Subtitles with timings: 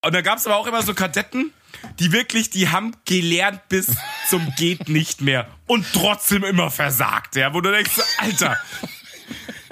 [0.00, 1.52] Und da gab es aber auch immer so Kadetten,
[1.98, 3.96] die wirklich, die haben gelernt bis
[4.28, 8.58] zum geht nicht mehr und trotzdem immer versagt, ja, wo du denkst, Alter,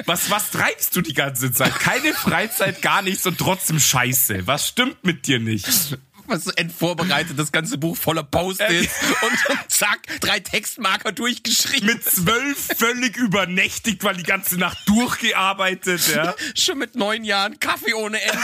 [0.04, 1.78] was, was treibst du die ganze Zeit?
[1.78, 4.46] Keine Freizeit, gar nichts und trotzdem Scheiße.
[4.46, 5.98] Was stimmt mit dir nicht?
[6.28, 11.86] Was so endvorbereitet, das ganze Buch voller Post-its und, und zack, drei Textmarker durchgeschrieben.
[11.86, 16.34] Mit zwölf völlig übernächtigt, weil die ganze Nacht durchgearbeitet, ja.
[16.54, 18.36] Schon mit neun Jahren Kaffee ohne Ende.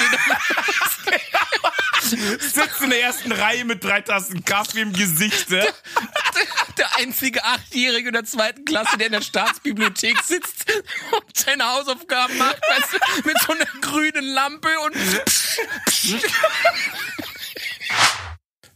[2.03, 5.65] Sitzt in der ersten Reihe mit drei Tassen Kaffee im Gesicht, ja.
[6.77, 10.65] Der einzige Achtjährige in der zweiten Klasse, der in der Staatsbibliothek sitzt
[11.13, 14.97] und seine Hausaufgaben macht, weißt du, mit so einer grünen Lampe und.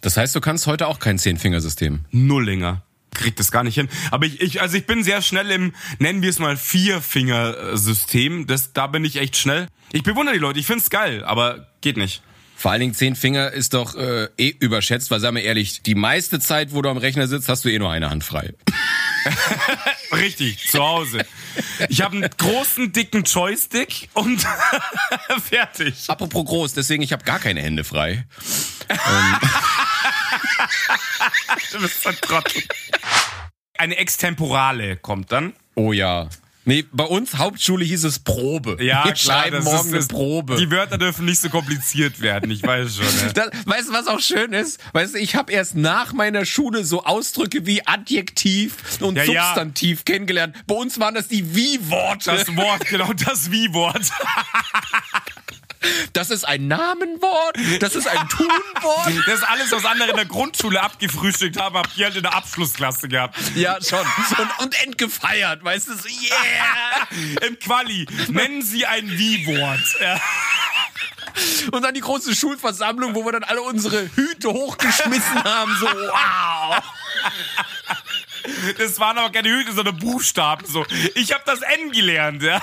[0.01, 2.05] Das heißt, du kannst heute auch kein Zehnfingersystem.
[2.11, 2.83] Nullinger.
[3.13, 3.89] Kriegt das gar nicht hin.
[4.11, 8.47] Aber ich, ich, also ich bin sehr schnell im, nennen wir es mal, Vierfingersystem.
[8.47, 9.69] Das, da bin ich echt schnell.
[9.93, 12.23] Ich bewundere die Leute, ich find's geil, aber geht nicht.
[12.57, 15.95] Vor allen Dingen zehn Finger ist doch äh, eh überschätzt, weil sagen wir ehrlich, die
[15.95, 18.55] meiste Zeit, wo du am Rechner sitzt, hast du eh nur eine Hand frei.
[20.13, 21.25] Richtig, zu Hause.
[21.89, 24.47] Ich habe einen großen, dicken Joystick und
[25.49, 26.09] fertig.
[26.09, 28.27] Apropos groß, deswegen ich habe gar keine Hände frei.
[31.73, 32.63] Du bist ein Trottel.
[33.77, 35.55] Eine Extemporale kommt dann.
[35.75, 36.29] Oh ja.
[36.69, 38.77] Nee, bei uns Hauptschule hieß es Probe.
[38.83, 40.57] Ja, Wir klar, schreiben morgen ist, eine Probe.
[40.57, 43.05] Die Wörter dürfen nicht so kompliziert werden, ich weiß schon.
[43.05, 43.33] Ne?
[43.35, 44.81] Das, weißt du, was auch schön ist?
[44.93, 49.45] Weißt du, ich habe erst nach meiner Schule so Ausdrücke wie Adjektiv und Ja, ja.
[49.45, 50.57] Substantiv kennengelernt.
[50.67, 52.33] Bei uns waren das die Wie-Worte.
[52.33, 54.03] Das Wort, genau das Wie-Wort.
[56.13, 58.57] Das ist ein Namenwort, das ist ein Tunwort.
[59.27, 62.35] Das ist alles, was andere in der Grundschule abgefrühstückt haben, habt ihr halt in der
[62.35, 63.37] Abschlussklasse gehabt.
[63.55, 63.99] Ja, schon.
[64.39, 67.47] Und, und entgefeiert, weißt du, so, yeah.
[67.47, 68.07] Im Quali.
[68.29, 69.97] Nennen Sie ein Wie-Wort.
[70.01, 70.21] Ja.
[71.73, 76.83] Und dann die große Schulversammlung, wo wir dann alle unsere Hüte hochgeschmissen haben, so, wow.
[78.79, 80.67] Das waren aber keine Hüte, sondern Buchstaben.
[80.67, 80.87] So.
[81.15, 82.61] Ich habe das N gelernt, ja.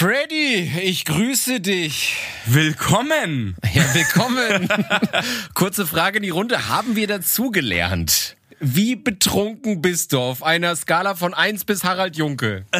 [0.00, 2.16] Freddy, ich grüße dich.
[2.44, 3.56] Willkommen.
[3.72, 4.68] Ja, willkommen.
[5.54, 6.68] Kurze Frage in die Runde.
[6.68, 8.36] Haben wir dazugelernt?
[8.60, 12.66] Wie betrunken bist du auf einer Skala von 1 bis Harald Junke?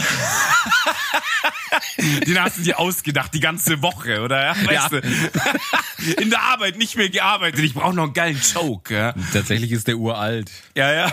[2.27, 4.49] Den hast du dir ausgedacht, die ganze Woche, oder?
[4.49, 5.01] Ja, weißt Ja.
[5.01, 5.01] du?
[6.23, 7.61] In der Arbeit nicht mehr gearbeitet.
[7.65, 8.93] Ich brauche noch einen geilen Joke.
[8.95, 10.51] Ja, Tatsächlich ist der uralt.
[10.75, 10.93] ja.
[10.93, 11.11] ja.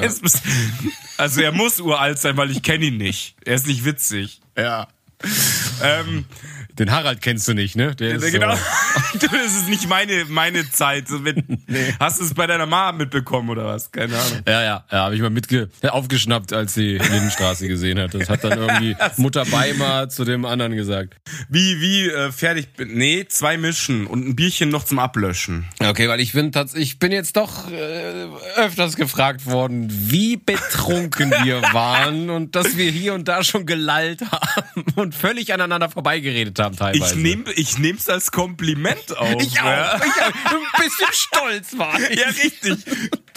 [0.00, 0.40] Eins bis-
[1.18, 3.34] Also er muss uralt sein, weil ich kenne ihn nicht.
[3.44, 4.40] Er ist nicht witzig.
[4.56, 4.88] Ja.
[5.82, 6.24] Ähm,
[6.80, 7.94] Den Harald kennst du nicht, ne?
[7.94, 8.56] Der ist genau.
[8.56, 8.60] So.
[9.20, 11.08] Das ist nicht meine, meine Zeit.
[11.08, 11.44] So mit,
[12.00, 13.92] Hast du es bei deiner Mama mitbekommen oder was?
[13.92, 14.40] Keine Ahnung.
[14.48, 18.14] Ja, ja, ja, habe ich mal mitge aufgeschnappt, als sie Lindenstraße gesehen hat.
[18.14, 21.16] Das hat dann irgendwie Mutter Beimer zu dem anderen gesagt.
[21.50, 22.96] Wie, wie äh, fertig bin.
[22.96, 25.66] Nee, zwei mischen und ein Bierchen noch zum Ablöschen.
[25.80, 28.26] Okay, weil ich bin tats- ich bin jetzt doch äh,
[28.56, 34.22] öfters gefragt worden, wie betrunken wir waren und dass wir hier und da schon gelallt
[34.30, 37.14] haben und völlig aneinander vorbeigeredet haben teilweise.
[37.14, 39.40] Ich nehm, ich nehm's als Kompliment auf.
[39.42, 40.52] ich auch, Ja, ich auch.
[40.52, 42.18] Ein bisschen stolz war ich.
[42.18, 42.84] ja richtig.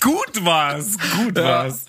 [0.02, 0.98] Gut war's.
[1.18, 1.86] Gut war's.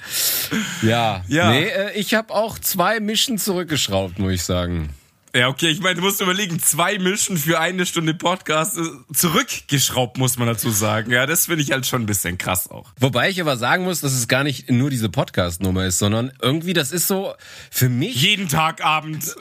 [0.83, 1.25] Ja.
[1.29, 1.51] Ja.
[1.51, 4.91] Nee, äh, ich habe auch zwei Mischen zurückgeschraubt, muss ich sagen.
[5.37, 10.17] Ja, okay, ich meine, du musst überlegen, zwei Mischen für eine Stunde Podcast äh, zurückgeschraubt,
[10.17, 11.11] muss man dazu sagen.
[11.11, 12.93] Ja, das finde ich halt schon ein bisschen krass auch.
[13.01, 16.73] Wobei ich aber sagen muss, dass es gar nicht nur diese Podcast-Nummer ist, sondern irgendwie,
[16.73, 17.35] das ist so
[17.71, 19.35] für mich Jeden Tag Abend.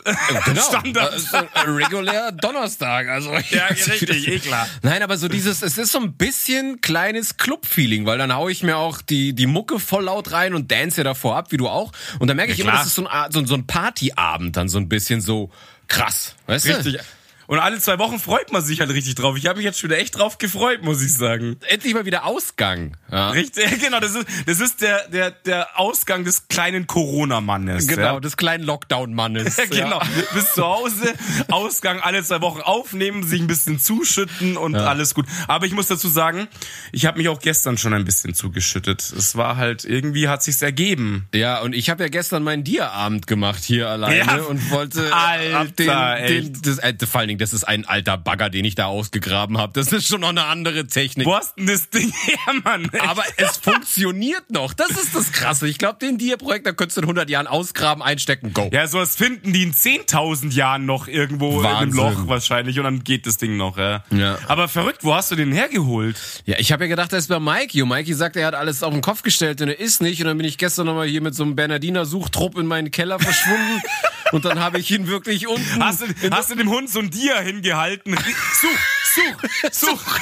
[0.46, 1.14] genau, Standard.
[1.16, 3.08] äh, so, äh, regulär Donnerstag.
[3.10, 4.68] Also Ja, richtig, eh klar.
[4.82, 8.64] Nein, aber so dieses, es ist so ein bisschen kleines Club-Feeling, weil dann hau ich
[8.64, 11.68] mir auch die, die Mucke voll laut rein und dance ja davor ab, wie du
[11.70, 11.92] auch.
[12.18, 13.68] Und dann merke ich Ja, immer, das ist so ein, Art- so, ein- so ein
[13.68, 15.52] Partyabend dann so ein bisschen so
[15.88, 16.36] krass.
[16.46, 16.98] Weißt Richtig.
[16.98, 17.04] du?
[17.48, 19.36] Und alle zwei Wochen freut man sich halt richtig drauf.
[19.38, 21.58] Ich habe mich jetzt schon wieder echt drauf gefreut, muss ich sagen.
[21.68, 22.96] Endlich mal wieder Ausgang.
[23.12, 23.30] Ja.
[23.32, 27.88] Richtig, genau, das ist, das ist der, der, der Ausgang des kleinen Corona-Mannes.
[27.88, 28.20] Genau, Ja.
[28.20, 29.58] des kleinen Lockdown-Mannes.
[29.64, 30.02] Ja, genau.
[30.34, 31.14] Bis zu Hause,
[31.50, 35.26] Ausgang alle zwei Wochen aufnehmen, sich ein bisschen zuschütten und alles gut.
[35.48, 36.48] Aber ich muss dazu sagen,
[36.92, 39.02] ich habe mich auch gestern schon ein bisschen zugeschüttet.
[39.02, 41.28] Es war halt, irgendwie hat sich's ergeben.
[41.34, 45.68] Ja, und ich habe ja gestern meinen Dia-Abend gemacht hier alleine und wollte Alter, ab
[45.78, 48.86] den, den das, äh, vor allen Dingen das ist ein alter Bagger, den ich da
[48.86, 49.74] ausgegraben habe.
[49.74, 51.28] Das ist schon noch eine andere Technik.
[51.28, 52.90] Wo hast denn das Ding her, Mann?
[53.00, 54.74] Aber es funktioniert noch.
[54.74, 55.68] Das ist das Krasse.
[55.68, 58.70] Ich glaube, den Dia-Projekt, da könntest du in 100 Jahren ausgraben, einstecken, go.
[58.72, 62.22] Ja, sowas finden die in 10.000 Jahren noch irgendwo in einem Wahnsinn.
[62.24, 64.04] Loch wahrscheinlich und dann geht das Ding noch, ja.
[64.12, 64.38] Ja.
[64.48, 66.18] Aber verrückt, wo hast du den hergeholt?
[66.46, 67.82] Ja, ich habe ja gedacht, er ist bei Mikey.
[67.82, 70.22] Und Mikey sagt, er hat alles auf den Kopf gestellt und er ist nicht.
[70.22, 73.20] Und dann bin ich gestern nochmal hier mit so einem Bernardiner Suchtrupp in meinen Keller
[73.20, 73.82] verschwunden.
[74.34, 75.84] und dann habe ich ihn wirklich unten.
[75.84, 78.18] Hast du, hast du dem Hund so ein Dia hingehalten?
[78.60, 80.20] Such, such, such.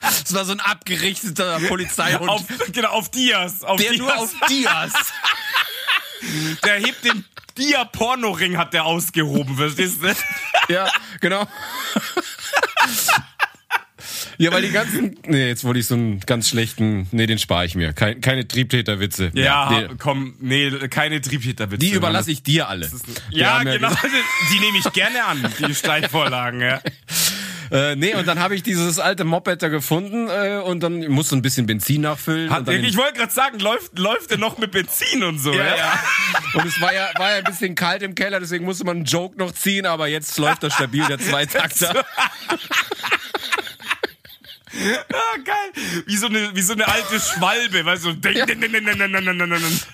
[0.00, 2.28] Das war so ein abgerichteter Polizeihund.
[2.28, 2.42] auf,
[2.72, 3.62] genau, auf Dias.
[3.62, 3.98] Auf der Dias.
[4.00, 4.92] nur auf Dias.
[6.64, 7.24] Der hebt den
[7.56, 10.12] Dia-Pornoring hat der ausgehoben, verstehst du?
[10.72, 10.90] ja,
[11.20, 11.46] genau.
[14.38, 15.16] Ja, weil die ganzen.
[15.26, 17.06] Nee, jetzt wollte ich so einen ganz schlechten.
[17.12, 17.92] Nee, den spare ich mir.
[17.92, 19.30] Kein, keine Triebtäterwitze.
[19.34, 19.88] Ja, nee.
[19.98, 21.78] komm, nee, keine Triebtäterwitze.
[21.78, 22.90] Die überlasse ich dir alle.
[23.30, 23.90] Ja, haben genau.
[24.52, 26.80] Die nehme ich gerne an, die Steilvorlagen, ja.
[27.70, 31.36] Äh, nee, und dann habe ich dieses alte Moped da gefunden äh, und dann musste
[31.36, 32.50] ein bisschen Benzin nachfüllen.
[32.50, 35.64] Hat, ich wollte gerade sagen, läuft, läuft der noch mit Benzin und so, ja?
[35.64, 36.00] ja, ja.
[36.54, 39.04] und es war ja, war ja ein bisschen kalt im Keller, deswegen musste man einen
[39.04, 42.04] Joke noch ziehen, aber jetzt läuft das stabil, der Zweitakter.
[45.12, 45.84] Ah, geil.
[46.06, 48.12] Wie so, eine, wie so eine alte Schwalbe, weißt du?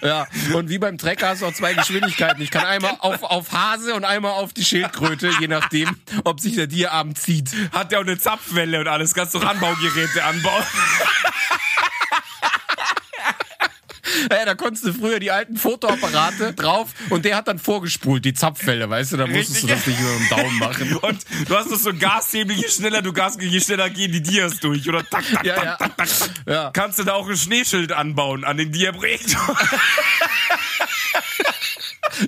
[0.01, 0.27] Ja.
[0.55, 2.43] Und wie beim Trecker hast du auch zwei Geschwindigkeiten.
[2.43, 6.55] Ich kann einmal auf, auf Hase und einmal auf die Schildkröte, je nachdem, ob sich
[6.57, 7.51] der Dierarm zieht.
[7.73, 10.63] Hat der auch eine Zapfwelle und alles, kannst du Anbaugeräte anbauen.
[14.31, 18.35] Ja, da konntest du früher die alten Fotoapparate drauf und der hat dann vorgespult, die
[18.35, 19.71] Zapfwelle, weißt du, da musstest du Richtig.
[19.71, 20.97] das nicht über den Daumen machen.
[21.03, 24.59] Und du hast noch so Gashebel, je schneller du Gas je schneller gehen die Dias
[24.61, 24.89] durch.
[24.89, 25.77] Oder tak, tak, Ja, tak, ja.
[25.77, 26.31] tak, tak, tak.
[26.47, 26.71] Ja.
[26.73, 29.57] Kannst du da auch ein Schneeschild anbauen an den Dia-Projektor?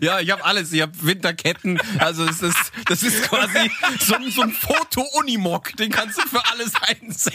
[0.01, 0.73] Ja, ich habe alles.
[0.73, 1.81] Ich habe Winterketten.
[1.99, 3.71] Also es ist, das ist quasi
[4.01, 5.77] so, so ein Foto-Unimog.
[5.77, 7.33] Den kannst du für alles einsetzen.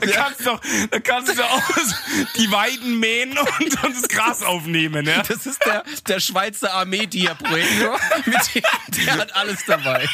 [0.00, 1.62] Da kannst du, auch- da kannst du auch
[2.36, 5.22] die Weiden mähen und, und das Gras aufnehmen, ja?
[5.22, 7.98] Das ist der, der Schweizer Armee-Dia-Projektor.
[9.04, 10.06] Der hat alles dabei.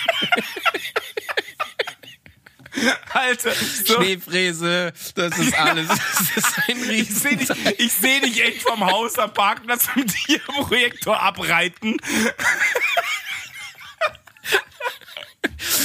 [3.12, 3.52] Alter,
[3.84, 5.88] so, Schneefräse, das ist alles.
[5.88, 10.08] Das ist ein ich sehe dich, ich seh dich echt vom Haus am Parkplatz mit
[10.08, 11.96] dem Dia-Projektor abreiten.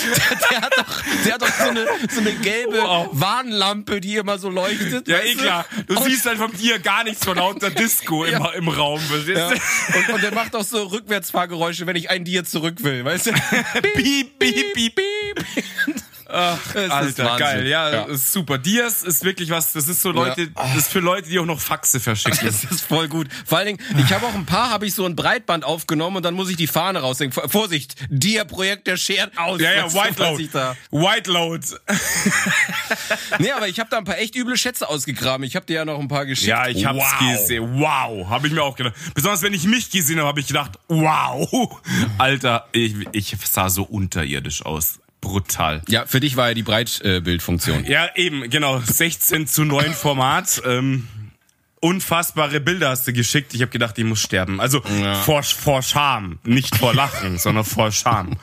[0.52, 3.07] Der hat doch, der hat doch so eine, so eine gelbe Wow.
[3.12, 5.07] Warnlampe, die immer so leuchtet.
[5.07, 5.66] Ja, eh klar.
[5.88, 8.52] Du Und- siehst halt vom Dia gar nichts von lauter Disco im, Ja.
[8.52, 9.48] im Raum, verstehst Ja.
[10.00, 13.31] Und, und der macht auch so Rückwärtsfahrgeräusche, wenn ich ein Dir zurück will, weißt du?
[13.96, 14.96] Piep, piep, piep.
[14.96, 15.95] piep.
[16.36, 17.68] Ach, ist Alter, geil.
[17.68, 18.04] Ja, Ja.
[18.06, 18.58] ist super.
[18.58, 20.48] Dias ist wirklich was, das ist so Leute, Ja.
[20.56, 22.40] das ist für Leute, die auch noch Faxe verschicken.
[22.46, 23.28] Das ist voll gut.
[23.46, 26.24] Vor allen Dingen, ich habe auch ein paar, habe ich so ein Breitband aufgenommen und
[26.24, 27.32] dann muss ich die Fahne raushängen.
[27.32, 29.60] Vor- Vorsicht, Dia-Projekt, der schert aus.
[29.62, 30.50] Ja, ja, White Load.
[30.92, 31.66] White Load.
[33.40, 35.46] Nee, aber ich habe da ein paar echt üble Schätze ausgegraben.
[35.46, 36.48] Ich habe dir ja noch ein paar geschickt.
[36.48, 37.30] Ja, ich hab's wow.
[37.32, 37.80] gesehen.
[37.80, 38.94] Wow, habe ich mir auch gedacht.
[39.14, 41.80] Besonders wenn ich mich gesehen habe, habe ich gedacht, wow.
[42.18, 45.00] Alter, ich, ich sah so unterirdisch aus.
[45.25, 45.81] Brutal.
[45.88, 47.86] Ja, für dich war ja die Breitbildfunktion.
[47.86, 48.80] Ja, eben, genau.
[48.80, 50.62] 16 zu 9 Format.
[50.66, 51.07] Ähm,
[51.81, 53.54] unfassbare Bilder hast du geschickt.
[53.54, 54.60] Ich habe gedacht, ich muss sterben.
[54.60, 54.81] Also
[55.24, 56.39] vor, vor Scham.
[56.44, 58.38] Nicht vor Lachen, sondern vor Scham.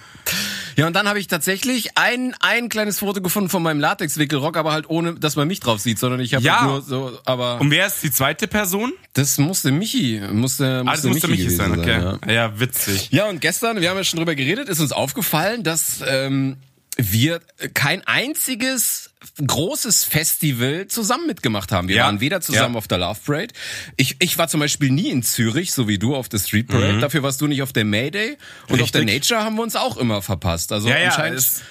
[0.77, 4.73] Ja, und dann habe ich tatsächlich ein, ein kleines Foto gefunden von meinem Latex-Wickelrock, aber
[4.73, 6.61] halt ohne, dass man mich drauf sieht, sondern ich habe Ja.
[6.61, 8.93] halt nur so, aber Und wer ist die zweite Person?
[9.15, 12.01] das musste Michi, musste, musste Ah, das musste Michi gewesen sein, okay.
[12.27, 12.33] ja.
[12.33, 12.61] Ja.
[12.61, 13.09] witzig.
[13.11, 16.57] Ja, und gestern, wir haben ja schon drüber geredet, ist uns aufgefallen, dass ähm,
[16.99, 17.41] wir
[17.75, 19.11] kein einziges
[19.45, 21.89] großes Festival zusammen mitgemacht haben.
[21.89, 22.05] Wir Ja.
[22.05, 22.79] waren weder zusammen Ja.
[22.79, 23.55] auf der Love Parade.
[23.97, 26.99] Ich, ich war zum Beispiel nie in Zürich, so wie du auf der Street Parade.
[26.99, 28.37] Dafür warst du nicht auf der Mayday.
[28.69, 29.09] Und auf der Mhm.
[29.09, 29.31] Richtig.
[29.31, 30.71] Nature haben wir uns auch immer verpasst.
[30.73, 31.09] Also Ja, ja.
[31.09, 31.39] anscheinend.
[31.39, 31.63] Es,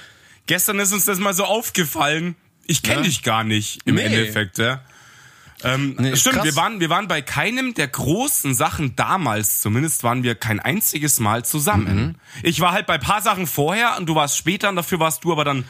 [0.47, 2.35] gestern ist uns das mal so aufgefallen.
[2.65, 4.03] Ich kenne dich gar nicht im Nee.
[4.03, 4.81] Endeffekt, ja.
[5.63, 6.45] Ähm, Nee, stimmt, krass.
[6.45, 11.19] wir waren, wir waren bei keinem der großen Sachen damals, zumindest waren wir kein einziges
[11.19, 11.95] Mal zusammen.
[11.95, 12.15] Mhm.
[12.43, 15.31] Ich war halt bei paar Sachen vorher und du warst später und dafür warst du
[15.31, 15.65] aber dann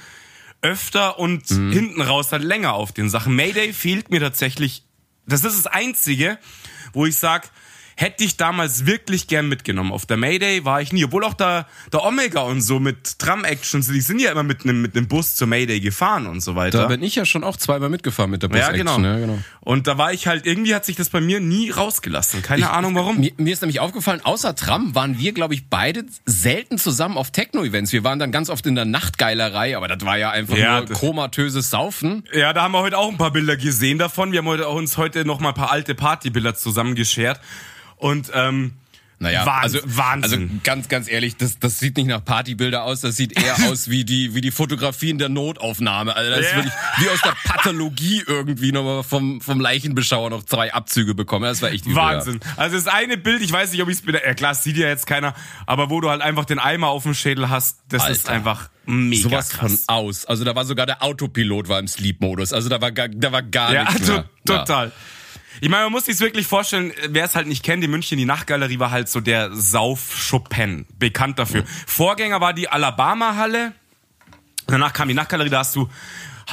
[0.62, 1.72] öfter und Mhm.
[1.72, 3.36] hinten raus dann länger auf den Sachen.
[3.36, 4.84] Mayday fehlt mir tatsächlich.
[5.26, 6.38] Das ist das Einzige,
[6.94, 7.50] wo ich sag,
[8.02, 9.92] hätte ich damals wirklich gern mitgenommen.
[9.92, 13.88] Auf der Mayday war ich nie, obwohl auch der, der Omega und so mit Tram-Actions,
[13.88, 16.80] die sind ja immer mit einem mit einem Bus zur Mayday gefahren und so weiter.
[16.80, 19.00] da bin ich ja schon auch zweimal mitgefahren mit der Bus ja, genau.
[19.00, 19.40] Ja, genau.
[19.60, 22.42] Und da war ich halt, irgendwie hat sich das bei mir nie rausgelassen.
[22.42, 23.20] Keine Ahnung warum.
[23.20, 27.30] Mir, mir ist nämlich aufgefallen, außer Tram waren wir, glaube ich, beide selten zusammen auf
[27.32, 27.94] Techno-Events.
[27.94, 30.90] Wir waren dann ganz oft in der Nachtgeilerei, aber das war ja einfach Ja, nur
[30.90, 32.24] komatöses Saufen.
[32.34, 34.32] Ja, da haben wir heute auch ein paar Bilder gesehen davon.
[34.32, 37.40] Wir haben heute uns heute noch mal ein paar alte Partybilder zusammengeschert.
[38.02, 38.74] Und ähm,
[39.20, 40.42] naja, Wahnsinn, also, Wahnsinn.
[40.42, 43.88] also ganz, ganz ehrlich, das, das sieht nicht nach Partybilder aus, das sieht eher aus
[43.88, 46.16] wie die, wie die Fotografien der Notaufnahme.
[46.16, 46.56] Also das ist Ja.
[46.56, 51.46] wirklich wie aus der Pathologie irgendwie nochmal vom, vom Leichenbeschauer noch zwei Abzüge bekommen.
[51.46, 52.40] Das war echt übel, Wahnsinn.
[52.58, 54.16] Also das eine Bild, ich weiß nicht, ob ich es bin.
[54.16, 55.36] Ja, klar, das sieht ja jetzt keiner,
[55.68, 58.32] aber wo du halt einfach den Eimer auf dem Schädel hast, das ist Alter.
[58.32, 58.94] einfach Ja.
[58.94, 59.72] mega Sowas krass.
[59.86, 60.26] von aus.
[60.26, 62.54] Also da war sogar der Autopilot war im Sleep-Modus.
[62.54, 64.26] Also da war gar, da war gar Ja, nichts mehr.
[64.48, 64.92] total.
[65.60, 68.26] Ich meine, man muss sich wirklich vorstellen, wer es halt nicht kennt, die München, die
[68.26, 71.66] Nachtgalerie war halt so der Sauf-Chopin, bekannt dafür.
[71.86, 73.74] Vorgänger war die Alabama-Halle,
[74.68, 75.90] danach kam die Nachtgalerie, da hast du,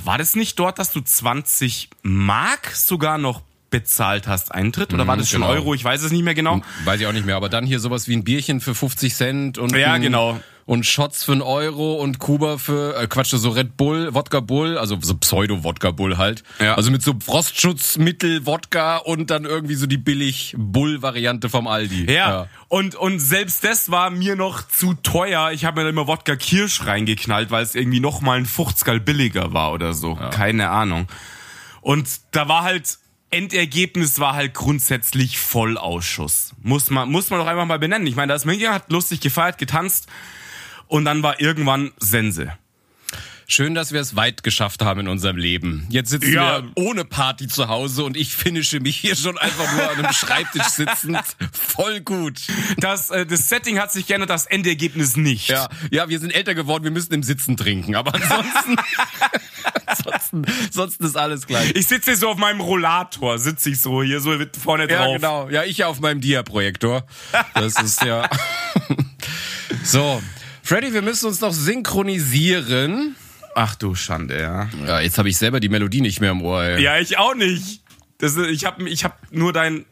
[0.05, 4.93] war das nicht dort, dass du 20 Mark sogar noch bezahlt hast, Eintritt?
[4.95, 5.53] Oder war das schon genau.
[5.53, 5.75] Euro?
[5.75, 6.63] Ich weiß es nicht mehr genau.
[6.85, 9.59] Weiß ich auch nicht mehr, aber dann hier sowas wie ein Bierchen für 50 Cent
[9.59, 10.41] und Ja, genau.
[10.69, 14.77] Und Shots für einen Euro und Kuba für äh, Quatsch, so Red Bull, Wodka Bull,
[14.77, 16.43] also so Pseudo Wodka Bull halt.
[16.61, 16.75] Ja.
[16.75, 22.13] Also mit so Frostschutzmittel Wodka und dann irgendwie so die billig Bull Variante vom Aldi.
[22.13, 22.49] Ja.
[22.69, 25.53] Und, und selbst das war mir noch zu teuer.
[25.53, 29.03] Ich habe mir dann immer Wodka Kirsch reingeknallt, weil es irgendwie noch mal ein 50
[29.07, 30.17] billiger war oder so.
[30.17, 31.09] Keine Ahnung.
[31.81, 32.99] Und da war halt,
[33.31, 36.53] Endergebnis war halt grundsätzlich Vollausschuss.
[36.63, 38.07] Muss man, muss man doch einfach mal benennen.
[38.07, 40.09] Ich meine, das München hat lustig gefeiert, getanzt
[40.89, 42.53] und dann war irgendwann Sense.
[43.51, 45.87] Schön, dass wir es weit geschafft haben in unserem Leben.
[45.89, 46.63] Jetzt sitzen Ja.
[46.63, 50.13] wir ohne Party zu Hause und ich finische mich hier schon einfach nur an einem
[50.13, 51.19] Schreibtisch sitzend.
[51.51, 52.43] Voll gut.
[52.77, 55.49] Das, äh, das Setting hat sich geändert, das Endergebnis nicht.
[55.49, 58.77] Ja, ja, wir sind älter geworden, wir müssen im Sitzen trinken, aber ansonsten,
[59.87, 61.71] ansonsten, ansonsten ist alles gleich.
[61.75, 65.07] Ich sitze so auf meinem Rollator, sitze ich so hier so vorne drauf.
[65.07, 65.49] Ja, genau.
[65.49, 67.07] Ja, ich auf meinem Dia-Projektor.
[67.55, 68.29] Das ist ja.
[69.85, 70.23] so.
[70.69, 73.17] Freddy, wir müssen uns noch synchronisieren.
[73.55, 74.69] Ach du Schande, ja.
[74.87, 76.63] Ja, jetzt habe ich selber die Melodie nicht mehr im Ohr.
[76.63, 76.83] Ey.
[76.83, 77.81] Ja, ich auch nicht.
[78.19, 79.87] Das, ist- ich habe ich hab nur dein.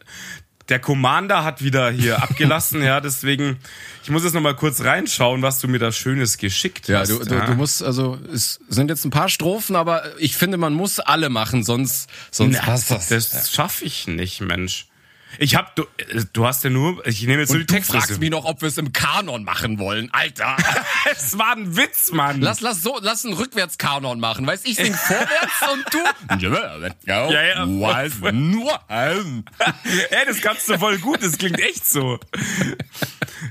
[0.69, 3.57] Der Commander hat wieder hier abgelassen, ja, deswegen.
[4.03, 7.09] Ich muss jetzt noch mal kurz reinschauen, was du mir da Schönes geschickt Ja, hast.
[7.09, 10.73] du, du, du musst, also, es sind jetzt ein paar Strophen, aber ich finde, man
[10.73, 13.07] muss alle machen, sonst, sonst Na, passt das.
[13.09, 14.85] Das schaffe ich nicht, Mensch.
[15.39, 17.75] Ich hab, du, äh, du hast ja nur, ich nehme jetzt nur die Und du
[17.75, 17.93] Texte.
[17.93, 20.09] fragst mich noch, ob wir es im Kanon machen wollen.
[20.13, 20.55] Alter.
[21.11, 22.41] Es war ein Witz, Mann.
[22.41, 24.45] Lass, lass so, lass einen Rückwärtskanon machen.
[24.45, 25.99] Weißt ich sing vorwärts und du.
[27.05, 28.31] Ja, Ja?
[28.31, 28.79] Nur.
[28.89, 29.45] ähm.
[30.09, 32.19] Ey, das kannst du voll gut, das klingt echt so.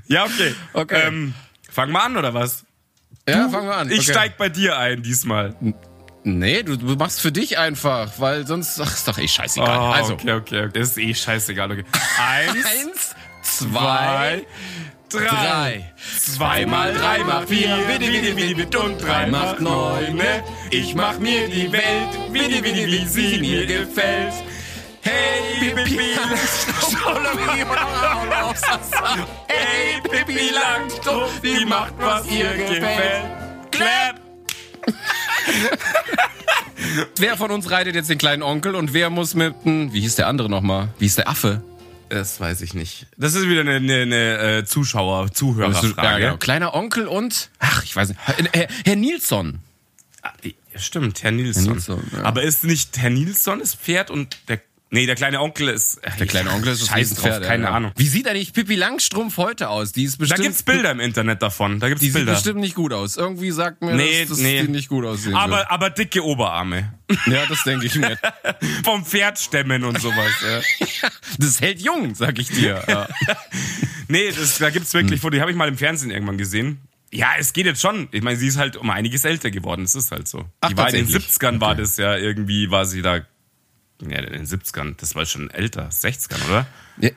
[0.07, 0.55] Ja, okay.
[0.75, 1.03] Okay.
[1.07, 1.35] Ähm,
[1.71, 2.65] fang mal an, oder was?
[3.29, 3.91] Ja, fangen wir an.
[3.91, 4.13] Ich Okay.
[4.13, 5.55] steig bei dir ein diesmal.
[6.29, 9.79] Nee, du, du machst für dich einfach, weil sonst, ach, ist doch eh scheißegal.
[9.79, 10.15] Oh, also.
[10.15, 10.71] okay, okay, okay.
[10.73, 11.85] Das ist eh scheißegal, okay.
[12.19, 14.45] Eins, Eins, zwei,
[15.09, 15.21] drei.
[15.21, 15.93] drei.
[16.19, 20.43] Zwei mal drei macht vier, widi, widi, widi, widi, und drei macht neun, ne?
[20.73, 24.35] Ich mach mir die Welt, widi, widi, wie sie mir gefällt.
[25.03, 25.97] Hey, Pippi
[29.47, 33.23] hey, Pippi Langstrumpf, die macht, was ihr gefällt.
[33.71, 34.26] Clap!
[37.19, 40.17] Wer von uns reitet jetzt den kleinen Onkel und wer muss mit dem, wie hieß
[40.17, 40.89] der andere nochmal?
[40.99, 41.63] Wie hieß der Affe?
[42.09, 43.07] Das weiß ich nicht.
[43.17, 46.21] Das ist wieder eine, eine, eine äh, Zuschauer, Ja, Zuhörerfrage.
[46.25, 46.37] genau.
[46.37, 48.21] Kleiner Onkel und, ach, ich weiß nicht,
[48.53, 49.59] Herr, Herr Nilsson.
[50.23, 51.65] Ah, ja, Stimmt, Herr Nilsson.
[51.65, 52.23] Herr Nilsson, ja.
[52.23, 54.61] Aber ist nicht Herr Nilsson das Pferd und der.
[54.89, 56.01] Nee, der kleine Onkel ist.
[56.21, 57.71] Der kleine Onkel ist das Scheiß drauf, Riesenpferd, keine ja.
[57.73, 57.93] Ahnung.
[57.97, 59.91] Wie sieht eigentlich Pippi Langstrumpf heute aus?
[59.91, 60.43] Die ist Da bestimmt.
[60.43, 61.81] gibt's Bilder im Internet davon.
[61.81, 62.33] Da gibt's Die sieht Bilder.
[62.35, 63.17] bestimmt nicht gut aus.
[63.17, 64.63] Irgendwie sagt mir, Nee, dass, dass nee.
[64.63, 66.93] die nicht gut aussehen aber, aber dicke Oberarme.
[67.09, 67.21] wird.
[67.27, 68.17] Ja, das denke ich mir.
[68.85, 70.33] Vom Pferd stemmen und sowas.
[70.49, 71.09] Ja.
[71.39, 72.83] Das hält jung, sag ich dir.
[72.89, 73.09] Ja.
[74.09, 76.81] Nee, das, da gibt's wirklich Fotos, die habe ich mal im Fernsehen irgendwann gesehen.
[77.13, 78.09] Ja, es geht jetzt schon.
[78.13, 79.83] Ich meine, sie ist halt um einiges älter geworden.
[79.83, 80.45] Das ist halt so.
[80.61, 81.37] Ach, die war in den tatsächlich?
[81.37, 83.21] 70ern war das ja irgendwie, war sie da.
[84.03, 86.67] Ja, in den 70ern, das war schon älter, 60ern, oder?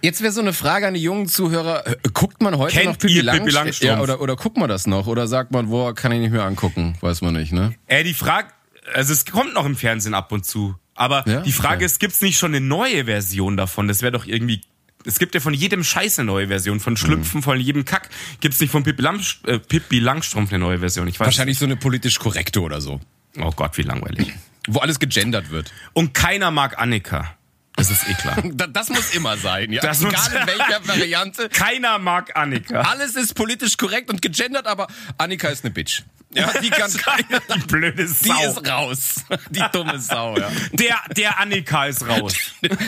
[0.01, 1.85] Jetzt wäre so eine Frage an die jungen Zuhörer.
[1.85, 3.81] Äh, Guckt man heute Kennt noch Pippi, ihr Langst- Pippi Langstrumpf?
[3.97, 5.05] Ja, oder, oder guckt man das noch?
[5.07, 6.97] Oder sagt man, boah, kann ich nicht mehr angucken?
[7.01, 7.75] Weiß man nicht, ne?
[7.87, 8.47] Äh, die Frage,
[8.93, 10.75] also es kommt noch im Fernsehen ab und zu.
[10.95, 11.41] Aber Ja?
[11.41, 11.85] die Frage Okay.
[11.85, 13.87] ist, gibt's nicht schon eine neue Version davon?
[13.89, 14.61] Das wäre doch irgendwie.
[15.05, 16.79] Es gibt ja von jedem Scheiß eine neue Version.
[16.81, 18.09] Von Schlüpfen, von jedem Kack.
[18.41, 21.07] Gibt's nicht von Pippi, Lamst äh, Pippi Langstrumpf eine neue Version?
[21.07, 22.99] Ich weiß Wahrscheinlich so eine politisch korrekte oder so.
[23.37, 24.33] Oh Gott, wie langweilig.
[24.73, 25.71] Wo alles gegendert wird.
[25.93, 27.35] Und keiner mag Annika.
[27.75, 28.37] Das ist eh klar.
[28.53, 29.81] Da- Das muss immer sein, ja.
[29.81, 31.49] Das Egal in welcher Variante.
[31.49, 32.81] keiner mag Annika.
[32.81, 36.03] Alles ist politisch korrekt und gegendert, aber Annika ist eine Bitch.
[36.33, 37.41] Ja, die kann keine.
[37.55, 38.43] Die blöde Die Sau.
[38.51, 39.15] ist raus.
[39.49, 40.49] Die dumme Sau, ja.
[40.73, 42.33] der, der Annika ist raus.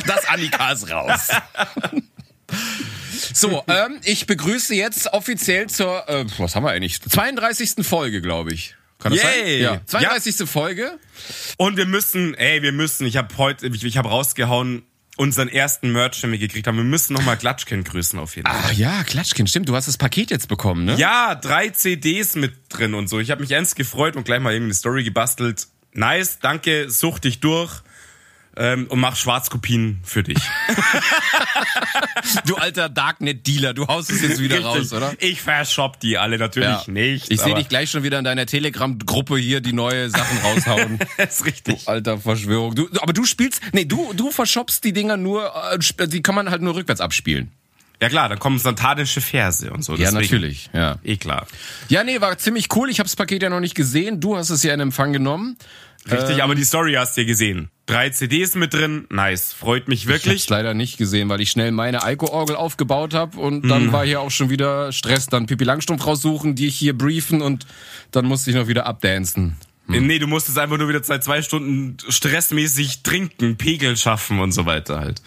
[0.05, 1.29] Das Annika ist raus.
[3.33, 7.01] So, ähm, ich begrüße jetzt offiziell zur, äh, was haben wir eigentlich?
[7.01, 7.85] 32.
[7.87, 8.75] Folge, glaube ich.
[9.01, 9.63] Kann das Yay.
[9.63, 9.73] sein?
[9.75, 9.81] Ja.
[9.85, 10.49] 32.
[10.49, 10.97] Folge.
[11.57, 14.83] Und wir müssen, ey, wir müssen, ich habe heute, ich, ich habe rausgehauen,
[15.17, 16.77] unseren ersten Merch, den wir gekriegt haben.
[16.77, 18.59] Wir müssen nochmal Klatschkind grüßen auf jeden Fall.
[18.63, 19.67] Ach ja, Klatschkind, stimmt.
[19.69, 20.95] Du hast das Paket jetzt bekommen, ne?
[20.95, 23.19] Ja, drei CDs mit drin und so.
[23.19, 25.67] Ich habe mich ernst gefreut und gleich mal irgendwie eine Story gebastelt.
[25.93, 27.81] Nice, danke, such dich durch
[28.57, 30.37] ähm, und mach Schwarzkopien für dich.
[32.45, 35.13] Du alter Darknet-Dealer, du haust es jetzt wieder raus, oder?
[35.19, 36.83] Ich verschopp die alle natürlich Ja.
[36.87, 37.31] nicht.
[37.31, 40.99] Ich sehe dich gleich schon wieder in deiner Telegram-Gruppe hier die neue Sachen raushauen.
[41.17, 41.87] ist richtig.
[41.87, 42.75] Alter Verschwörung.
[42.75, 45.51] Du, aber du spielst, nee, du, du verschoppst die Dinger nur,
[45.97, 47.51] äh, die kann man halt nur rückwärts abspielen.
[48.01, 49.93] Ja klar, dann kommen satanische Verse und so.
[49.93, 50.21] Ja, deswegen.
[50.23, 50.97] natürlich, ja.
[51.03, 51.45] Eh klar.
[51.87, 52.89] Ja, nee, war ziemlich cool.
[52.89, 54.19] Ich habe das Paket ja noch nicht gesehen.
[54.19, 55.55] Du hast es ja in Empfang genommen.
[56.09, 56.41] Richtig, Ähm.
[56.41, 57.69] aber die Story hast du ja gesehen.
[57.91, 59.51] Drei CDs mit drin, nice.
[59.51, 60.43] Freut mich Ich habe wirklich.
[60.43, 63.91] es leider nicht gesehen, weil ich schnell meine Alko-Orgel aufgebaut habe und dann Mhm.
[63.91, 65.27] war hier auch schon wieder Stress.
[65.27, 67.65] Dann Pipi Langstrumpf raussuchen, die ich hier briefen und
[68.11, 69.57] dann musste ich noch wieder abdancen.
[69.87, 74.65] Nee, du musstest einfach nur wieder seit zwei Stunden stressmäßig trinken, Pegel schaffen und so
[74.65, 75.21] weiter halt.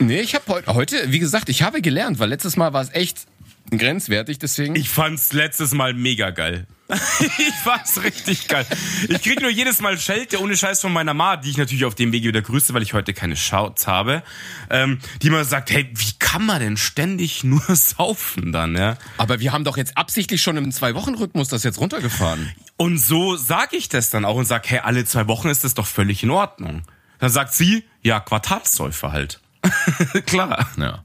[0.00, 2.92] Nee, ich habe heute, heute, wie gesagt, ich habe gelernt, weil letztes Mal war es
[2.92, 3.26] echt
[3.70, 4.74] grenzwertig, deswegen.
[4.76, 6.66] Ich fand's letztes Mal mega geil.
[7.38, 8.64] ich fand's richtig geil.
[9.08, 11.94] Ich krieg nur jedes Mal Schelte ohne Scheiß von meiner Ma, die ich natürlich auf
[11.94, 14.22] dem Wege wieder grüße, weil ich heute keine Shouts habe,
[14.70, 18.96] ähm, die mal sagt, hey, wie kann man denn ständig nur saufen dann, ja?
[19.18, 22.52] aber wir haben doch jetzt absichtlich schon im Zwei-Wochen-Rhythmus das jetzt runtergefahren.
[22.78, 25.74] Und so sag ich das dann auch und sag, hey, alle zwei Wochen ist das
[25.74, 26.82] doch völlig in Ordnung.
[27.18, 29.40] Dann sagt sie, ja, Quartalssäufer halt.
[30.26, 30.70] Klar.
[30.78, 31.02] Ja.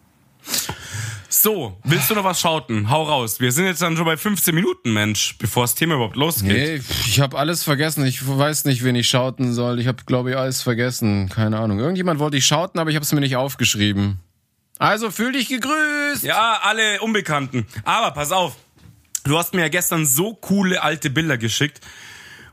[1.36, 2.92] So, willst du noch was schauten?
[2.92, 3.40] Hau raus.
[3.40, 6.52] Wir sind jetzt dann schon bei 15 Minuten, Mensch, bevor das Thema überhaupt losgeht.
[6.52, 8.06] Nee, ich habe alles vergessen.
[8.06, 9.80] Ich weiß nicht, wen ich schauten soll.
[9.80, 11.30] Ich habe, glaube ich, alles vergessen.
[11.30, 11.80] Keine Ahnung.
[11.80, 14.20] Irgendjemand wollte ich schauten, aber ich habe es mir nicht aufgeschrieben.
[14.78, 16.24] Also fühl dich gegrüßt.
[16.24, 17.66] Ja, alle Unbekannten.
[17.84, 18.56] Aber pass auf,
[19.24, 21.82] du hast mir ja gestern so coole alte Bilder geschickt,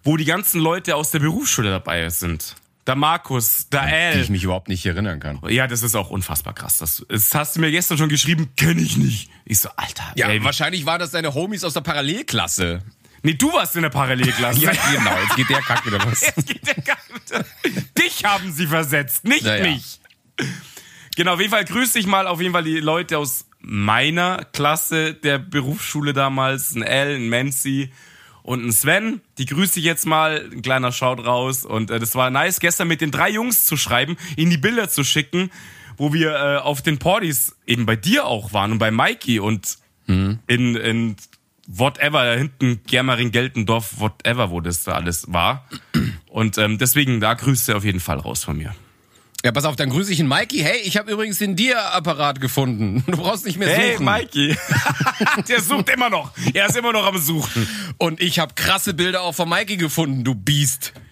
[0.04, 2.56] wo die ganzen Leute aus der Berufsschule dabei sind.
[2.90, 4.20] Der Markus, der Die Al.
[4.20, 5.38] ich mich überhaupt nicht erinnern kann.
[5.48, 6.78] Ja, das ist auch unfassbar krass.
[6.78, 9.30] Das, das hast du mir gestern schon geschrieben, kenne ich nicht.
[9.44, 10.02] Ich so, Alter.
[10.16, 12.82] Ja, ey, wahrscheinlich waren das deine Homies aus der Parallelklasse.
[13.22, 14.60] nee, du warst in der Parallelklasse.
[14.62, 15.16] Ja, genau.
[15.22, 16.20] Jetzt geht der Kack wieder los.
[16.36, 17.44] Jetzt geht der Gang-
[17.96, 19.70] Dich haben sie versetzt, nicht Naja.
[19.70, 20.00] mich.
[21.14, 25.14] Genau, auf jeden Fall grüße ich mal auf jeden Fall die Leute aus meiner Klasse
[25.14, 27.92] der Berufsschule damals, ein L, ein Menzi
[28.42, 29.20] und ein Sven.
[29.38, 31.64] Die grüße ich jetzt mal, ein kleiner Shout raus.
[31.64, 34.88] Und äh, das war nice, gestern mit den drei Jungs zu schreiben, ihnen die Bilder
[34.88, 35.50] zu schicken,
[35.96, 39.78] wo wir äh, auf den Partys eben bei dir auch waren und bei Mikey und
[40.46, 41.16] in, in
[41.66, 45.68] whatever, da hinten Germering, Geltendorf, whatever, wo das da alles war.
[46.28, 48.74] Und ähm, deswegen, da Grüße auf jeden Fall raus von mir.
[49.44, 50.58] Ja, pass auf, dann grüße ich den Mikey.
[50.58, 53.02] Hey, ich habe übrigens den Dir-Apparat gefunden.
[53.10, 54.04] Du brauchst nicht mehr Hey, suchen.
[54.04, 54.56] Mikey.
[55.48, 56.32] Der sucht immer noch.
[56.52, 57.66] Er ist immer noch am Suchen.
[57.98, 60.92] Und ich habe krasse Bilder auch von Mikey gefunden, du Biest.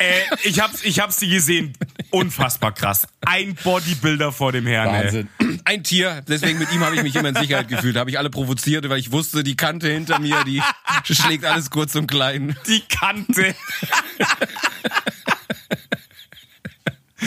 [0.00, 1.72] Äh, ich, hab's, ich hab's sie gesehen.
[2.10, 3.06] Unfassbar krass.
[3.24, 4.88] Ein Bodybuilder vor dem Herrn.
[4.92, 5.04] Ey.
[5.04, 5.28] Wahnsinn.
[5.64, 7.94] Ein Tier, deswegen mit ihm habe ich mich immer in Sicherheit gefühlt.
[7.94, 10.60] Da habe ich alle provoziert, weil ich wusste, die Kante hinter mir, die
[11.04, 12.56] schlägt alles kurz und klein.
[12.66, 13.54] Die Kante.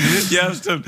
[0.30, 0.86] ja, stimmt.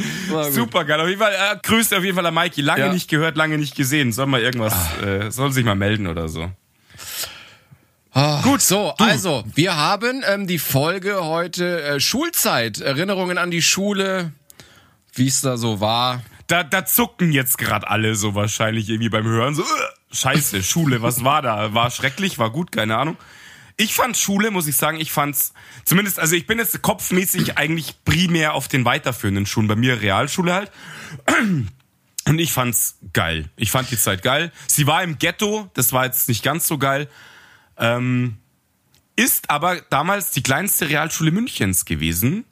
[0.51, 0.99] Super geil.
[1.01, 2.61] Auf jeden Fall, äh, grüßt auf jeden Fall an Mikey.
[2.61, 2.93] Lange Ja.
[2.93, 4.11] nicht gehört, lange nicht gesehen.
[4.11, 6.51] Soll mal irgendwas, äh, soll sich mal melden oder so.
[8.43, 14.33] Gut, so, also, wir haben ähm, die Folge heute äh, Schulzeit, Erinnerungen an die Schule,
[15.13, 16.21] wie es da so war.
[16.47, 19.55] Da, da zucken jetzt gerade alle so wahrscheinlich irgendwie beim Hören.
[19.55, 19.65] So, äh,
[20.11, 21.73] scheiße, Schule, was war da?
[21.73, 23.15] War schrecklich, war gut, keine Ahnung.
[23.81, 27.95] Ich fand Schule, muss ich sagen, ich fand's, zumindest, also ich bin jetzt kopfmäßig eigentlich
[28.05, 30.71] primär auf den weiterführenden Schulen, bei mir Realschule halt.
[32.27, 33.49] Und ich fand's geil.
[33.55, 34.51] Ich fand die Zeit geil.
[34.67, 37.09] Sie war im Ghetto, das war jetzt nicht ganz so geil.
[37.75, 38.37] Ähm,
[39.15, 42.45] ist aber damals die kleinste Realschule Münchens gewesen.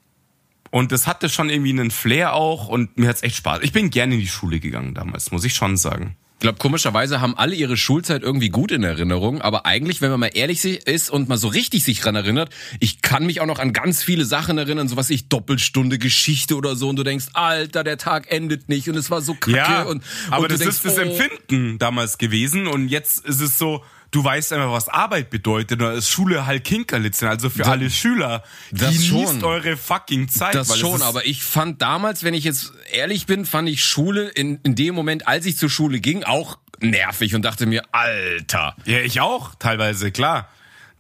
[0.72, 3.60] Und das hatte schon irgendwie einen Flair auch und mir hat's echt Spaß.
[3.62, 6.16] Ich bin gerne in die Schule gegangen damals, muss ich schon sagen.
[6.40, 10.22] Ich glaube, komischerweise haben alle ihre Schulzeit irgendwie gut in Erinnerung, aber eigentlich, wenn man
[10.22, 12.50] mal ehrlich ist und mal so richtig sich dran erinnert,
[12.80, 16.56] ich kann mich auch noch an ganz viele Sachen erinnern, so was ich Doppelstunde Geschichte
[16.56, 19.90] oder so und du denkst, Alter, der Tag endet nicht und es war so kacke
[19.90, 23.42] und aber und du das denkst, ist das oh, Empfinden damals gewesen und jetzt ist
[23.42, 25.82] es so, du weißt einfach, was Arbeit bedeutet.
[25.82, 27.28] Da ist Schule halt Kinkerlitzchen.
[27.28, 29.44] Also für alle Schüler, das genießt schon.
[29.44, 30.56] eure fucking Zeit.
[30.56, 34.60] Das schon, aber ich fand damals, wenn ich jetzt ehrlich bin, fand ich Schule in,
[34.64, 38.76] in dem Moment, als ich zur Schule ging, auch nervig und dachte mir, Alter.
[38.86, 40.50] Ja, ich auch, teilweise, klar.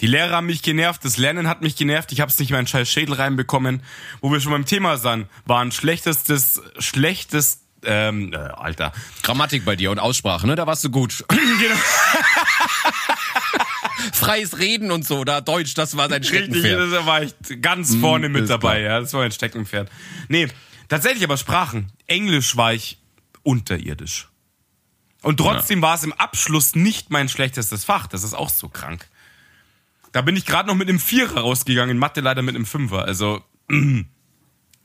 [0.02, 2.68] Die Lehrer haben mich genervt, das Lernen hat mich genervt, ich hab's nicht mehr in
[2.68, 3.82] scheiß Schädel reinbekommen.
[4.22, 8.92] Wo wir schon beim Thema sind, waren schlechtestes, schlechtes, ähm, äh, Alter.
[9.24, 10.56] Grammatik bei dir und Aussprache, ne?
[10.56, 11.26] Da warst du gut.
[11.60, 11.76] Genau.
[14.14, 16.94] Freies Reden und so, da Deutsch, das war dein Richtig, Steckenpferd.
[16.94, 18.92] da war ich ganz vorne mit ist dabei, klar.
[18.92, 19.90] ja, das war mein Steckenpferd.
[20.30, 20.48] Nee,
[20.90, 21.92] Tatsächlich aber Sprachen.
[22.08, 22.98] Englisch war ich
[23.44, 24.28] unterirdisch.
[25.22, 28.08] Und trotzdem war es im Abschluss nicht mein schlechtestes Fach.
[28.08, 29.08] Das ist auch so krank.
[30.12, 33.06] Da bin ich gerade noch mit einem Vierer rausgegangen, in Mathe leider mit einem Fünfer.
[33.06, 33.44] Also,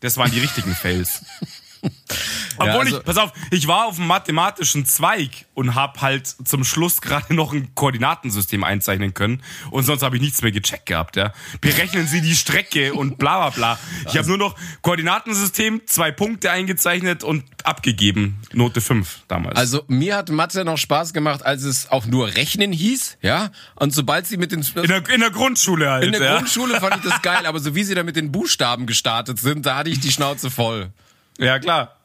[0.01, 1.25] das waren die richtigen Fails.
[2.57, 6.65] Obwohl also- ich, pass auf, ich war auf dem mathematischen Zweig und hab halt zum
[6.65, 11.17] Schluss gerade noch ein Koordinatensystem einzeichnen können und sonst habe ich nichts mehr gecheckt gehabt,
[11.17, 11.33] ja.
[11.61, 13.79] Berechnen Sie die Strecke und bla bla bla.
[14.09, 18.39] Ich habe nur noch Koordinatensystem, zwei Punkte eingezeichnet und abgegeben.
[18.53, 19.57] Note 5 damals.
[19.57, 23.51] Also mir hat Mathe noch Spaß gemacht, als es auch nur Rechnen hieß, ja.
[23.77, 26.05] Und sobald sie mit den in der, in der Grundschule halt.
[26.05, 26.37] in der ja.
[26.37, 29.67] Grundschule fand ich das geil, aber so wie sie da mit den Buchstaben gestartet sind,
[29.67, 30.93] da hatte ich die Schnauze voll.
[31.39, 31.97] Ja, klar.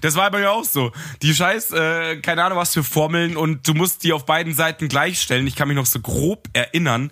[0.00, 0.92] Das war bei mir auch so.
[1.22, 4.88] Die scheiß, äh, keine Ahnung was für Formeln und du musst die auf beiden Seiten
[4.88, 5.46] gleichstellen.
[5.46, 7.10] Ich kann mich noch so grob erinnern.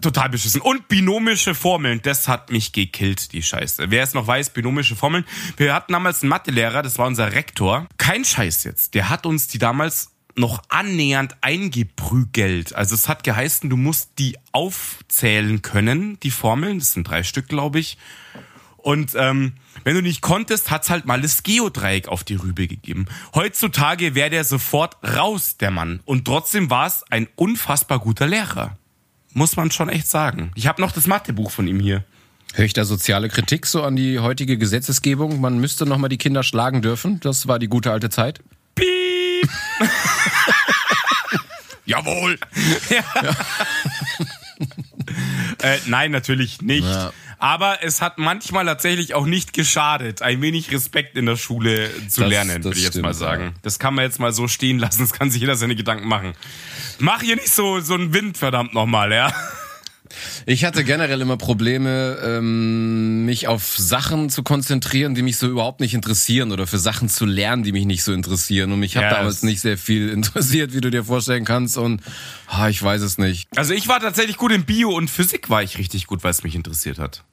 [0.00, 0.60] Total beschissen.
[0.60, 3.90] Und binomische Formeln, das hat mich gekillt, die Scheiße.
[3.90, 5.24] Wer es noch weiß, binomische Formeln.
[5.56, 7.86] Wir hatten damals einen Mathelehrer, das war unser Rektor.
[7.98, 8.94] Kein Scheiß jetzt.
[8.94, 12.74] Der hat uns die damals noch annähernd eingeprügelt.
[12.76, 16.78] Also es hat geheißen, du musst die aufzählen können, die Formeln.
[16.78, 17.98] Das sind drei Stück, glaube ich.
[18.88, 19.52] Und ähm,
[19.84, 23.04] wenn du nicht konntest, hat's halt mal das Geodreieck auf die Rübe gegeben.
[23.34, 26.00] Heutzutage wäre der sofort raus, der Mann.
[26.06, 28.78] Und trotzdem war es ein unfassbar guter Lehrer.
[29.34, 30.52] Muss man schon echt sagen.
[30.54, 32.02] Ich habe noch das Mathebuch von ihm hier.
[32.54, 35.38] Höre ich da soziale Kritik so an die heutige Gesetzesgebung?
[35.38, 37.20] Man müsste noch mal die Kinder schlagen dürfen.
[37.20, 38.40] Das war die gute alte Zeit.
[38.74, 39.50] Piep!
[41.84, 42.38] Jawohl.
[45.62, 46.84] Äh, nein, natürlich nicht.
[46.86, 47.12] Ja.
[47.38, 52.20] Aber es hat manchmal tatsächlich auch nicht geschadet, ein wenig Respekt in der Schule zu
[52.20, 53.42] Das- lernen, das würde ich jetzt stimmt, mal sagen.
[53.44, 53.52] ja.
[53.62, 56.34] Das kann man jetzt mal so stehen lassen, das kann sich jeder seine Gedanken machen.
[57.00, 59.32] Mach hier nicht so, so einen Wind, verdammt nochmal, ja.
[60.46, 65.80] Ich hatte generell immer Probleme, ähm, mich auf Sachen zu konzentrieren, die mich so überhaupt
[65.80, 68.72] nicht interessieren oder für Sachen zu lernen, die mich nicht so interessieren.
[68.72, 71.78] Und mich hat Ja, damals nicht sehr viel interessiert, wie du dir vorstellen kannst.
[71.78, 72.02] Und
[72.46, 73.48] ah, ich weiß es nicht.
[73.56, 76.42] Also ich war tatsächlich gut in Bio und Physik war ich richtig gut, weil es
[76.42, 77.24] mich interessiert hat.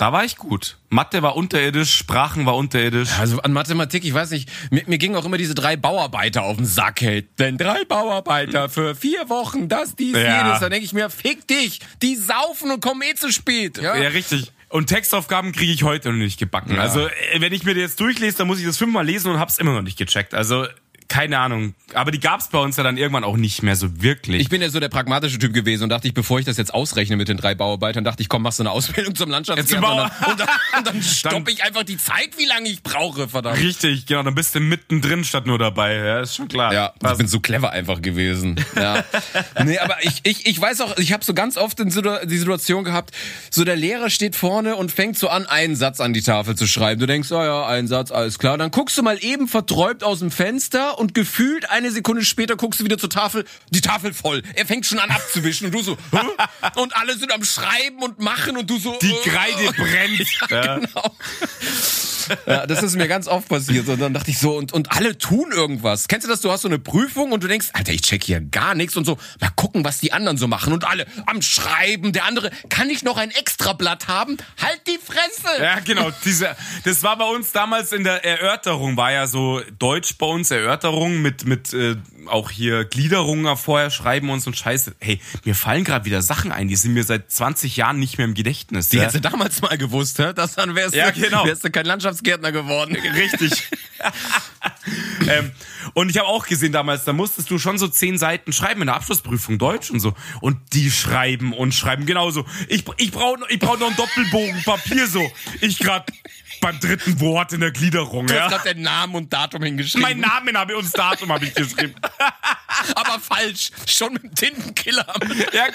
[0.00, 0.78] Da war ich gut.
[0.88, 3.10] Mathe war unterirdisch, Sprachen war unterirdisch.
[3.18, 6.56] Also an Mathematik, ich weiß nicht, mir, mir gingen auch immer diese drei Bauarbeiter auf
[6.56, 7.28] den Sack, hey.
[7.38, 10.46] Denn drei Bauarbeiter für vier Wochen, das, dies, Ja.
[10.46, 10.60] jenes.
[10.60, 13.76] Dann denke ich mir, fick dich, die saufen und kommen eh zu spät.
[13.76, 14.50] Ja, Ja, richtig.
[14.70, 16.76] Und Textaufgaben kriege ich heute noch nicht gebacken.
[16.76, 16.80] Ja.
[16.80, 19.38] Also, äh, wenn ich mir die jetzt durchlese, dann muss ich das fünfmal lesen und
[19.38, 20.32] hab's immer noch nicht gecheckt.
[20.32, 20.64] Also,
[21.10, 21.74] keine Ahnung.
[21.92, 24.40] Aber die gab's bei uns ja dann irgendwann auch nicht mehr so wirklich.
[24.42, 26.72] Ich bin ja so der pragmatische Typ gewesen und dachte ich, bevor ich das jetzt
[26.72, 30.38] ausrechne mit den drei Bauarbeitern, dachte ich, komm, machst du eine Ausbildung zum Landschaftsgärtner und
[30.38, 33.58] dann, und dann, stoppe ich einfach die Zeit, wie lange ich brauche, verdammt.
[33.58, 34.22] Richtig, genau.
[34.22, 35.96] Dann bist du mittendrin statt nur dabei.
[35.96, 36.72] Ja, ist schon klar.
[36.72, 37.18] Ja, ich Passt.
[37.18, 38.64] bin so clever einfach gewesen.
[38.76, 39.04] Ja.
[39.64, 43.16] nee, aber ich, ich, ich weiß auch, ich habe so ganz oft die Situation gehabt,
[43.50, 46.68] so der Lehrer steht vorne und fängt so an, einen Satz an die Tafel zu
[46.68, 47.00] schreiben.
[47.00, 48.56] Du denkst, oh ja, ein Satz, alles klar.
[48.56, 52.78] Dann guckst du mal eben verträumt aus dem Fenster und gefühlt eine Sekunde später guckst
[52.78, 54.42] du wieder zur Tafel, die Tafel voll.
[54.54, 56.18] Er fängt schon an abzuwischen und du so, Hä?
[56.76, 60.20] und alle sind am Schreiben und machen und du so, Die äh, Kreide brennt.
[60.50, 60.78] Ja.
[60.78, 61.14] Genau.
[62.46, 63.88] Ja, das ist mir ganz oft passiert.
[63.88, 66.08] Und dann dachte ich so, und, und alle tun irgendwas.
[66.08, 66.40] Kennst du das?
[66.40, 69.04] Du hast so eine Prüfung und du denkst, Alter, ich check hier gar nichts und
[69.04, 70.72] so, mal gucken, was die anderen so machen.
[70.72, 72.12] Und alle am Schreiben.
[72.12, 74.36] Der andere, kann ich noch ein Extrablatt haben?
[74.60, 75.62] Halt die Fresse!
[75.62, 76.10] Ja, genau.
[76.24, 80.50] Diese, das war bei uns damals in der Erörterung, war ja so Deutsch bei uns,
[80.50, 84.94] Erörterung mit, mit äh, auch hier Gliederungen vorher schreiben und so ein Scheiße.
[85.00, 88.26] Hey, mir fallen gerade wieder Sachen ein, die sind mir seit 20 Jahren nicht mehr
[88.26, 88.88] im Gedächtnis.
[88.88, 89.02] Die ja.
[89.02, 90.32] hättest du damals mal gewusst, hä?
[90.34, 91.44] Das dann wärst, Ja, du, genau.
[91.44, 92.96] wärst du kein Landschaftsgärtner geworden.
[92.96, 93.68] Richtig.
[95.28, 95.52] ähm,
[95.94, 98.86] und ich habe auch gesehen damals, da musstest du schon so zehn Seiten schreiben in
[98.86, 100.14] der Abschlussprüfung Deutsch und so.
[100.40, 102.44] Und die schreiben und schreiben genauso.
[102.68, 105.30] Ich, ich brauche ich brauch noch einen Doppelbogen Papier so.
[105.60, 106.10] Ich grad
[106.60, 108.26] beim dritten Wort in der Gliederung.
[108.26, 108.56] Du hast Ja.
[108.56, 110.02] grad den Namen und Datum hingeschrieben.
[110.02, 111.94] Mein Namen habe ich und das Datum habe ich geschrieben.
[112.94, 113.70] aber falsch.
[113.86, 115.06] Schon mit dem Tintenkiller.
[115.52, 115.66] Ja,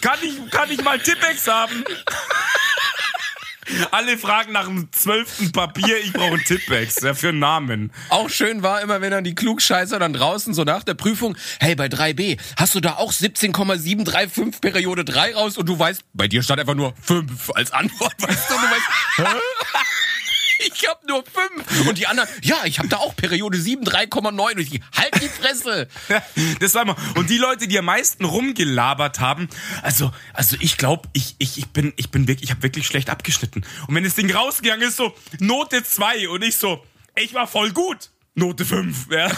[0.00, 1.84] kann, ich, kann ich mal Tippex haben?
[3.90, 7.92] Alle fragen nach dem zwölften Papier, ich brauche einen Tippex, ja, für einen Namen.
[8.08, 11.74] Auch schön war immer, wenn dann die Klugscheißer dann draußen so nach der Prüfung, hey,
[11.74, 16.42] bei 3b, hast du da auch 17,735 Periode 3 raus und du weißt, bei dir
[16.42, 19.24] stand einfach nur 5 als Antwort, weißt du, und du weißt, hä?
[20.66, 24.52] Ich hab nur 5 und die anderen, ja, ich hab da auch Periode 7, 3,9
[24.54, 25.88] und ich, halt die Fresse.
[26.60, 26.96] Das war immer.
[27.16, 29.48] Und die Leute, die am meisten rumgelabert haben,
[29.82, 33.10] also, also ich glaube, ich, ich, ich bin, ich bin wirklich, ich habe wirklich schlecht
[33.10, 33.64] abgeschnitten.
[33.86, 36.84] Und wenn das Ding rausgegangen ist, so Note 2 und ich so,
[37.16, 38.10] ich war voll gut.
[38.34, 39.30] Note 5, ja.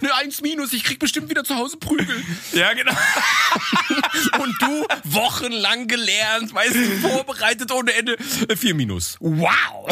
[0.00, 2.22] Ne, eins minus, ich krieg bestimmt wieder zu Hause Prügel.
[2.52, 2.92] Ja, genau.
[4.42, 8.16] Und du wochenlang gelernt, weißt du, vorbereitet ohne Ende.
[8.48, 9.16] Äh, Vier minus.
[9.20, 9.88] Wow.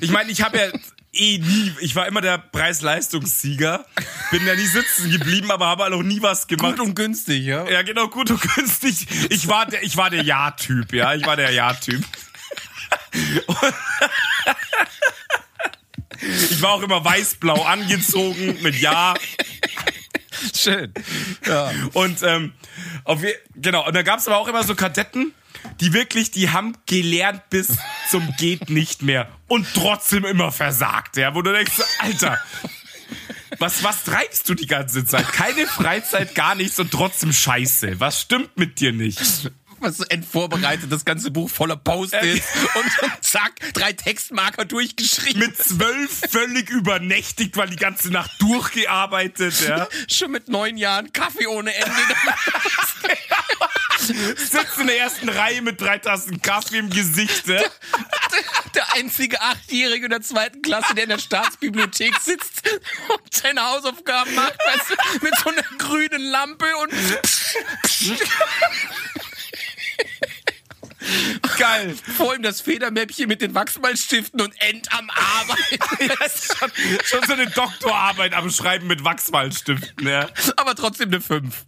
[0.00, 0.66] Ich meine, ich habe ja
[1.12, 3.84] eh nie, ich war immer der Preis-Leistungssieger,
[4.30, 6.76] bin ja nie sitzen geblieben, aber habe halt auch nie was gemacht.
[6.76, 7.68] Gut und günstig, ja.
[7.68, 9.06] Ja, genau, gut und günstig.
[9.30, 12.04] Ich war der, ich war der Ja-Typ, ja, ich war der Ja-Typ.
[16.20, 19.14] Ich war auch immer weiß-blau angezogen mit Ja.
[20.54, 20.92] Schön.
[21.46, 21.72] Ja.
[21.92, 22.52] Und ähm,
[23.04, 23.22] auf,
[23.54, 25.32] genau, und da gab es aber auch immer so Kadetten,
[25.80, 27.76] die wirklich, die haben gelernt bis
[28.10, 32.38] zum geht nicht mehr und trotzdem immer versagt, ja, wo du denkst, so, Alter,
[33.58, 35.32] was, was treibst du die ganze Zeit?
[35.32, 37.98] Keine Freizeit, gar nichts und trotzdem Scheiße.
[37.98, 39.50] Was stimmt mit dir nicht?
[39.80, 45.40] Was so endvorbereitet, das ganze Buch voller Post-its und, und zack, drei Textmarker durchgeschrieben.
[45.40, 49.88] Mit zwölf völlig übernächtigt, weil die ganze Nacht durchgearbeitet, ja.
[50.08, 51.88] Schon mit neun Jahren Kaffee ohne Ende.
[54.36, 57.60] Sitzt in der ersten Reihe mit drei Tassen Kaffee im Gesicht, ja.
[58.74, 62.62] Der einzige Achtjährige in der zweiten Klasse, der in der Staatsbibliothek sitzt
[63.08, 66.92] und seine Hausaufgaben macht, weißt du, mit so einer grünen Lampe und
[71.58, 71.94] Geil.
[72.16, 75.78] vor ihm das Federmäppchen mit den Wachsmalstiften und End am Arbeiten.
[76.58, 76.70] Schon,
[77.04, 80.28] schon so eine Doktorarbeit am Schreiben mit Wachsmalstiften, ja.
[80.56, 81.64] Aber trotzdem eine 5.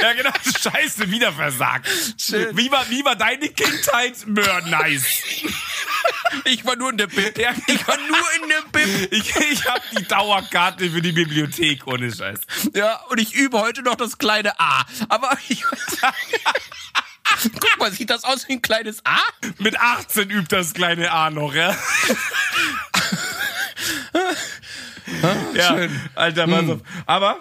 [0.00, 0.30] Ja, genau.
[0.60, 1.88] Scheiße, wieder versagt.
[2.18, 2.56] Schön.
[2.56, 4.26] Wie war, wie war deine Kindheit?
[4.26, 5.22] Mör, nice.
[6.44, 7.36] Ich war nur in der Bib.
[7.38, 9.12] Ja, Ich war nur in der Bib.
[9.12, 12.40] Ich, ich habe die Dauerkarte für die Bibliothek, ohne Scheiß.
[12.74, 14.84] Ja, und ich übe heute noch das kleine A.
[15.08, 15.64] Aber ich.
[17.60, 19.18] Guck mal, sieht das aus wie ein kleines A?
[19.58, 21.76] Mit 18 übt das kleine A noch, ja.
[25.54, 26.00] ja, schön.
[26.14, 26.80] Alter, pass auf.
[27.06, 27.38] Aber,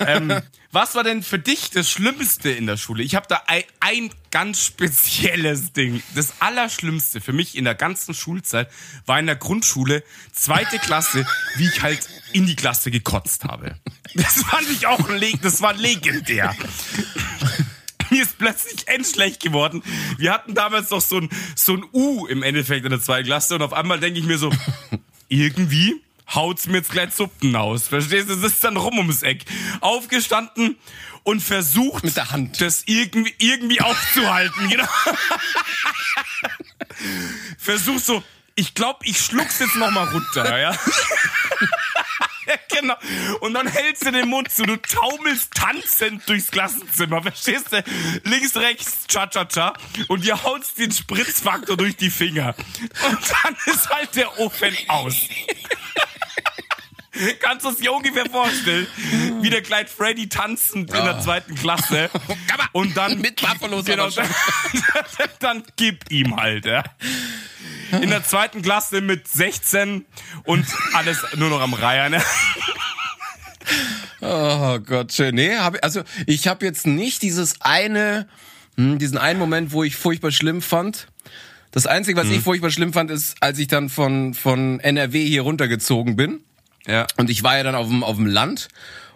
[0.00, 0.40] ähm,
[0.72, 3.02] was war denn für dich das Schlimmste in der Schule?
[3.02, 6.02] Ich habe da ein, ein ganz spezielles Ding.
[6.14, 8.70] Das Allerschlimmste für mich in der ganzen Schulzeit
[9.06, 10.02] war in der Grundschule,
[10.32, 13.76] zweite Klasse, wie ich halt in die Klasse gekotzt habe.
[14.14, 15.00] Das fand ich auch
[15.42, 16.54] das war legendär.
[18.10, 19.82] Mir ist plötzlich endschlecht geworden.
[20.18, 23.54] Wir hatten damals noch so ein, so ein U im Endeffekt in der zweiten Klasse
[23.54, 24.50] und auf einmal denke ich mir so,
[25.28, 26.00] irgendwie
[26.34, 27.88] haut's mir jetzt gleich Suppen aus.
[27.88, 28.36] Verstehst du?
[28.36, 29.44] Das ist dann rum ums Eck.
[29.80, 30.76] Aufgestanden
[31.24, 32.60] und versucht, Mit der Hand.
[32.60, 34.68] das irgendwie, irgendwie aufzuhalten.
[34.68, 34.84] Genau.
[37.58, 38.22] Versuch so,
[38.54, 40.72] ich glaube, ich schluck's jetzt noch mal runter, ja.
[42.80, 42.94] Genau.
[43.40, 47.82] Und dann hältst du den Mund zu, du taumelst tanzend durchs Klassenzimmer, verstehst du?
[48.24, 49.74] Links, rechts, cha-cha-cha.
[50.08, 52.54] Und ihr hautst den Spritzfaktor durch die Finger.
[53.08, 55.14] Und dann ist halt der Ofen aus.
[57.40, 58.86] Kannst du es dir ungefähr vorstellen?
[59.40, 62.10] Wie der Clyde Freddy tanzend in der zweiten Klasse.
[62.72, 63.20] Und dann.
[63.20, 64.28] Mit Buffalos Genau, dann,
[65.40, 66.82] dann gib ihm halt, ja.
[68.00, 70.04] In der zweiten Klasse mit 16
[70.44, 72.12] und alles nur noch am Reihen.
[72.12, 72.22] Ne?
[74.20, 75.34] Oh Gott, schön.
[75.34, 78.28] Nee, hab, ich- also ich habe jetzt nicht dieses eine,
[78.76, 81.08] hm, diesen einen Moment, wo ich furchtbar schlimm fand.
[81.72, 85.42] Das Einzige, was ich furchtbar schlimm fand, ist, als ich dann von, von NRW hier
[85.42, 86.42] runtergezogen bin.
[86.86, 87.06] Ja.
[87.16, 88.68] Und ich war ja dann auf dem, auf dem Land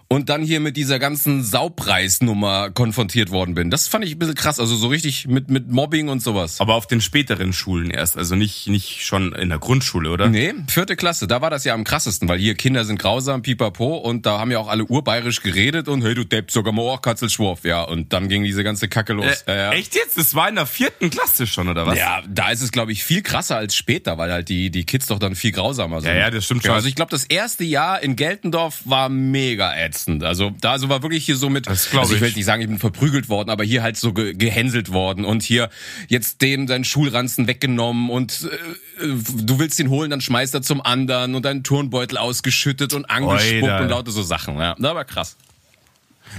[0.08, 3.70] und dann hier mit dieser ganzen Saupreisnummer konfrontiert worden bin.
[3.70, 4.60] Das fand ich ein bisschen krass.
[4.60, 6.60] Also so richtig mit, mit Mobbing und sowas.
[6.60, 10.28] Aber auf den späteren Schulen erst, also nicht, nicht schon in der Grundschule, oder?
[10.28, 13.96] Nee, vierte Klasse, da war das ja am krassesten, weil hier Kinder sind grausam, pipapo,
[13.96, 17.02] und da haben ja auch alle urbayerisch geredet und hey, du Depp, sogar mal auch
[17.02, 19.42] Katzelschwurf, ja, und dann ging diese ganze Kacke los.
[19.46, 19.72] Äh, ja, ja.
[19.72, 20.18] Echt jetzt?
[20.18, 21.98] Das war in der vierten Klasse schon, oder was?
[21.98, 25.06] Ja, da ist es, glaube ich, viel krasser als später, weil halt die, die Kids
[25.06, 26.10] doch dann viel grausamer sind.
[26.10, 26.72] Ja, ja, das stimmt schon.
[26.72, 29.93] Also ich glaube, das erste Jahr in Geltendorf war mega ätzend.
[30.22, 32.32] Also da also war wirklich hier so mit, Das also ich will ich.
[32.32, 35.42] jetzt nicht sagen, ich bin verprügelt worden, aber hier halt so ge gehänselt worden und
[35.42, 35.70] hier
[36.08, 38.48] jetzt dem seinen Schulranzen weggenommen und
[39.00, 39.06] äh,
[39.42, 43.62] du willst ihn holen, dann schmeißt er zum anderen und deinen Turnbeutel ausgeschüttet und angespuckt
[43.62, 43.80] Oida.
[43.80, 44.56] und lauter so Sachen.
[44.58, 45.36] Ja, das war krass.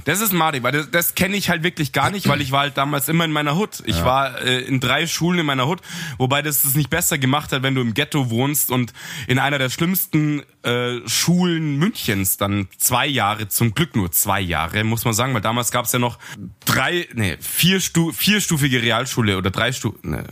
[0.03, 2.61] Das ist madig, weil das, das kenne ich halt wirklich gar nicht, weil ich war
[2.61, 3.81] halt damals immer in meiner Hut.
[3.85, 5.79] Ich war äh, in drei Schulen in meiner Hut,
[6.17, 8.93] wobei das es nicht besser gemacht hat, wenn du im Ghetto wohnst und
[9.27, 14.83] in einer der schlimmsten äh, Schulen Münchens dann zwei Jahre, zum Glück nur zwei Jahre,
[14.83, 16.19] muss man sagen, weil damals gab es ja noch
[16.65, 20.25] drei, nee, vier Stu vierstufige Realschule oder drei Stu, ne,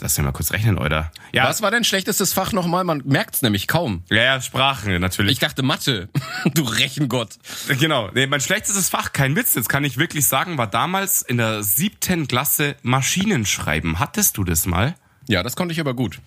[0.00, 1.10] lass mich mal kurz rechnen, oder?
[1.32, 2.84] Ja, Was war dein schlechtestes Fach nochmal?
[2.84, 4.02] Man merkt's nämlich kaum.
[4.10, 5.32] ja, ja, Sprachen natürlich.
[5.32, 6.08] Ich dachte Mathe.
[6.54, 7.38] Du Rechengott.
[7.80, 8.10] Genau.
[8.14, 11.62] Nee, mein schlechtestes Fach, kein Witz, jetzt kann ich wirklich sagen, war damals in der
[11.62, 13.98] siebten Klasse Maschinenschreiben.
[13.98, 14.94] Hattest du das mal?
[15.28, 16.20] Ja, das konnte ich aber gut.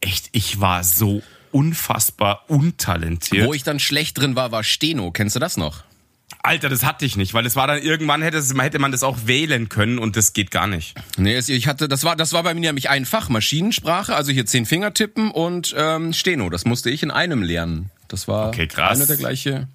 [0.00, 3.46] Echt, ich war so unfassbar untalentiert.
[3.46, 5.10] Wo ich dann schlecht drin war, war Steno.
[5.10, 5.84] Kennst du das noch?
[6.42, 9.02] Alter, das hatte ich nicht, weil es war dann irgendwann hätte, es, hätte man das
[9.02, 10.94] auch wählen können und das geht gar nicht.
[11.16, 14.46] Nee, ich hatte, das war, das war bei mir nämlich ein Fach, Maschinensprache, also hier
[14.46, 16.48] zehn Finger tippen und ähm, Steno.
[16.50, 17.90] Das musste ich in einem lernen.
[18.08, 18.98] Das war Okay, krass.
[18.98, 19.68] eine der gleiche.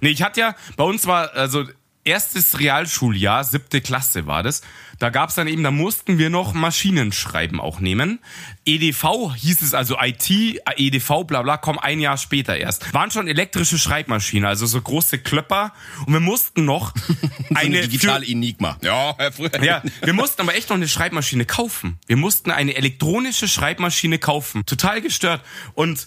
[0.00, 1.64] Nee, ich hatte ja, bei uns war, also
[2.04, 4.62] erstes Realschuljahr, siebte Klasse war das.
[4.98, 8.20] Da gab's dann eben, da mussten wir noch Maschinenschreiben auch nehmen.
[8.64, 10.30] EDV hieß es also IT,
[10.76, 12.92] EDV, bla bla, komm ein Jahr später erst.
[12.94, 15.72] Waren schon elektrische Schreibmaschinen, also so große Klöpper.
[16.06, 16.92] Und wir mussten noch
[17.54, 18.78] Eine eine digitale Enigma.
[18.82, 19.50] Ja, Herr Früher.
[19.62, 21.98] Ja, wir mussten aber echt noch eine Schreibmaschine kaufen.
[22.06, 24.64] Wir mussten eine elektronische Schreibmaschine kaufen.
[24.66, 25.42] Total gestört.
[25.74, 26.06] Und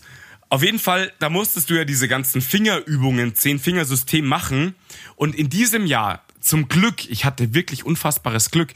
[0.49, 4.75] auf jeden Fall, da musstest du ja diese ganzen Fingerübungen, Zehn-Fingersystem machen.
[5.15, 8.73] Und in diesem Jahr, zum Glück, ich hatte wirklich unfassbares Glück,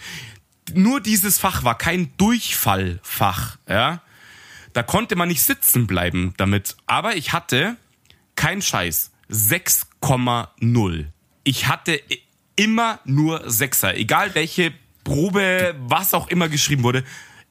[0.74, 4.02] nur dieses Fach war kein Durchfallfach, ja.
[4.74, 6.76] Da konnte man nicht sitzen bleiben damit.
[6.88, 7.78] Aber ich hatte,
[8.36, 11.06] kein Scheiß, 6,0.
[11.44, 12.02] Ich hatte
[12.56, 13.96] immer nur Sechser.
[13.96, 14.74] Egal welche
[15.04, 17.04] Probe, was auch immer geschrieben wurde,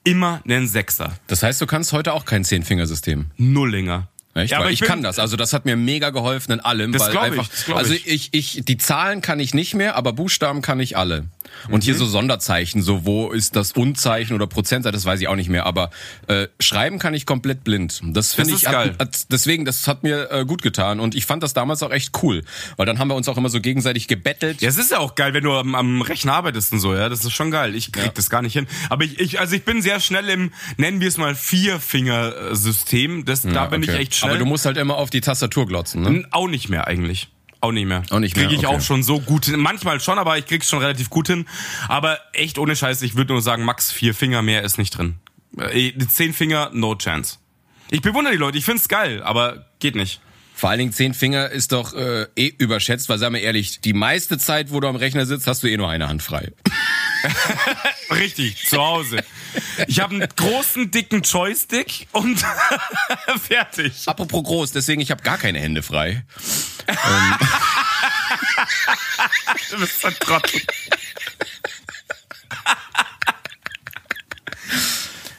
[0.05, 1.17] immer einen Sechser.
[1.29, 3.31] Das heißt, du kannst heute auch kein Zehn-Fingersystem.
[3.37, 4.09] Nullinger.
[4.35, 4.53] Echt?
[4.53, 5.19] Ja, aber ich, bin- kann das.
[5.19, 6.93] Also das hat mir mega geholfen in allem.
[6.93, 8.07] Das weil glaub ich, einfach, das also ich.
[8.07, 11.25] ich, ich, die Zahlen kann ich nicht mehr, aber Buchstaben kann ich alle.
[11.69, 11.81] Und Mhm.
[11.83, 15.49] hier so Sonderzeichen, so wo ist das Unzeichen oder Prozentzeichen, das weiß ich auch nicht
[15.51, 15.67] mehr.
[15.67, 15.91] Aber
[16.29, 18.01] äh, schreiben kann ich komplett blind.
[18.05, 18.91] Das finde ich geil.
[18.99, 21.01] Hat, hat, deswegen, das hat mir äh, gut getan.
[21.01, 22.43] Und ich fand das damals auch echt cool.
[22.77, 24.61] Weil dann haben wir uns auch immer so gegenseitig gebettelt.
[24.63, 27.09] Ja, es ist ja auch geil, wenn du am, am Rechner arbeitest und so, ja.
[27.09, 27.75] Das ist schon geil.
[27.75, 28.11] Ich krieg Ja.
[28.15, 28.67] das gar nicht hin.
[28.91, 33.25] Aber ich, ich, also ich bin sehr schnell im, nennen wir es mal Vier-Finger-System.
[33.25, 33.99] Das, da bin ich Okay.
[34.03, 34.31] echt schnell.
[34.33, 36.25] Aber du musst halt immer auf die Tastatur glotzen, ne?
[36.31, 37.29] Auch nicht mehr eigentlich.
[37.63, 38.03] Auch nicht mehr.
[38.11, 38.77] Auch nicht mehr, Kriege ich okay.
[38.77, 39.61] auch schon so gut hin.
[39.61, 41.47] Manchmal schon, aber ich krieg's schon relativ gut hin.
[41.87, 45.15] Aber echt ohne Scheiß, ich würde nur sagen, max vier Finger mehr ist nicht drin.
[45.57, 47.37] Äh, Zehn Finger, no chance.
[47.91, 50.21] Ich bewundere die Leute, ich find's geil, aber geht nicht.
[50.55, 53.93] Vor allen Dingen zehn Finger ist doch äh, eh überschätzt, weil sagen wir ehrlich, die
[53.93, 56.53] meiste Zeit, wo du am Rechner sitzt, hast du eh nur eine Hand frei.
[58.11, 59.25] Richtig, zu Hause.
[59.87, 62.45] Ich habe einen großen, dicken Joystick und
[63.49, 64.07] fertig.
[64.07, 66.25] Apropos groß, deswegen ich habe gar keine Hände frei.
[69.71, 70.63] Du bist ein Trottel.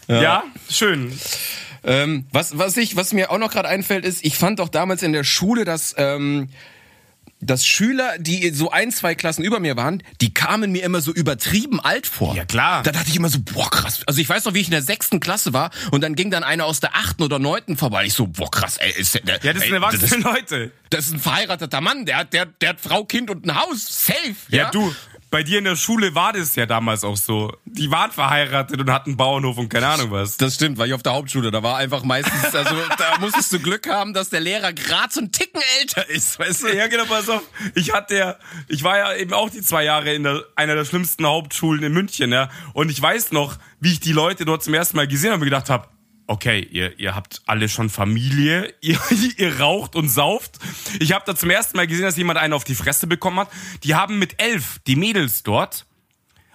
[0.07, 1.17] Ja, schön.
[1.83, 5.03] Ähm, was, was, ich, was mir auch noch gerade einfällt, ist, ich fand doch damals
[5.03, 6.49] in der Schule, dass, ähm,
[7.45, 11.11] dass Schüler, die so ein, zwei Klassen über mir waren, die kamen mir immer so
[11.13, 12.35] übertrieben alt vor.
[12.35, 12.83] Ja, klar.
[12.83, 14.01] Da dachte ich immer so, boah, krass.
[14.07, 16.43] Also ich weiß noch, wie ich in der sechsten Klasse war und dann ging dann
[16.43, 18.05] einer aus der achten oder neunten vorbei.
[18.05, 20.71] Ich so, boah, krass, ey, ist der, Ja, das ey, sind erwachsene das, Leute.
[20.89, 24.05] das ist ein verheirateter Mann, der hat, der, der hat Frau, Kind und ein Haus.
[24.05, 24.35] Safe.
[24.49, 24.93] Ja, du,
[25.33, 27.51] bei dir in der Schule war das ja damals auch so.
[27.65, 30.37] Die waren verheiratet und hatten Bauernhof und keine Ahnung was.
[30.37, 33.59] Das stimmt, weil ich auf der Hauptschule, da war einfach meistens, also da musstest du
[33.59, 36.77] Glück haben, dass der Lehrer gerade so einen Ticken älter ist, weißt du?
[36.77, 37.41] Ja, genau, pass auf.
[37.73, 38.35] Ich hatte ja,
[38.67, 41.93] ich war ja eben auch die zwei Jahre in der, einer der schlimmsten Hauptschulen in
[41.93, 42.51] München, ja.
[42.73, 45.45] Und ich weiß noch, wie ich die Leute dort zum ersten Mal gesehen habe und
[45.45, 45.87] gedacht habe,
[46.27, 48.99] okay, ihr, ihr habt alle schon Familie, ihr,
[49.37, 50.59] ihr raucht und sauft.
[50.99, 53.49] Ich habe da zum ersten Mal gesehen, dass jemand einen auf die Fresse bekommen hat.
[53.83, 55.85] Die haben mit elf, die Mädels dort,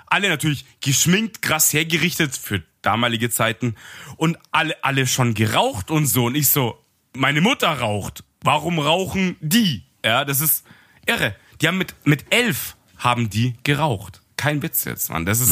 [0.06, 3.74] alle natürlich geschminkt, krass hergerichtet für damalige Zeiten
[4.16, 6.26] und alle, alle schon geraucht und so.
[6.26, 6.82] Und ich so,
[7.14, 8.24] meine Mutter raucht.
[8.42, 9.84] Warum rauchen die?
[10.04, 10.64] Ja, das ist
[11.06, 11.34] irre.
[11.60, 14.22] Die haben mit, mit elf haben die geraucht.
[14.38, 15.26] Kein Witz jetzt, Mann.
[15.26, 15.50] Das ist,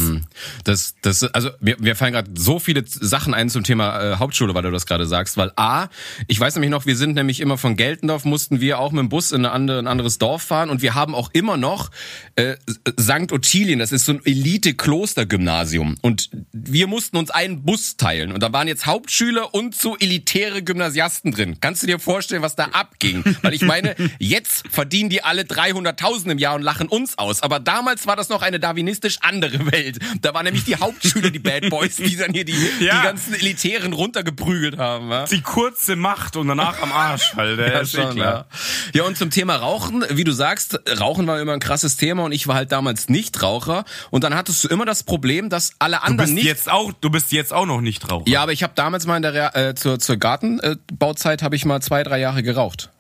[0.65, 4.55] Das, das, also mir, mir fallen gerade so viele Sachen ein zum Thema äh, Hauptschule,
[4.55, 5.37] weil du das gerade sagst.
[5.37, 5.89] Weil A,
[6.29, 9.09] ich weiß nämlich noch, wir sind nämlich immer von Geltendorf, mussten wir auch mit dem
[9.09, 11.91] Bus in eine andere, ein anderes Dorf fahren und wir haben auch immer noch
[12.37, 12.55] äh,
[12.99, 13.33] St.
[13.33, 15.97] Ottilien, das ist so ein Elite-Klostergymnasium.
[16.03, 18.31] Und wir mussten uns einen Bus teilen.
[18.31, 21.57] Und da waren jetzt Hauptschüler und so elitäre Gymnasiasten drin.
[21.61, 23.25] Kannst du dir vorstellen, was da abging?
[23.43, 27.43] Weil ich meine, jetzt verdienen die alle 300.000 im Jahr und lachen uns aus.
[27.43, 29.99] Aber damals war das noch eine darwinistisch andere Welt.
[30.21, 32.99] Da waren nämlich die Hauptschüler, die Bad Boys, die dann hier die, Ja.
[33.01, 35.11] die ganzen Elitären runtergeprügelt haben.
[35.11, 35.25] Ja?
[35.25, 37.59] die kurze Macht und danach am Arsch halt.
[37.67, 38.17] Ja, ist eh klar.
[38.17, 38.47] Ja.
[38.95, 42.33] ja, und zum Thema Rauchen, wie du sagst, Rauchen war immer ein krasses Thema und
[42.33, 43.85] ich war halt damals nicht Raucher.
[44.11, 46.45] Und dann hattest du immer das Problem, dass alle Du anderen bist nicht.
[46.45, 48.29] jetzt auch, du bist jetzt auch noch nicht Raucher.
[48.29, 51.65] Ja, aber ich habe damals mal in der Rea- äh, zur, zur Gartenbauzeit habe ich
[51.65, 52.91] mal zwei, drei Jahre geraucht.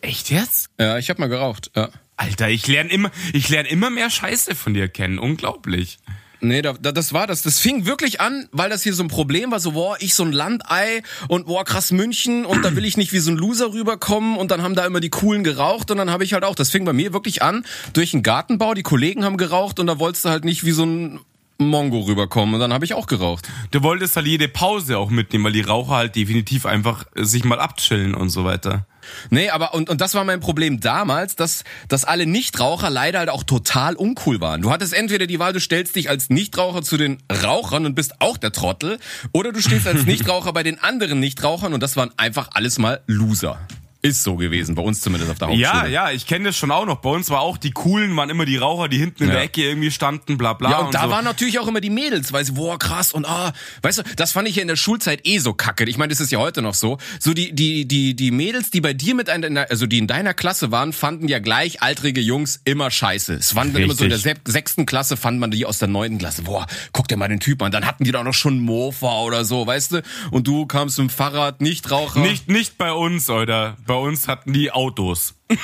[0.00, 0.70] Echt jetzt?
[0.78, 1.70] Ja, ich habe mal geraucht.
[1.74, 1.88] Ja.
[2.18, 5.18] Alter, ich lerne immer, ich lerne immer mehr Scheiße von dir kennen.
[5.18, 5.98] Unglaublich.
[6.40, 7.42] Nee, da, da, das war das.
[7.42, 10.24] Das fing wirklich an, weil das hier so ein Problem war, so, boah, ich so
[10.24, 13.72] ein Landei und boah, krass München und da will ich nicht wie so ein Loser
[13.72, 16.54] rüberkommen und dann haben da immer die Coolen geraucht und dann habe ich halt auch,
[16.54, 19.98] das fing bei mir wirklich an, durch den Gartenbau, die Kollegen haben geraucht und da
[19.98, 21.20] wolltest du halt nicht wie so ein
[21.58, 23.48] Mongo rüberkommen und dann habe ich auch geraucht.
[23.72, 27.58] Du wolltest halt jede Pause auch mitnehmen, weil die Raucher halt definitiv einfach sich mal
[27.58, 28.86] abchillen und so weiter.
[29.30, 33.30] Nee, aber und, und das war mein Problem damals, dass, dass alle Nichtraucher leider halt
[33.30, 34.62] auch total uncool waren.
[34.62, 38.20] Du hattest entweder die Wahl, du stellst dich als Nichtraucher zu den Rauchern und bist
[38.20, 38.98] auch der Trottel,
[39.32, 43.00] oder du stehst als Nichtraucher bei den anderen Nichtrauchern und das waren einfach alles mal
[43.06, 43.58] Loser.
[44.00, 45.66] Ist so gewesen, bei uns zumindest auf der Hauptschule.
[45.70, 46.98] Ja, ja, ich kenne das schon auch noch.
[46.98, 49.34] Bei uns war auch die coolen, waren immer die Raucher, die hinten in Ja.
[49.34, 50.70] der Ecke irgendwie standen, bla bla.
[50.70, 51.10] Ja, und, da so.
[51.10, 54.30] waren natürlich auch immer die Mädels, weil sie, boah, krass und ah, weißt du, das
[54.30, 55.84] fand ich ja in der Schulzeit eh so kacke.
[55.84, 56.98] Ich meine, das ist ja heute noch so.
[57.18, 60.32] So die, die, die, die Mädels, die bei dir mit einer, also die in deiner
[60.32, 63.34] Klasse waren, fanden ja gleichaltrige Jungs immer scheiße.
[63.34, 66.18] Es waren dann immer so in der sechsten Klasse fand man die aus der neunten
[66.18, 66.42] Klasse.
[66.42, 67.72] Boah, guck dir mal den Typ an.
[67.72, 70.02] Dann hatten die doch noch schon Mofa oder so, weißt du?
[70.30, 72.20] Und du kamst mit dem Fahrrad, Nichtraucher.
[72.20, 73.76] Nicht, nicht bei uns, oder?
[73.88, 75.34] Bei uns hatten die Autos.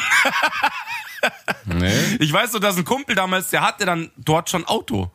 [1.65, 2.17] Nee.
[2.21, 5.11] Ich weiß so, dass ein Kumpel damals, der hatte dann dort schon Auto.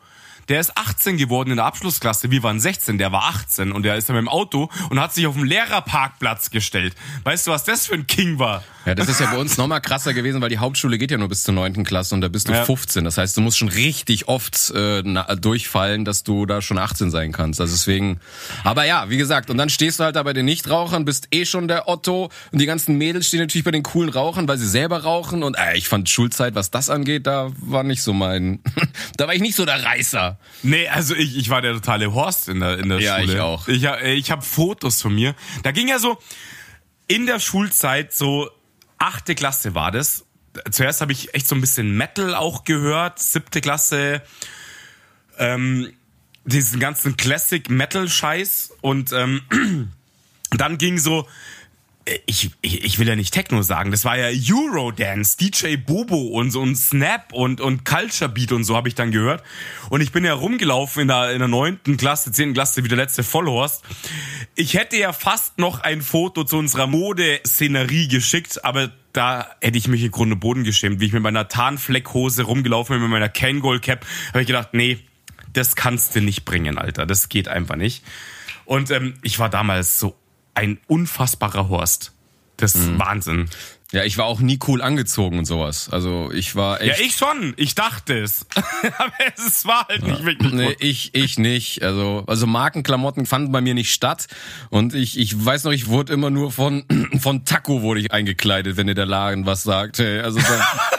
[0.47, 2.31] Der ist 18 geworden in der Abschlussklasse.
[2.31, 5.13] Wir waren 16, der war 18 und der ist dann mit dem Auto und hat
[5.13, 6.95] sich auf dem Lehrerparkplatz gestellt.
[7.23, 8.63] Weißt du, was das für ein King war?
[8.89, 11.29] Ja, das ist ja bei uns nochmal krasser gewesen, weil die Hauptschule geht ja nur
[11.29, 12.65] bis zur neunten Klasse und da bist du Ja.
[12.65, 13.03] 15.
[13.03, 17.11] Das heißt, du musst schon richtig oft äh, na, durchfallen, dass du da schon 18
[17.11, 17.61] sein kannst.
[17.61, 18.19] Also deswegen.
[18.63, 21.45] Aber ja, wie gesagt, und dann stehst du halt da bei den Nichtrauchern, bist eh
[21.45, 24.67] schon der Otto und die ganzen Mädels stehen natürlich bei den coolen Rauchern, weil sie
[24.67, 25.43] selber rauchen.
[25.43, 28.59] Und äh, ich fand Schulzeit, was das angeht, da war nicht so mein.
[29.17, 30.39] da war ich nicht so der Reißer.
[30.63, 33.33] Nee, also ich, ich war der totale Horst in der, in der Ja, Schule.
[33.33, 33.67] ich auch.
[33.67, 35.35] Ich, äh, ich habe Fotos von mir.
[35.63, 36.17] Da ging ja so
[37.07, 38.49] in der Schulzeit so
[38.99, 40.25] achte Klasse war das.
[40.71, 43.19] Zuerst habe ich echt so ein bisschen Metal auch gehört.
[43.19, 44.21] Siebte Klasse
[45.37, 45.91] ähm,
[46.43, 49.41] diesen ganzen Classic Metal Scheiß und ähm,
[50.51, 51.27] dann ging so
[52.25, 56.51] ich, ich, ich will ja nicht Techno sagen, das war ja Eurodance, DJ Bobo und
[56.51, 59.43] so ein Snap und, und Culture Beat und so habe ich dann gehört.
[59.89, 62.97] Und ich bin ja rumgelaufen in der, in der neunten Klasse, zehnten Klasse, wie der
[62.97, 63.83] letzte Vollhorst.
[64.55, 69.87] Ich hätte ja fast noch ein Foto zu unserer Modeszenerie geschickt, aber da hätte ich
[69.87, 73.29] mich in Grund und Boden geschämt, wie ich mit meiner Tarnfleckhose rumgelaufen bin, mit meiner
[73.29, 74.99] Kangol Cap, habe ich gedacht, nee,
[75.53, 77.05] das kannst du nicht bringen, Alter.
[77.05, 78.03] Das geht einfach nicht.
[78.65, 80.15] Und ähm, ich war damals so
[80.59, 82.11] ein unfassbarer Horst.
[82.57, 82.99] Das ist Mhm.
[82.99, 83.49] Wahnsinn.
[83.91, 85.89] Ja, ich war auch nie cool angezogen und sowas.
[85.91, 87.01] Also ich war Ja, echt.
[87.01, 87.53] ich schon.
[87.57, 88.45] Ich dachte es.
[88.99, 91.81] Aber es war halt nicht wirklich Nee, ich, ich nicht.
[91.81, 94.27] Also, also Markenklamotten fanden bei mir nicht statt.
[94.69, 96.83] Und ich, ich weiß noch, ich wurde immer nur von,
[97.19, 99.97] von Taco wurde ich eingekleidet, wenn dir der Laden was sagt.
[99.97, 100.45] Hey, Also da,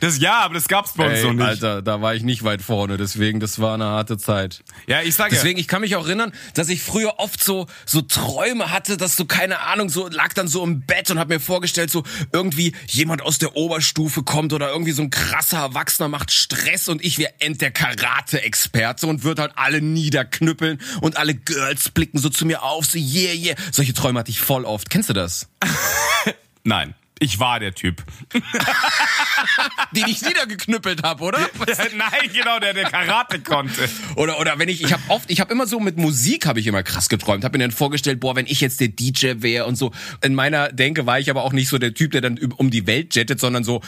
[0.00, 1.44] Das, ja, aber das gab's bei uns ey, so nicht.
[1.44, 2.96] Alter, da war ich nicht weit vorne.
[2.96, 4.62] Deswegen, das war eine harte Zeit.
[4.86, 5.40] Ja, ich sage ja.
[5.40, 9.16] Deswegen, ich kann mich auch erinnern, dass ich früher oft so, so Träume hatte, dass
[9.16, 12.74] so, keine Ahnung, so, lag dann so im Bett und hab mir vorgestellt, so irgendwie
[12.86, 17.18] jemand aus der Oberstufe kommt oder irgendwie so ein krasser Erwachsener macht Stress und ich
[17.18, 22.46] wäre end der Karate-Experte und würde halt alle niederknüppeln und alle Girls blicken so zu
[22.46, 23.56] mir auf, so yeah, yeah.
[23.72, 24.90] Solche Träume hatte ich voll oft.
[24.90, 25.48] Kennst du das?
[26.64, 28.02] Nein, ich war der Typ.
[29.92, 31.38] Die ich niedergeknüppelt habe, oder?
[31.96, 33.88] Nein, genau, der der Karate konnte.
[34.16, 36.66] Oder oder wenn ich ich habe oft ich habe immer so mit Musik habe ich
[36.66, 39.76] immer krass geträumt, habe mir dann vorgestellt, boah, wenn ich jetzt der DJ wäre und
[39.76, 39.92] so.
[40.22, 42.86] In meiner Denke war ich aber auch nicht so der Typ, der dann um die
[42.86, 43.82] Welt jettet, sondern so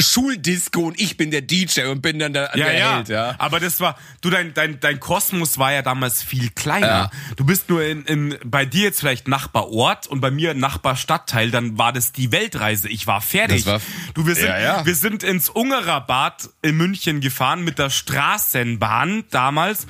[0.00, 2.96] Schuldisco und ich bin der DJ und bin dann der, Ja, der ja.
[2.96, 3.34] Held, ja.
[3.38, 6.86] Aber das war, du, dein, dein, dein Kosmos war ja damals viel kleiner.
[6.86, 7.10] Ja.
[7.36, 11.76] Du bist nur in, in, bei dir jetzt vielleicht Nachbarort und bei mir Nachbarstadtteil, dann
[11.76, 12.88] war das die Weltreise.
[12.88, 13.64] Ich war fertig.
[13.64, 13.80] Das war-
[14.14, 14.86] du, wir sind, Ja, ja.
[14.86, 19.86] wir sind ins Ungererbad in München gefahren mit der Straßenbahn damals.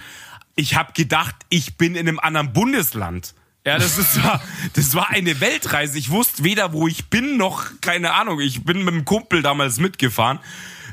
[0.57, 3.35] Ich habe gedacht, ich bin in einem anderen Bundesland.
[3.67, 4.43] Ja, das ist war,
[4.75, 5.99] das war eine Weltreise.
[5.99, 8.41] Ich wusste weder, wo ich bin, noch keine Ahnung.
[8.41, 10.39] Ich bin mit einem Kumpel damals mitgefahren.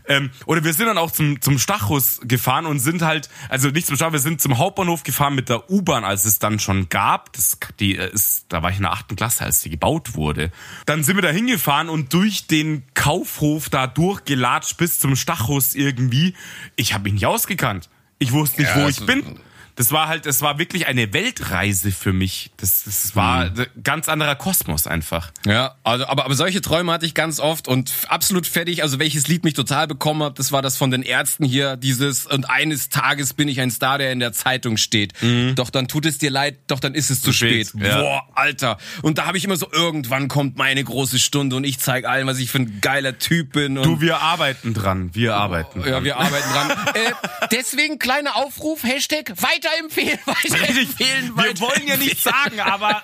[0.07, 3.85] Ähm, oder wir sind dann auch zum, zum Stachus gefahren und sind halt, also nicht
[3.85, 7.33] zum Stachus, wir sind zum Hauptbahnhof gefahren mit der U-Bahn, als es dann schon gab.
[7.33, 10.51] Das, die äh, ist, da war ich in der achten Klasse, als die gebaut wurde.
[10.85, 16.35] Dann sind wir da hingefahren und durch den Kaufhof da durchgelatscht bis zum Stachus irgendwie.
[16.77, 17.89] Ich habe mich nicht ausgekannt.
[18.17, 19.39] Ich wusste nicht, Ja, wo ich bin.
[19.75, 22.51] Das war halt, das war wirklich eine Weltreise für mich.
[22.57, 23.59] Das, das war Hm.
[23.59, 25.31] ein ganz anderer Kosmos einfach.
[25.45, 28.83] Ja, also aber, aber solche Träume hatte ich ganz oft und absolut fertig.
[28.83, 32.25] Also welches Lied mich total bekommen hat, das war das von den Ärzten hier, dieses
[32.25, 35.13] und eines Tages bin ich ein Star, der in der Zeitung steht.
[35.55, 37.67] Doch dann tut es dir leid, doch dann ist es zu spät.
[37.69, 38.01] spät, ja.
[38.01, 38.77] Boah, Alter.
[39.01, 42.27] Und da habe ich immer so, irgendwann kommt meine große Stunde und ich zeige allen,
[42.27, 43.75] was ich für ein geiler Typ bin.
[43.75, 45.09] Du, wir arbeiten dran.
[45.13, 45.89] Wir arbeiten dran.
[45.91, 46.71] ja, wir arbeiten dran.
[46.93, 47.11] äh,
[47.51, 49.31] deswegen kleiner Aufruf, Hashtag
[49.63, 53.03] weiterempfehlen, weiterempfehlen, Wir wollen ja nichts sagen, aber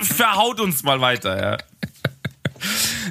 [0.00, 1.58] verhaut uns mal weiter, ja.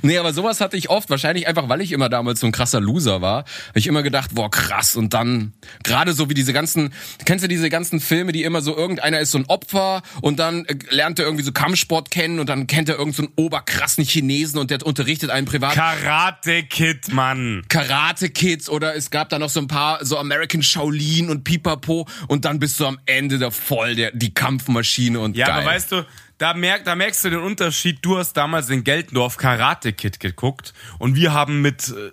[0.01, 1.09] Nee, aber sowas hatte ich oft.
[1.09, 3.45] Wahrscheinlich einfach, weil ich immer damals so ein krasser Loser war.
[3.69, 4.95] Habe ich immer gedacht, boah, krass.
[4.95, 6.93] Und dann, gerade so wie diese ganzen,
[7.25, 10.65] kennst du diese ganzen Filme, die immer so, irgendeiner ist so ein Opfer und dann
[10.65, 14.59] äh, lernt er irgendwie so Kampfsport kennen und dann kennt er irgendeinen so oberkrassen Chinesen
[14.59, 15.73] und der unterrichtet einen privat.
[15.73, 17.63] Karate Kid, Mann.
[17.69, 22.07] Karate Kids oder es gab da noch so ein paar so American Shaolin und Pipapo
[22.27, 25.55] und dann bist du am Ende da voll der, die Kampfmaschine und Ja, geil.
[25.61, 26.05] aber weißt du,
[26.37, 27.99] da, merk, da merkst du den Unterschied.
[28.01, 32.11] Du hast damals in Geltendorf Karate Kid geguckt und wir haben mit, äh,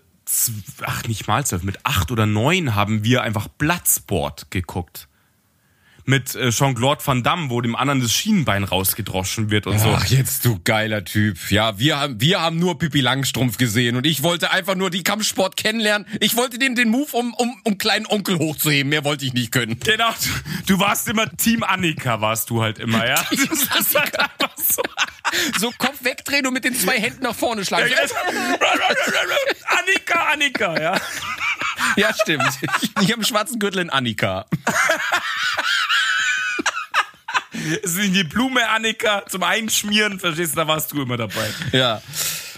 [0.83, 5.09] ach nicht mal zwölf, mit acht oder neun haben wir einfach Bloodsport geguckt.
[6.05, 9.89] Mit äh, Jean-Claude Van Damme, wo dem anderen das Schienenbein rausgedroschen wird und so.
[9.89, 11.51] Ach, jetzt du geiler Typ.
[11.51, 15.05] Ja, wir haben, wir haben nur Pippi Langstrumpf gesehen und ich wollte einfach nur die
[15.05, 16.07] Kampfsport kennenlernen.
[16.21, 18.91] Ich wollte den, den Move, um, um, um kleinen Onkel hochzuheben.
[18.91, 19.79] Mehr wollte ich nicht können.
[19.79, 20.11] Genau,
[20.67, 23.25] du, du warst immer Team Annika, warst du halt immer, ja?
[23.31, 24.83] Das ist halt einfach so.
[25.59, 27.93] So Kopf wegdrehen und mit den zwei Händen nach vorne schlagen.
[29.67, 31.01] Annika, Annika, ja.
[31.97, 32.45] Ja, stimmt.
[32.81, 34.47] Ich, ich habe einen schwarzen Gürtel in Annika.
[37.83, 41.49] Es ist die Blume Annika zum Einschmieren, verstehst du, da warst du immer dabei.
[41.73, 42.03] Ja.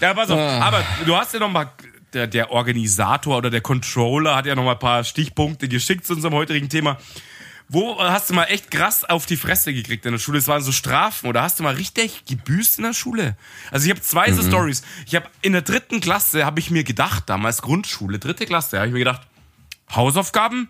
[0.01, 0.59] Ja, pass auf, Ah.
[0.61, 1.71] aber du hast ja noch mal,
[2.13, 6.13] der, der Organisator oder der Controller hat ja noch mal ein paar Stichpunkte geschickt zu
[6.13, 6.97] unserem heutigen Thema.
[7.67, 10.37] Wo hast du mal echt krass auf die Fresse gekriegt in der Schule?
[10.37, 13.35] Es waren so Strafen oder hast du mal richtig gebüßt in der Schule?
[13.71, 14.35] Also ich habe zwei Mhm.
[14.35, 14.83] so Stories.
[15.07, 18.87] Ich habe in der dritten Klasse habe ich mir gedacht, damals Grundschule, dritte Klasse, habe
[18.87, 19.21] ich mir gedacht,
[19.93, 20.69] Hausaufgaben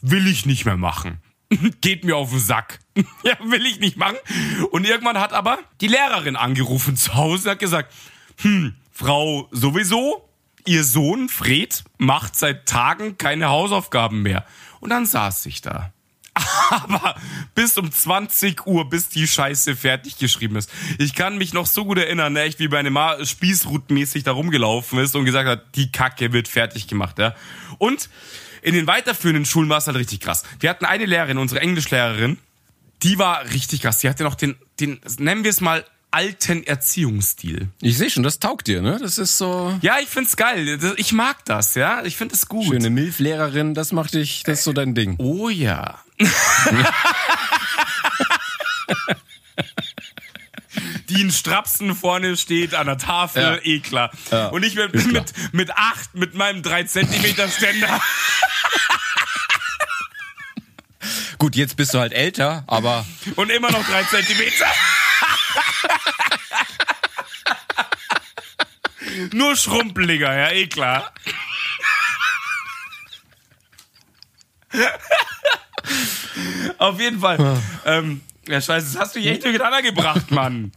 [0.00, 1.20] will ich nicht mehr machen.
[1.80, 2.80] Geht mir auf den Sack.
[3.24, 4.16] ja, will ich nicht machen.
[4.70, 7.92] Und irgendwann hat aber die Lehrerin angerufen zu Hause und hat gesagt,
[8.40, 10.28] hm, Frau sowieso,
[10.66, 14.44] ihr Sohn Fred macht seit Tagen keine Hausaufgaben mehr.
[14.80, 15.92] Und dann saß ich da.
[16.70, 17.14] Aber
[17.54, 20.70] bis um 20 Uhr, bis die Scheiße fertig geschrieben ist.
[20.98, 24.98] Ich kann mich noch so gut erinnern, ne, echt wie meine Ma spießrutmäßig da rumgelaufen
[24.98, 27.18] ist und gesagt hat, die Kacke wird fertig gemacht.
[27.18, 27.34] Ja.
[27.78, 28.08] Und
[28.62, 30.44] in den weiterführenden Schulen war es halt richtig krass.
[30.60, 32.38] Wir hatten eine Lehrerin, unsere Englischlehrerin,
[33.02, 33.98] die war richtig krass.
[33.98, 37.68] Die hatte noch den, den nennen wir es mal, alten Erziehungsstil.
[37.80, 38.98] Ich sehe schon, das taugt dir, ne?
[39.00, 40.78] Das ist so Ja, ich find's geil.
[40.96, 42.04] Ich mag das, ja.
[42.04, 42.66] Ich find es gut.
[42.66, 45.16] schöne Milflehrerin, das macht dich, das ist so dein Ding.
[45.18, 45.98] Oh ja.
[51.08, 53.56] Die in Strapsen vorne steht an der Tafel, Ja.
[53.62, 54.10] eh klar.
[54.30, 58.00] Ja, Und ich mit, mit, mit acht, mit meinem 3 Zentimeter Ständer.
[61.38, 63.04] Gut, jetzt bist du halt älter, aber
[63.36, 64.66] Und immer noch 3 Zentimeter.
[69.32, 71.12] Nur schrumpeliger, ja, eh klar.
[76.78, 77.60] Auf jeden Fall.
[77.84, 80.72] Ähm, ja, scheiße, das hast du dich echt durcheinander gebracht, Mann.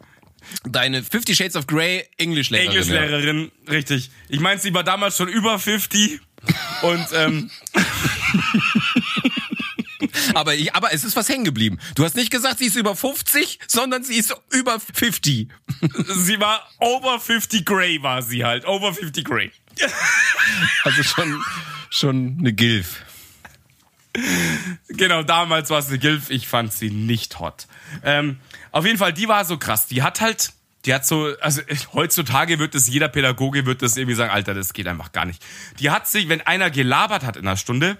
[0.63, 2.71] deine Fifty Shades of Grey Englischlehrerin.
[2.71, 2.79] ja.
[2.79, 4.09] Englischlehrerin, richtig.
[4.29, 6.19] Ich meine, sie war damals schon über 50
[6.83, 7.49] und ähm,
[10.33, 11.79] Aber, ich, aber es ist was hängen geblieben.
[11.95, 15.49] Du hast nicht gesagt, sie ist über 50, sondern sie ist über 50.
[16.07, 18.65] sie war over 50 Grey, war sie halt.
[18.65, 19.51] Over 50 Grey.
[20.83, 21.43] Also schon,
[21.89, 23.01] schon eine Gilf.
[24.87, 26.29] Genau, damals war es eine Gilf.
[26.29, 27.67] Ich fand sie nicht hot.
[28.03, 28.39] Ähm,
[28.71, 29.87] auf jeden Fall, die war so krass.
[29.87, 30.53] Die hat halt,
[30.85, 31.61] die hat so, also
[31.93, 35.43] heutzutage wird es jeder Pädagoge wird das irgendwie sagen, Alter, das geht einfach gar nicht.
[35.79, 37.97] Die hat sich, wenn einer gelabert hat in einer Stunde,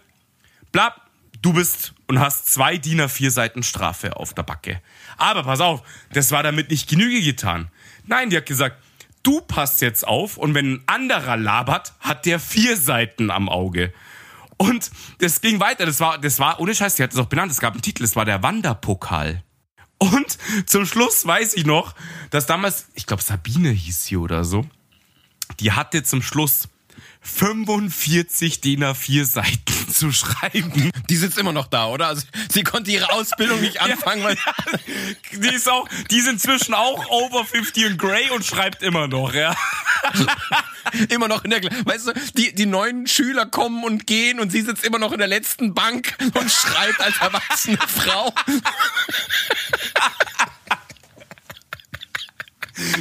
[0.72, 1.02] blab,
[1.42, 4.82] du bist und hast zwei DIN A4 Seiten Strafe auf der Backe.
[5.18, 7.70] Aber pass auf, das war damit nicht Genüge getan.
[8.06, 8.78] Nein, die hat gesagt,
[9.24, 13.94] du passt jetzt auf und wenn ein anderer labert, hat der vier Seiten am Auge.
[14.58, 14.90] Und
[15.20, 15.86] das ging weiter.
[15.86, 17.52] Das war, das war, ohne Scheiß, die hat es auch benannt.
[17.52, 19.44] Es gab einen Titel, es war der Wanderpokal.
[19.98, 21.96] Und zum Schluss weiß ich noch,
[22.30, 24.66] dass damals, ich glaube Sabine hieß sie oder so,
[25.60, 26.68] die hatte zum Schluss
[27.26, 30.92] 45 DIN A4 Seiten zu schreiben.
[31.10, 32.08] Die sitzt immer noch da, oder?
[32.08, 34.38] Also, sie konnte ihre Ausbildung nicht anfangen, weil
[35.34, 39.34] Die ist auch, die ist inzwischen auch over 50 und grey und schreibt immer noch,
[39.34, 39.56] ja.
[41.10, 44.62] immer noch in der, weißt du, die, die neuen Schüler kommen und gehen und sie
[44.62, 48.34] sitzt immer noch in der letzten Bank und schreibt als erwachsene Frau.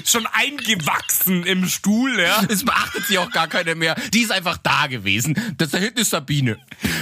[0.04, 2.42] Schon eingewachsen im Stuhl, ja.
[2.48, 3.94] Es beachtet sie auch gar keiner mehr.
[4.12, 5.54] Die ist einfach da gewesen.
[5.58, 6.58] Das da hinten ist Sabine.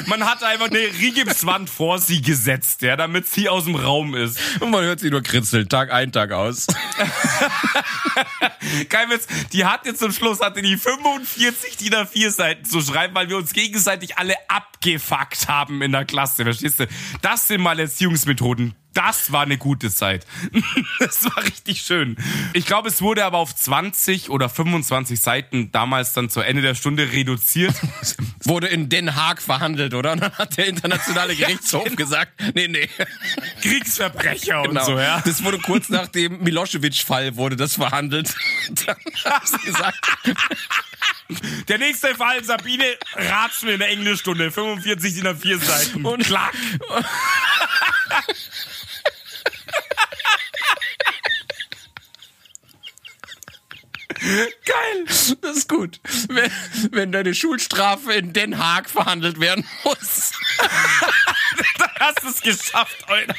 [0.06, 4.38] Man hat einfach eine Rigipswand vor sie gesetzt, ja, damit sie aus dem Raum ist.
[4.60, 6.66] Und man hört sie nur kritzeln, Tag ein, Tag aus.
[8.88, 13.14] Kein Witz, die hat jetzt zum Schluss, hatte die 45 DIN A4 Seiten zu schreiben,
[13.14, 16.86] weil wir uns gegenseitig alle abgefuckt haben in der Klasse, verstehst du?
[17.20, 18.74] Das sind mal Erziehungsmethoden.
[18.94, 20.26] Das war eine gute Zeit.
[20.98, 22.16] Das war richtig schön.
[22.52, 26.74] Ich glaube, es wurde aber auf 20 oder 25 Seiten damals dann zu Ende der
[26.76, 27.74] Stunde reduziert.
[28.44, 30.12] Wurde in Den Haag verhandelt, oder?
[30.12, 31.96] Und dann hat der internationale Gerichtshof genau.
[31.96, 32.88] gesagt, nee, nee.
[33.62, 34.80] Kriegsverbrecher Genau.
[34.80, 35.20] und so, ja.
[35.24, 38.32] Das wurde kurz nach dem Milosevic-Fall wurde das verhandelt.
[38.86, 39.98] Dann haben sie gesagt,
[41.68, 42.84] Der nächste Fall, Sabine,
[43.14, 44.50] ratsch mir in der Englischstunde.
[44.50, 46.04] 45 DIN A4 Seiten.
[46.04, 46.52] Und- klack.
[54.22, 55.04] Geil.
[55.06, 56.00] das ist gut.
[56.28, 56.50] Wenn,
[56.92, 60.32] wenn deine Schulstrafe in Den Haag verhandelt werden muss.
[61.78, 63.34] Dann hast du es geschafft, Alter.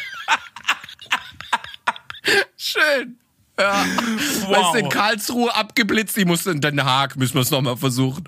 [2.58, 3.18] Schön.
[3.58, 3.86] Ja.
[3.86, 8.28] Weißt du, in Karlsruhe abgeblitzt, ich musste in Den Haag, müssen wir es nochmal versuchen.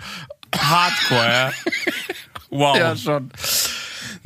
[0.56, 1.51] Hardcore, ja.
[2.51, 2.78] Wow.
[2.78, 3.32] Ja, schon.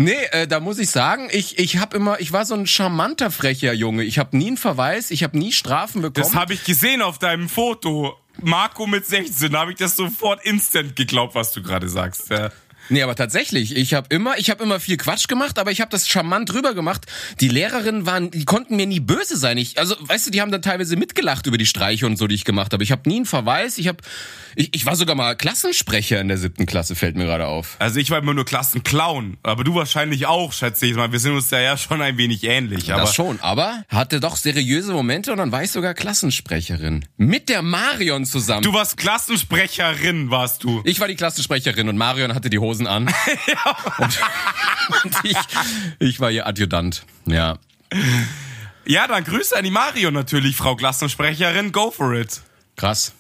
[0.02, 3.32] Nee, äh, da muss ich sagen, ich, ich hab immer, ich war so ein charmanter,
[3.32, 4.04] frecher Junge.
[4.04, 6.26] Ich habe nie einen Verweis, ich habe nie Strafen bekommen.
[6.26, 8.18] Das habe ich gesehen auf deinem Foto.
[8.42, 12.30] Marco mit 16, da habe ich das sofort instant geglaubt, was du gerade sagst.
[12.30, 12.50] Ja.
[12.90, 15.92] Nee, aber tatsächlich, ich habe immer, ich habe immer viel Quatsch gemacht, aber ich habe
[15.92, 17.06] das charmant drüber gemacht.
[17.40, 19.58] Die Lehrerinnen waren, die konnten mir nie böse sein.
[19.58, 22.36] Ich, also, weißt du, die haben dann teilweise mitgelacht über die Streiche und so, die
[22.36, 22.84] ich gemacht habe.
[22.84, 23.78] Ich habe nie einen Verweis.
[23.78, 24.00] Ich habe,
[24.56, 27.76] ich, ich war sogar mal Klassensprecher in der siebten Klasse, fällt mir gerade auf.
[27.80, 31.12] Also ich war immer nur Klassenclown, aber du wahrscheinlich auch, schätze ich mal.
[31.12, 32.92] Wir sind uns da ja schon ein wenig ähnlich.
[32.92, 37.06] Aber das schon, aber hatte doch seriöse Momente und dann war ich sogar Klassensprecherin.
[37.18, 38.64] Mit der Marion zusammen.
[38.64, 40.82] du warst Klassensprecherin, warst du.
[40.86, 43.08] ich war die Klassensprecherin und Marion hatte die Hosen an.
[43.98, 44.20] und,
[45.04, 45.38] und ich,
[46.00, 47.06] ich war ihr Adjutant.
[47.26, 47.58] Ja.
[48.86, 51.72] Ja, dann Grüße an die Mario natürlich, Frau Klassensprecherin.
[51.72, 52.42] Go for it.
[52.76, 53.14] Krass.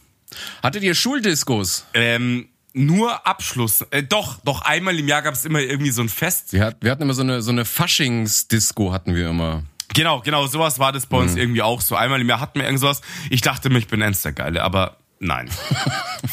[0.64, 1.86] Hattet ihr Schuldiskos?
[1.93, 3.82] Ähm, nur Abschluss.
[3.91, 6.53] Äh, doch, doch einmal im Jahr gab es immer irgendwie so ein Fest.
[6.53, 9.64] Wir, hat, wir hatten immer so eine, so eine Faschingsdisco hatten wir immer.
[9.95, 11.95] Genau, genau, sowas war das bei uns irgendwie auch so.
[11.95, 13.01] Einmal im Jahr hatten wir irgend sowas.
[13.32, 15.49] Ich dachte mir, ich bin ernst der Geile, aber nein.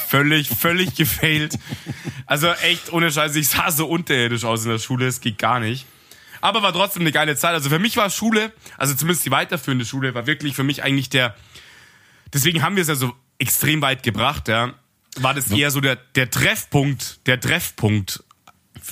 [0.08, 1.58] völlig, völlig gefailt.
[2.26, 5.60] Also echt ohne Scheiße, ich sah so unterirdisch aus in der Schule, es geht gar
[5.60, 5.86] nicht.
[6.40, 7.54] Aber war trotzdem eine geile Zeit.
[7.54, 11.08] Also für mich war Schule, also zumindest die weiterführende Schule, war wirklich für mich eigentlich
[11.08, 11.34] der,
[12.32, 14.74] deswegen haben wir es ja so extrem weit gebracht, ja,
[15.18, 18.22] war das eher so der, der Treffpunkt, der Treffpunkt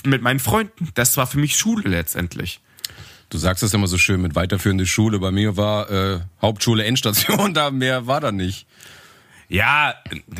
[0.03, 0.89] mit meinen Freunden.
[0.95, 2.61] Das war für mich Schule letztendlich.
[3.29, 5.19] Du sagst es immer so schön mit weiterführende Schule.
[5.19, 8.67] Bei mir war äh, Hauptschule Endstation, da mehr war da nicht.
[9.55, 9.95] Ja,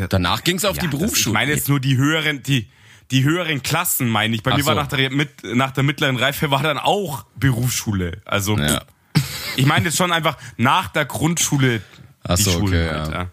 [0.09, 1.34] Danach ging's auf Ja, die Berufsschule.
[1.34, 2.68] Ich meine jetzt nur die höheren, die,
[3.11, 4.43] die höheren Klassen, meine ich.
[4.43, 4.82] Bei Ach mir war so.
[4.82, 8.22] nach der, mit, nach der mittleren Reife war dann auch Berufsschule.
[8.26, 8.82] Also, Ja.
[9.55, 11.82] ich meine jetzt schon einfach nach der Grundschule
[12.24, 13.13] Ach die so, Schule okay, halt, ja.
[13.22, 13.32] ja.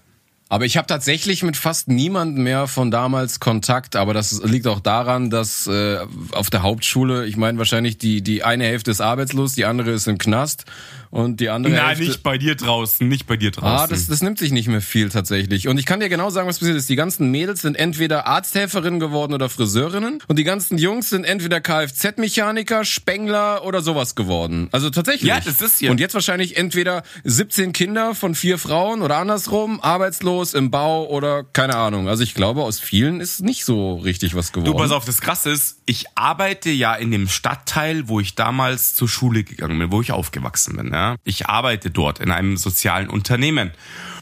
[0.49, 3.97] Aber ich habe tatsächlich mit fast niemandem mehr von damals Kontakt.
[3.97, 5.99] Aber das liegt auch daran, dass äh,
[6.33, 10.09] auf der Hauptschule, ich meine wahrscheinlich die die eine Hälfte ist arbeitslos, die andere ist
[10.09, 10.67] im Knast
[11.13, 13.85] und die andere Nein, Hälfte nicht bei dir draußen, nicht bei dir draußen.
[13.85, 15.69] Ah, das, das nimmt sich nicht mehr viel tatsächlich.
[15.69, 16.89] Und ich kann dir genau sagen, was passiert ist.
[16.89, 20.21] Die ganzen Mädels sind entweder Arzthelferinnen geworden oder Friseurinnen.
[20.27, 24.69] Und die ganzen Jungs sind entweder Kfz-Mechaniker, Spengler oder sowas geworden.
[24.73, 25.29] Also tatsächlich.
[25.29, 29.83] Ja, das ist ja- Und jetzt wahrscheinlich entweder 17 Kinder von vier Frauen oder andersrum,
[29.83, 32.09] arbeitslos im Bau oder keine Ahnung.
[32.09, 34.73] Also ich glaube, aus vielen ist nicht so richtig was geworden.
[34.73, 38.95] Du, pass auf, das Krasse ist, ich arbeite ja in dem Stadtteil, wo ich damals
[38.95, 40.91] zur Schule gegangen bin, wo ich aufgewachsen bin.
[40.91, 41.02] Ja?
[41.25, 43.73] Ich arbeite dort in einem sozialen Unternehmen.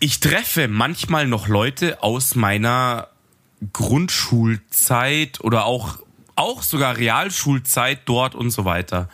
[0.00, 3.08] Ich treffe manchmal noch Leute aus meiner
[3.72, 5.98] Grundschulzeit oder auch,
[6.36, 9.08] auch sogar Realschulzeit dort und so weiter.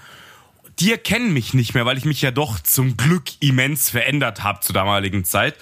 [0.79, 4.61] Die erkennen mich nicht mehr, weil ich mich ja doch zum Glück immens verändert habe
[4.61, 5.57] zur damaligen Zeit.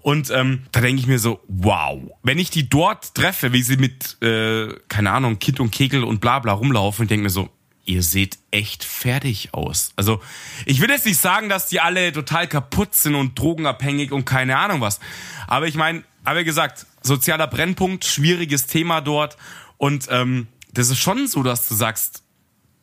[0.00, 3.76] Und ähm, da denke ich mir so, wow, wenn ich die dort treffe, wie sie
[3.78, 7.48] mit, äh, keine Ahnung, Kind und Kegel und bla bla rumlaufen, ich denke mir so,
[7.84, 9.92] ihr seht echt fertig aus.
[9.96, 10.20] Also
[10.66, 14.56] ich will jetzt nicht sagen, dass die alle total kaputt sind und drogenabhängig und keine
[14.58, 15.00] Ahnung was.
[15.46, 19.36] Aber ich meine, aber wie gesagt, sozialer Brennpunkt, schwieriges Thema dort.
[19.76, 22.22] Und ähm, das ist schon so, dass du sagst,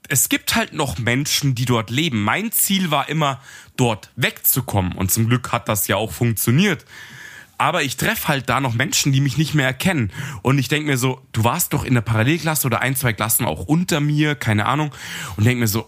[0.08, 2.24] es gibt halt noch Menschen, die dort leben.
[2.24, 3.42] Mein Ziel war immer,
[3.78, 4.94] dort wegzukommen.
[4.94, 6.86] Und zum Glück hat das ja auch funktioniert.
[7.62, 10.12] Aber ich treffe halt da noch Menschen, die mich nicht mehr erkennen.
[10.42, 13.46] Und ich denke mir so, du warst doch in der Parallelklasse oder ein, zwei Klassen
[13.46, 14.92] auch unter mir, keine Ahnung.
[15.38, 15.88] Und denke mir so,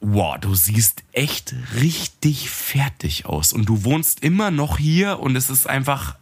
[0.00, 3.52] wow, du siehst echt richtig fertig aus.
[3.52, 6.14] Und du wohnst immer noch hier und es ist einfach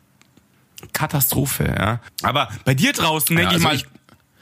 [0.94, 2.00] Katastrophe, ja.
[2.22, 3.86] Aber bei dir draußen denke also ich mal, ich-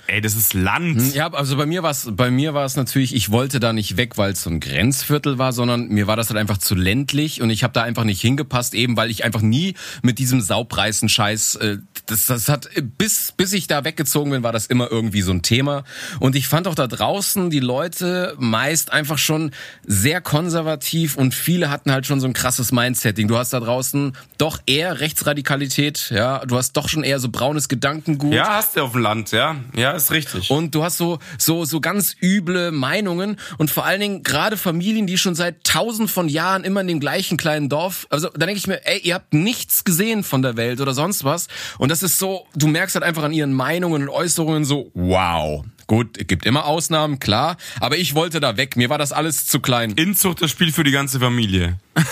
[0.06, 1.14] Ey, das ist Land.
[1.14, 3.96] Ja, also bei mir war es bei mir war es natürlich, ich wollte da nicht
[3.96, 7.40] weg, weil es so ein Grenzviertel war, sondern mir war das halt einfach zu ländlich
[7.40, 11.08] und ich habe da einfach nicht hingepasst, eben weil ich einfach nie mit diesem Saubreißen
[11.08, 15.22] Scheiß äh, das das hat bis bis ich da weggezogen bin, war das immer irgendwie
[15.22, 15.84] so ein Thema
[16.20, 19.52] und ich fand auch da draußen die Leute meist einfach schon
[19.84, 23.28] sehr konservativ und viele hatten halt schon so ein krasses Mindsetting.
[23.28, 27.68] Du hast da draußen doch eher Rechtsradikalität, ja, du hast doch schon eher so braunes
[27.68, 28.34] Gedankengut.
[28.34, 29.56] Ja, hast du auf dem Land, ja.
[29.74, 30.50] Ja, ist richtig.
[30.50, 35.06] Und du hast so, so, so ganz üble Meinungen und vor allen Dingen gerade Familien,
[35.06, 38.58] die schon seit tausend von Jahren immer in dem gleichen kleinen Dorf, also da denke
[38.58, 41.48] ich mir, ey, ihr habt nichts gesehen von der Welt oder sonst was.
[41.78, 45.64] Und das ist so, du merkst halt einfach an ihren Meinungen und Äußerungen so, wow.
[45.86, 48.76] Gut, es gibt immer Ausnahmen, klar, aber ich wollte da weg.
[48.76, 49.92] Mir war das alles zu klein.
[49.92, 51.78] Inzucht, das Spiel für die ganze Familie.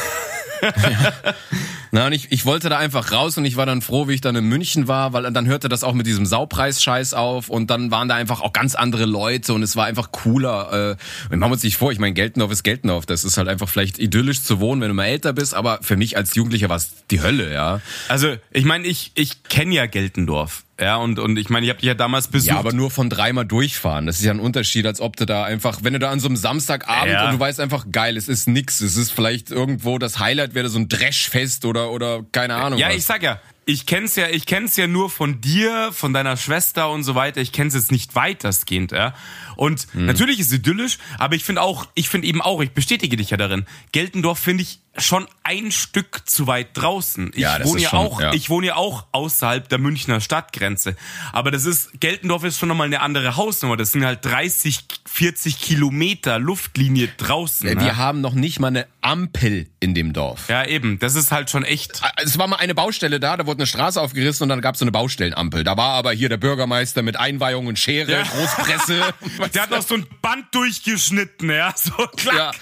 [1.94, 4.22] Na, und ich, ich wollte da einfach raus und ich war dann froh, wie ich
[4.22, 7.90] dann in München war, weil dann hörte das auch mit diesem Saupreis-Scheiß auf und dann
[7.90, 10.96] waren da einfach auch ganz andere Leute und es war einfach cooler.
[10.96, 13.04] Äh, wir machen uns nicht vor, ich meine, Geltendorf ist Geltendorf.
[13.04, 15.96] Das ist halt einfach vielleicht idyllisch zu wohnen, wenn du mal älter bist, aber für
[15.98, 17.82] mich als Jugendlicher war es die Hölle, ja.
[18.08, 20.64] Also, ich meine, ich, ich kenne ja Geltendorf.
[20.80, 22.48] Ja, und, und ich meine, ich habe dich ja damals besucht.
[22.54, 24.06] Ja, aber nur von dreimal durchfahren.
[24.06, 26.26] Das ist ja ein Unterschied, als ob du da einfach, wenn du da an so
[26.26, 27.26] einem Samstagabend Ja.
[27.26, 28.80] und du weißt einfach, geil, es ist nix.
[28.80, 32.78] Es ist vielleicht irgendwo, das Highlight wäre so ein Dreschfest oder, oder keine Ahnung.
[32.78, 32.96] Ja, was.
[32.96, 36.90] ich sag ja, ich kenn's ja, ich kenn's ja nur von dir, von deiner Schwester
[36.90, 37.40] und so weiter.
[37.40, 39.14] Ich kenn's jetzt nicht weitestgehend, ja.
[39.56, 40.06] Und Hm.
[40.06, 43.30] natürlich ist es idyllisch, aber ich finde auch, ich finde eben auch, ich bestätige dich
[43.30, 43.66] ja darin.
[43.92, 47.30] Geltendorf finde ich schon ein Stück zu weit draußen.
[47.34, 48.32] Ich Ja, das wohne ist ja schon, auch, ja.
[48.34, 50.96] ich wohne ja auch außerhalb der Münchner Stadtgrenze.
[51.32, 53.76] Aber das ist, Geltendorf ist schon nochmal eine andere Hausnummer.
[53.78, 57.68] Das sind halt 30, 40 Kilometer Luftlinie draußen.
[57.68, 57.96] Wir ne?
[57.96, 60.48] haben noch nicht mal eine Ampel in dem Dorf.
[60.48, 60.98] Ja, eben.
[60.98, 62.02] Das ist halt schon echt.
[62.22, 64.78] Es war mal eine Baustelle da, da wurde eine Straße aufgerissen und dann gab es
[64.80, 65.64] so eine Baustellenampel.
[65.64, 68.22] Da war aber hier der Bürgermeister mit Einweihung und Schere, Ja.
[68.22, 69.02] Großpresse.
[69.54, 71.72] Der hat noch so ein Band durchgeschnitten, ja.
[71.76, 72.36] So klar.
[72.36, 72.52] Ja.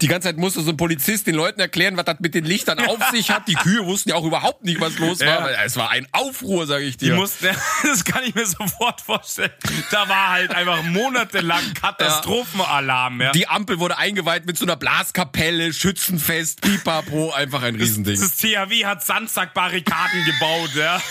[0.00, 2.78] Die ganze Zeit musste so ein Polizist den Leuten erklären, was das mit den Lichtern
[2.80, 3.48] auf sich hat.
[3.48, 5.50] Die Kühe wussten ja auch überhaupt nicht, was los war.
[5.50, 5.62] Ja.
[5.64, 7.14] Es war ein Aufruhr, sage ich Die dir.
[7.14, 7.48] mussten,
[7.84, 9.50] das kann ich mir sofort vorstellen.
[9.90, 13.32] Da war halt einfach monatelang Katastrophenalarm, ja.
[13.32, 18.20] Die Ampel wurde eingeweiht mit so einer Blaskapelle, Schützenfest, Pipapo, einfach ein Riesending.
[18.20, 21.00] Das THW hat Sandsackbarrikaden gebaut, ja.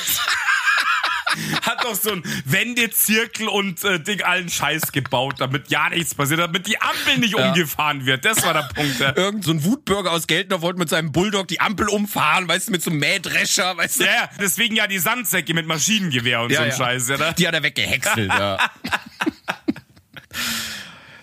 [1.62, 6.40] Hat doch so ein Wendezirkel und äh, Ding allen Scheiß gebaut, damit ja nichts passiert,
[6.40, 8.26] damit die Ampel nicht umgefahren wird.
[8.26, 9.00] Das war der Punkt.
[9.00, 9.16] Ja.
[9.16, 12.72] Irgend so ein Wutbürger aus Geldner wollte mit seinem Bulldog die Ampel umfahren, weißt du,
[12.72, 14.06] mit so einem Mähdrescher, weißt du.
[14.06, 17.18] Ja, ja, deswegen ja die Sandsäcke mit Maschinengewehr und so ein Scheiß, ja.
[17.18, 17.36] Ne?
[17.38, 18.58] Die hat er weggehäckselt, ja.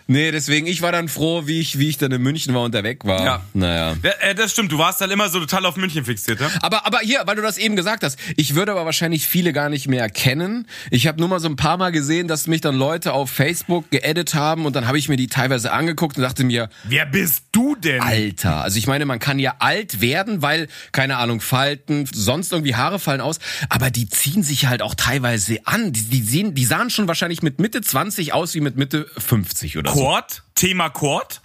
[0.06, 2.74] Nee, deswegen, ich war dann froh, wie ich, wie ich dann in München war und
[2.74, 3.24] da weg war.
[3.24, 3.44] Ja.
[3.54, 3.96] Naja.
[4.02, 6.50] Ja, äh, das stimmt, du warst halt immer so total auf München fixiert, ja?
[6.60, 9.70] Aber, aber hier, weil du das eben gesagt hast, ich würde aber wahrscheinlich viele gar
[9.70, 10.66] nicht mehr kennen.
[10.90, 13.90] Ich habe nur mal so ein paar Mal gesehen, dass mich dann Leute auf Facebook
[13.90, 17.44] geedit haben und dann habe ich mir die teilweise angeguckt und dachte mir, Wer bist
[17.52, 18.02] du denn?
[18.02, 18.62] Alter.
[18.62, 22.98] Also ich meine, man kann ja alt werden, weil, keine Ahnung, Falten, sonst irgendwie Haare
[22.98, 23.38] fallen aus,
[23.70, 25.92] aber die ziehen sich halt auch teilweise an.
[25.92, 29.78] Die, die, sehen, die sahen schon wahrscheinlich mit Mitte 20 aus wie mit Mitte 50
[29.78, 29.93] oder so.
[29.94, 30.42] Kord?
[30.56, 31.40] Thema Kord?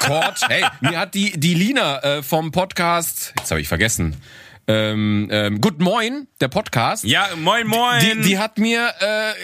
[0.00, 0.40] Kord.
[0.48, 4.16] Hey, mir hat die, die Lina äh, vom Podcast, jetzt habe ich vergessen,
[4.66, 7.04] ähm, ähm, Good Moin, der Podcast.
[7.04, 8.00] Ja, moin moin.
[8.00, 8.92] Die, die hat mir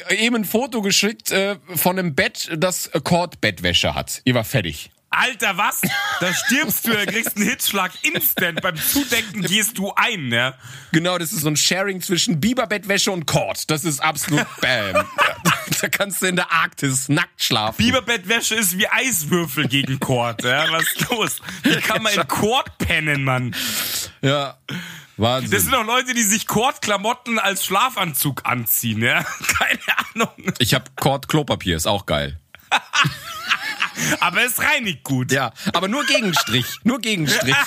[0.08, 4.22] äh, eben ein Foto geschickt äh, von einem Bett, das Kord Bettwäsche hat.
[4.24, 4.90] Ihr war fertig.
[5.10, 5.80] Alter, was?
[6.20, 8.60] Da stirbst du, da kriegst einen Hitzschlag instant.
[8.60, 10.54] Beim Zudecken gehst du ein, ja?
[10.92, 13.70] Genau, das ist so ein Sharing zwischen Biberbettwäsche und Kord.
[13.70, 15.04] Das ist absolut Bam.
[15.80, 17.76] Da kannst du in der Arktis nackt schlafen.
[17.78, 20.70] Biberbettwäsche ist wie Eiswürfel gegen Kord, ja?
[20.70, 21.40] Was ist los?
[21.62, 23.54] Wie kann man in Kord pennen, Mann?
[24.20, 24.58] Ja.
[25.16, 25.50] Wahnsinn.
[25.50, 29.22] Das sind doch Leute, die sich Kordklamotten als Schlafanzug anziehen, ja?
[29.58, 29.80] Keine
[30.14, 30.52] Ahnung.
[30.58, 32.38] ich habe Kord Klopapier, ist auch geil.
[34.20, 35.30] Aber es reinigt gut.
[35.30, 37.54] Ja, aber nur Gegenstrich, nur Gegenstrich.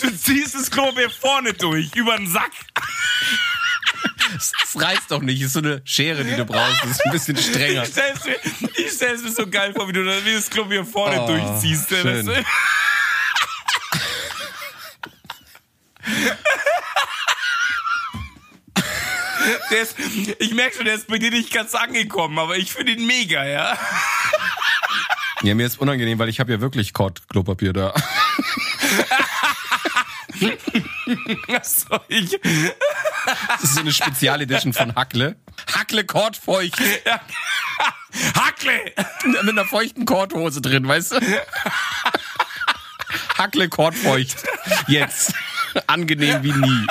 [0.00, 2.50] Du ziehst das Klopapier vorne durch, über den Sack.
[4.34, 7.36] Das reißt doch nicht, ist so eine Schere, die du brauchst, das ist ein bisschen
[7.36, 7.82] strenger.
[7.84, 8.36] Ich stell's mir,
[8.76, 11.90] ich stell's mir so geil vor, wie du da- wie das Klopapier vorne Oh, durchziehst.
[11.90, 12.26] ja, schön.
[12.26, 12.44] Das,
[19.70, 19.96] Der ist,
[20.38, 23.44] ich merke schon, der ist bei dir nicht ganz angekommen, aber ich finde ihn mega,
[23.44, 23.76] ja.
[25.42, 27.92] Ja, mir ist unangenehm, weil ich habe ja wirklich Kord Klopapier da.
[31.62, 35.36] So, ich, Das ist so eine Spezialedition von Hackle.
[35.74, 36.78] Hackle Kordfeucht.
[37.04, 37.20] ja.
[38.36, 38.92] Hackle!
[39.24, 41.20] Mit einer feuchten Kordhose drin, weißt du?
[43.38, 44.36] Hackle Kordfeucht.
[44.86, 45.34] Jetzt.
[45.86, 46.86] Angenehm wie nie.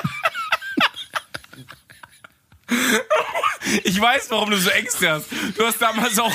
[3.84, 5.26] Ich weiß, warum du so Ängste hast.
[5.57, 6.34] Du hast damals auch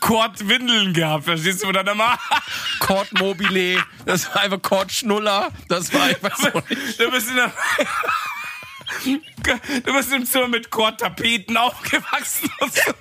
[0.00, 1.68] Kord-Windeln gehabt, verstehst du?
[1.68, 2.18] Und dann immer,
[2.80, 6.50] Kord Mobile, das war einfach Kord Schnuller, das war einfach so.
[6.50, 7.52] du bist in der,
[9.04, 12.50] Du bist im Zimmer mit Kord-Tapeten aufgewachsen.
[12.60, 12.92] Und so.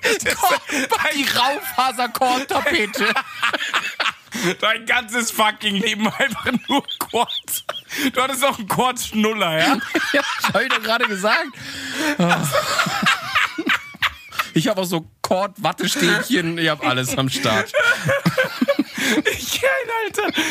[1.13, 3.05] Die Raufaser-Kord-Tapete.
[4.59, 7.63] Dein ganzes fucking Leben einfach nur Quad.
[8.13, 9.77] Du hattest auch einen Quad-Schnuller, ja?
[10.13, 11.47] Ja, hab ich doch gerade gesagt.
[14.53, 17.71] Ich habe auch so Kord-Wattestäbchen, ich habe alles am Start.
[19.31, 19.69] Ich kenn,
[20.05, 20.41] Alter.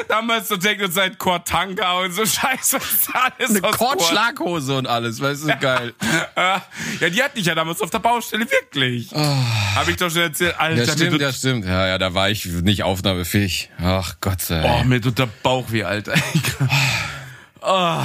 [0.08, 2.78] Damals so Techno-Zeit Kord-Tanga und so Scheiße.
[3.12, 3.98] Alles Eine aus Kord.
[3.98, 5.94] Kord-Schlaghose und alles, weißt du, geil.
[6.36, 9.10] Ja, die hatte ich ja damals auf der Baustelle, wirklich.
[9.12, 10.58] Hab ich doch schon erzählt.
[10.58, 11.64] Alter, Ja, stimmt, ja, stimmt.
[11.64, 13.70] Ja, ja, da war ich nicht aufnahmefähig.
[13.80, 14.86] Ach Gott sei oh, Dank.
[14.88, 16.14] mir tut der Bauch weh, Alter.
[17.62, 18.02] Oh.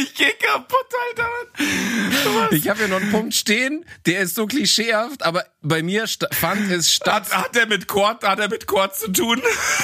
[0.00, 2.54] Ich geh kaputt, Alter.
[2.54, 6.70] Ich habe hier noch einen Punkt stehen, der ist so klischeehaft, aber bei mir fand
[6.70, 7.32] es statt.
[7.32, 9.40] Hat, hat er mit Quad, hat er mit Quad zu tun?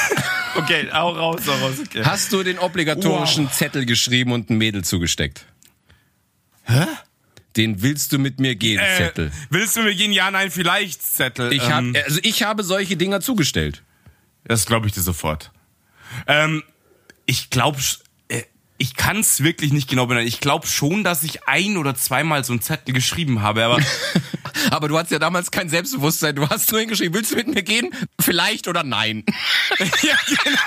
[0.56, 2.02] okay, auch raus, auch raus, okay.
[2.04, 5.46] Hast du den obligatorischen Zettel geschrieben und ein Mädel zugesteckt?
[6.64, 6.86] Hä?
[7.56, 9.32] Den willst du mit mir gehen, Äh, Zettel.
[9.50, 10.12] willst du mir gehen?
[10.12, 11.52] Ja, nein, vielleicht Zettel.
[11.52, 13.82] Ich ähm, hab, also ich habe solche Dinger zugestellt.
[14.44, 15.50] Das glaube ich dir sofort.
[16.26, 16.62] Ähm,
[17.26, 17.78] ich glaube,
[18.78, 20.28] ich kann es wirklich nicht genau benennen.
[20.28, 23.80] Ich glaube schon, dass ich ein oder zweimal so einen Zettel geschrieben habe, aber
[24.70, 26.36] Aber du hattest ja damals kein Selbstbewusstsein.
[26.36, 27.90] Du hast nur hingeschrieben, willst du mit mir gehen?
[28.20, 29.24] Vielleicht oder nein.
[30.02, 30.58] ja, genau.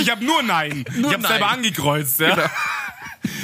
[0.00, 0.84] ich habe nur Nein.
[0.94, 2.20] Nur ich habe selber angekreuzt.
[2.20, 2.34] Ja.
[2.34, 2.48] Genau.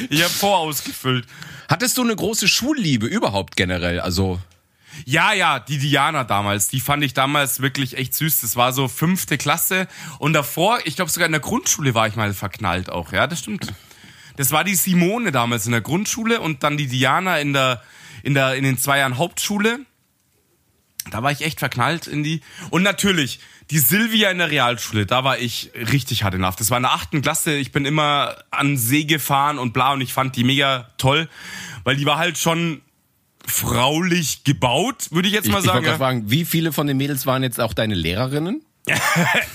[0.08, 1.26] Ich habe vorausgefüllt.
[1.68, 4.00] Hattest du eine große Schulliebe überhaupt generell?
[4.00, 4.40] Also
[5.04, 8.40] Ja, ja, die Diana damals, die fand ich damals wirklich echt süß.
[8.40, 9.88] Das war so fünfte Klasse.
[10.18, 13.12] Und davor, ich glaube sogar in der Grundschule war ich mal verknallt auch.
[13.12, 13.72] Ja, das stimmt.
[14.36, 17.82] Das war die Simone damals in der Grundschule und dann die Diana in der,
[18.22, 19.80] in der, in den zwei Jahren Hauptschule.
[21.10, 22.40] Da war ich echt verknallt in die.
[22.70, 23.40] Und natürlich,
[23.70, 26.42] die Silvia in der Realschule, da war ich richtig hart in.
[26.42, 27.54] Das war in der achten Klasse.
[27.54, 31.28] Ich bin immer an See gefahren und bla und ich fand die mega toll,
[31.84, 32.80] weil die war halt schon
[33.46, 35.84] fraulich gebaut, würde ich jetzt ich, mal ich wollte sagen.
[35.84, 38.62] gerade fragen, wie viele von den Mädels waren jetzt auch deine Lehrerinnen?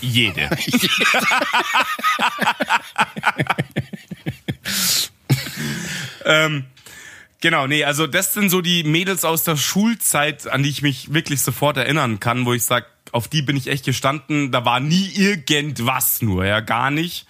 [0.02, 0.50] Jede.
[6.26, 6.66] ähm,
[7.42, 11.14] genau, nee, also das sind so die Mädels aus der Schulzeit, an die ich mich
[11.14, 14.52] wirklich sofort erinnern kann, wo ich sag, auf die bin ich echt gestanden.
[14.52, 17.28] Da war nie irgendwas nur, ja, gar nicht.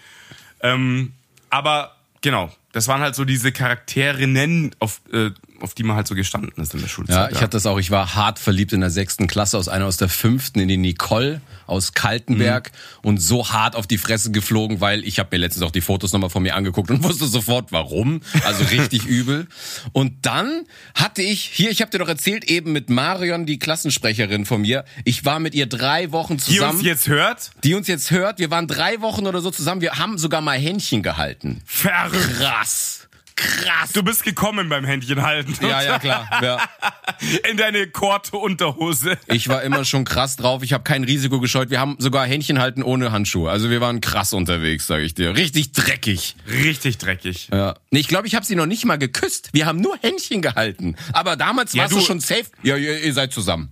[0.61, 1.13] Ähm,
[1.49, 5.31] aber genau, das waren halt so diese Charakterinnen, auf, äh,
[5.61, 7.31] auf die man halt so gestanden ist in der Ja, Schulzeit.
[7.31, 7.79] ich hatte das auch.
[7.79, 10.77] Ich war hart verliebt in der sechsten Klasse aus einer aus der fünften in die
[10.77, 12.71] Nicole aus Kaltenberg
[13.03, 16.13] und so hart auf die Fresse geflogen, weil ich habe mir letztens auch die Fotos
[16.13, 18.21] nochmal von mir angeguckt und wusste sofort warum.
[18.43, 19.47] Also richtig übel.
[19.91, 20.63] Und dann
[20.95, 24.83] hatte ich, hier, ich habe dir doch erzählt, eben mit Marion, die Klassensprecherin von mir,
[25.05, 26.77] ich war mit ihr drei Wochen die zusammen.
[26.77, 29.99] uns jetzt hört, die uns jetzt hört, wir waren drei Wochen oder so zusammen, wir
[29.99, 31.61] haben sogar mal Händchen gehalten.
[31.65, 32.37] verrückt.
[32.39, 33.07] Krass.
[33.39, 33.93] Krass.
[33.93, 35.55] Du bist gekommen beim Händchen halten.
[35.61, 36.27] Ja, ja, klar.
[36.43, 36.57] Ja.
[37.49, 39.17] In deine Korte-Unterhose.
[39.27, 40.61] Ich war immer schon krass drauf.
[40.61, 41.69] Ich habe kein Risiko gescheut.
[41.69, 43.49] Wir haben sogar Händchen halten ohne Handschuhe.
[43.49, 45.35] Also wir waren krass unterwegs, sage ich dir.
[45.37, 46.35] Richtig dreckig.
[46.49, 47.47] Richtig dreckig.
[47.51, 47.75] Ja.
[47.91, 49.49] Nee, ich glaube, ich habe sie noch nicht mal geküsst.
[49.53, 50.97] Wir haben nur Händchen gehalten.
[51.13, 52.45] Aber damals Ja, warst du schon safe.
[52.63, 53.71] Ja, ihr, ihr seid zusammen.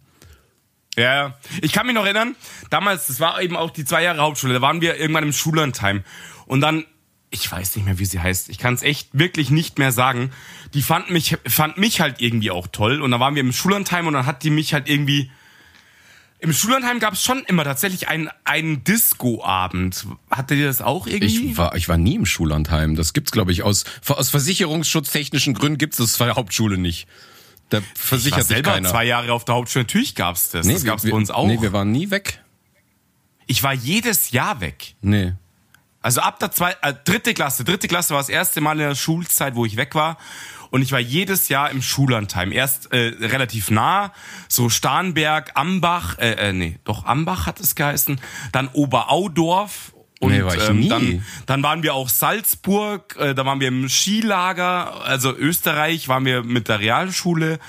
[0.97, 1.38] Ja, ja.
[1.61, 2.36] Ich kann mich noch erinnern,
[2.70, 6.03] damals, das war eben auch die zwei Jahre Hauptschule, da waren wir irgendwann im Schullandheim.
[6.47, 6.86] Und dann,
[7.30, 10.32] ich weiß nicht mehr, wie sie heißt, ich kann es echt wirklich nicht mehr sagen.
[10.73, 13.01] Die fand mich, fand mich halt irgendwie auch toll.
[13.01, 15.30] Und da waren wir im Schullandheim und dann hat die mich halt irgendwie.
[16.39, 20.05] Im Schullandheim gab es schon immer tatsächlich einen, einen Disco-Abend.
[20.30, 21.49] Hattet ihr das auch irgendwie?
[21.49, 22.95] Ich war, ich war nie im Schullandheim.
[22.95, 27.07] Das gibt's, glaube ich, aus, aus versicherungsschutztechnischen Gründen gibt's das für Hauptschule nicht.
[27.69, 28.89] Da ich war versichert sich selber keiner.
[28.89, 29.84] zwei Jahre auf der Hauptschule.
[29.84, 30.67] Natürlich gab's das.
[30.67, 31.47] das wir- gab's wir, bei uns auch.
[31.47, 32.41] Nee, wir waren nie weg.
[33.47, 34.95] ich war jedes Jahr weg.
[35.01, 35.34] Nee.
[36.07, 37.65] Also ab der zwei, äh, dritte Klasse.
[37.65, 40.15] Dritte Klasse war das erste Mal in der Schulzeit, wo ich weg war.
[40.69, 42.53] Und ich war jedes Jahr im Schullandheim.
[42.53, 44.13] Erst äh, relativ nah,
[44.47, 48.21] so Starnberg, Ambach, äh, äh, nee, doch Ambach hat es geheißen.
[48.53, 49.93] Dann Oberaudorf.
[50.21, 50.87] Und Nee, war ich ähm.
[50.87, 56.23] Dann, dann waren wir auch Salzburg, äh, da waren wir im Skilager, also Österreich waren
[56.23, 57.59] wir mit der Realschule.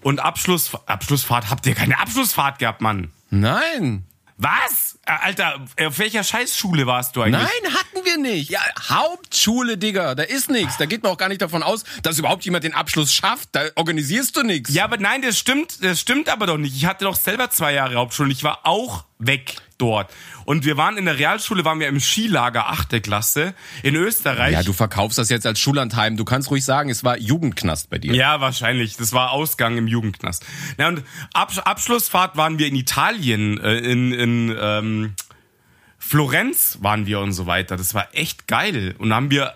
[0.00, 3.12] Und Abschluss, Abschlussfahrt, habt ihr keine Abschlussfahrt gehabt, Mann?
[3.28, 4.06] Nein.
[4.38, 4.98] Was?
[5.04, 7.42] Äh, Alter, auf welcher Scheißschule warst du eigentlich?
[7.42, 8.50] Nein, hatten wir nicht.
[8.50, 10.76] Ja, Hauptschule, Digga, da ist nichts.
[10.76, 13.48] Da geht man auch gar nicht davon aus, dass überhaupt jemand den Abschluss schafft.
[13.52, 14.72] Da organisierst du nichts.
[14.72, 16.76] Ja, aber nein, das stimmt, das stimmt aber doch nicht.
[16.76, 20.12] Ich hatte doch selber zwei Jahre Hauptschule und ich war auch weg dort.
[20.44, 23.02] Und wir waren in der Realschule, waren wir im Skilager 8.
[23.02, 24.52] Klasse in Österreich.
[24.52, 26.16] Ja, du verkaufst das jetzt als Schullandheim.
[26.16, 28.14] Du kannst ruhig sagen, es war Jugendknast bei dir.
[28.14, 28.96] Ja, wahrscheinlich.
[28.96, 30.44] Das war Ausgang im Jugendknast.
[30.78, 34.91] Ja, und Abs Abschlussfahrt waren wir in Italien, äh, in, in ähm,
[35.98, 37.76] Florenz waren wir und so weiter.
[37.76, 38.94] Das war echt geil.
[38.98, 39.54] Und da haben wir,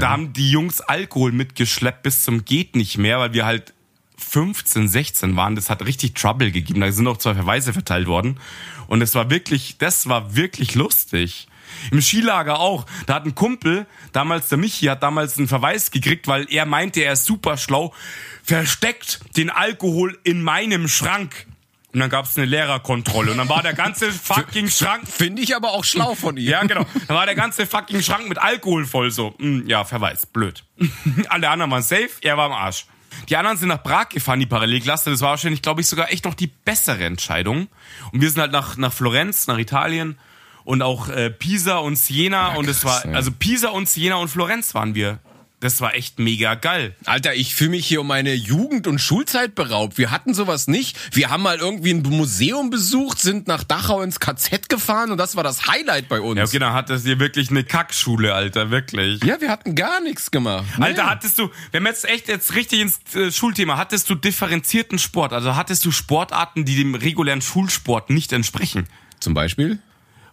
[0.00, 3.74] da haben die Jungs Alkohol mitgeschleppt bis zum geht nicht mehr, weil wir halt
[4.16, 5.56] 15, 16 waren.
[5.56, 6.80] Das hat richtig Trouble gegeben.
[6.80, 8.40] Da sind auch zwei Verweise verteilt worden.
[8.86, 11.46] Und es war wirklich, das war wirklich lustig.
[11.90, 12.86] Im Skilager auch.
[13.06, 17.00] Da hat ein Kumpel, damals der Michi, hat damals einen Verweis gekriegt, weil er meinte,
[17.00, 17.94] er ist super schlau,
[18.42, 21.46] versteckt den Alkohol in meinem Schrank.
[21.92, 25.08] Und dann gab es eine Lehrerkontrolle und dann war der ganze fucking Schrank.
[25.08, 26.48] Finde ich aber auch schlau von ihm.
[26.48, 26.86] Ja, genau.
[27.08, 29.34] Dann war der ganze fucking Schrank mit Alkohol voll so.
[29.38, 30.64] Hm, ja, Verweis, blöd.
[31.28, 32.86] Alle anderen waren safe, er war am Arsch.
[33.28, 35.10] Die anderen sind nach Prag gefahren, die Parallelklasse.
[35.10, 37.68] Das war wahrscheinlich, glaube ich, sogar echt noch die bessere Entscheidung.
[38.12, 40.18] Und wir sind halt nach, nach Florenz, nach Italien
[40.64, 42.52] und auch äh, Pisa und Siena.
[42.52, 43.16] Ja, und es krass, war, ja.
[43.16, 45.18] also Pisa und Siena und Florenz waren wir.
[45.60, 46.96] Das war echt mega geil.
[47.04, 49.98] Alter, ich fühle mich hier um meine Jugend- und Schulzeit beraubt.
[49.98, 50.96] Wir hatten sowas nicht.
[51.14, 55.36] Wir haben mal irgendwie ein Museum besucht, sind nach Dachau ins KZ gefahren und das
[55.36, 56.38] war das Highlight bei uns.
[56.38, 59.22] Ja, okay, dann hattest du wirklich eine Kackschule, Alter, wirklich.
[59.22, 60.64] Ja, wir hatten gar nichts gemacht.
[60.78, 61.08] Alter, Nee.
[61.10, 65.34] hattest du, wenn wir jetzt echt jetzt richtig ins äh, Schulthema, hattest du differenzierten Sport?
[65.34, 68.86] Also hattest du Sportarten, die dem regulären Schulsport nicht entsprechen?
[69.20, 69.78] Zum Beispiel?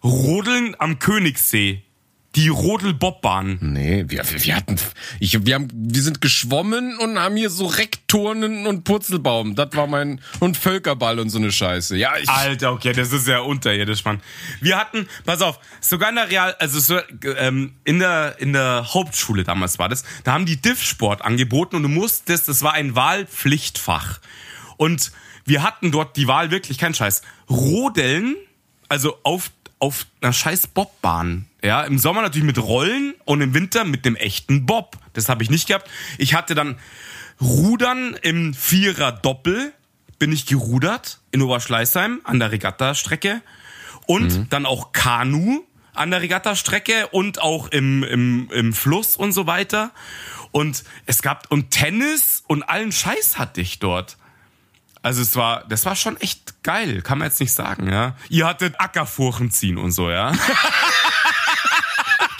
[0.04, 1.84] Rodeln am Königssee.
[2.38, 3.58] Die Rodelbobbahn.
[3.62, 4.76] Nee, wir, wir wir hatten,
[5.20, 9.56] ich, wir haben, wir sind geschwommen und haben hier so Reckturnen und Purzelbaum.
[9.56, 11.98] Das war mein, und Völkerball und so eine Scheiße.
[11.98, 14.22] Ja, ich, Alter, okay, das ist ja unterirdisch, Mann.
[14.62, 17.00] Wir hatten, pass auf, sogar in der Real, also so,
[17.40, 21.82] ähm, in der in der Hauptschule damals war das, da haben die Diff-Sport angeboten und
[21.82, 24.20] du musstest, das war ein Wahlpflichtfach.
[24.78, 25.12] Und
[25.46, 27.24] wir hatten dort die Wahl wirklich kein Scheiß.
[27.50, 28.36] Rodeln,
[28.90, 31.47] also auf auf einer scheiß Bobbahn.
[31.64, 34.98] Ja, im Sommer natürlich mit Rollen und im Winter mit dem echten Bob.
[35.14, 35.90] Das habe ich nicht gehabt.
[36.18, 36.78] Ich hatte dann
[37.42, 39.74] Rudern im Vierer Doppel
[40.20, 43.42] bin ich gerudert in Oberschleißheim an der Regattastrecke
[44.08, 49.48] und dann auch Kanu an der Regattastrecke und auch im, im, im Fluss und so
[49.48, 49.92] weiter.
[50.52, 54.18] Und es gab und Tennis und allen Scheiß hatte ich dort.
[55.04, 58.16] Also es war, das war schon echt geil, kann man jetzt nicht sagen, ja.
[58.30, 60.34] Ihr hattet Ackerfurchen ziehen und so, ja.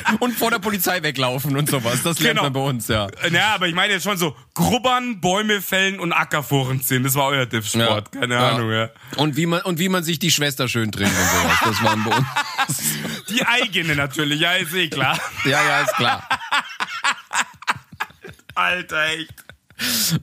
[0.20, 2.04] und vor der Polizei weglaufen und sowas.
[2.04, 2.44] Das lernt Genau.
[2.44, 3.08] man bei uns, ja.
[3.32, 7.04] Ja, aber ich meine jetzt schon so Grubbern, Bäume fällen und Ackerfurchen ziehen.
[7.04, 8.50] Das war euer Diff-Sport, keine Ja.
[8.52, 8.90] Ahnung, ja.
[9.18, 11.58] Und wie man, und wie man sich die Schwester schön trinkt und sowas.
[11.64, 12.28] Das waren bei uns.
[13.30, 15.20] Die eigene natürlich, ja, ist eh klar.
[15.46, 16.28] Ja, ja, ist klar.
[18.56, 19.34] Alter, echt.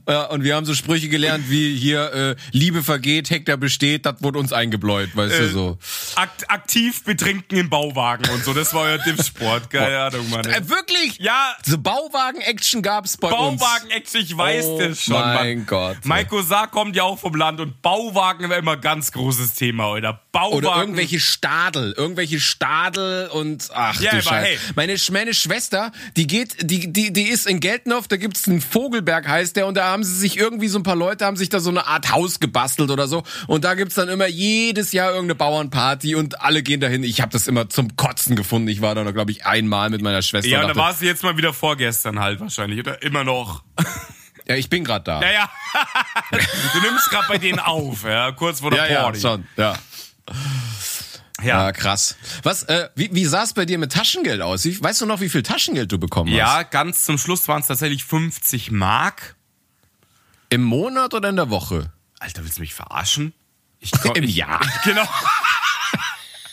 [0.07, 4.15] Ja, und wir haben so Sprüche gelernt wie hier, äh, Liebe vergeht, Hektar besteht, das
[4.21, 5.77] wurde uns eingebläut, weißt du, so.
[6.15, 10.45] Akt, aktiv betrinken im Bauwagen und so, das war euer Diff-Sport, keine Ahnung, Mann.
[10.45, 11.17] Äh, wirklich?
[11.19, 13.59] Ja, So Bauwagen-Action gab's bei uns.
[13.61, 15.65] Bauwagen-Action, ich weiß Oh das schon, mein Mann.
[15.65, 15.97] Gott.
[16.05, 20.21] Maiko Saar kommt ja auch vom Land und Bauwagen war immer ganz großes Thema, oder?
[20.31, 20.55] Bauwagen.
[20.57, 24.45] Oder irgendwelche Stadel, irgendwelche Stadel und ach Ja, du Scheiße.
[24.47, 24.57] hey.
[24.75, 29.27] Meine, meine Schwester, die geht, die, die, die ist in Geltendorf, da gibt's einen Vogelberg
[29.27, 31.59] heißt der und da haben sie sich irgendwie so ein paar Leute haben sich da
[31.59, 35.35] so eine Art Haus gebastelt oder so und da gibt's dann immer jedes Jahr irgendeine
[35.35, 37.03] Bauernparty und alle gehen dahin.
[37.03, 38.67] Ich habe das immer zum Kotzen gefunden.
[38.67, 40.49] Ich war da glaube ich einmal mit meiner Schwester.
[40.49, 43.01] Ja, und da dachte, war sie jetzt mal wieder vorgestern halt wahrscheinlich, oder?
[43.01, 43.63] Immer noch.
[44.47, 45.21] ja, ich bin gerade da.
[45.21, 45.49] Ja, ja.
[46.73, 49.21] du nimmst gerade bei denen auf, ja, kurz vor der ja, ja, Party.
[49.21, 49.75] schon, ja.
[51.43, 52.15] Ja, krass.
[52.43, 54.63] Was, äh, wie, wie sah es bei dir mit Taschengeld aus?
[54.65, 56.37] Wie, weißt du noch, wie viel Taschengeld du bekommen hast?
[56.37, 59.35] Ja, ganz zum Schluss waren es tatsächlich 50 Mark.
[60.49, 61.91] Im Monat oder in der Woche?
[62.19, 63.33] Alter, willst du mich verarschen?
[63.79, 64.61] Ich Im ich, Jahr.
[64.83, 65.07] Genau.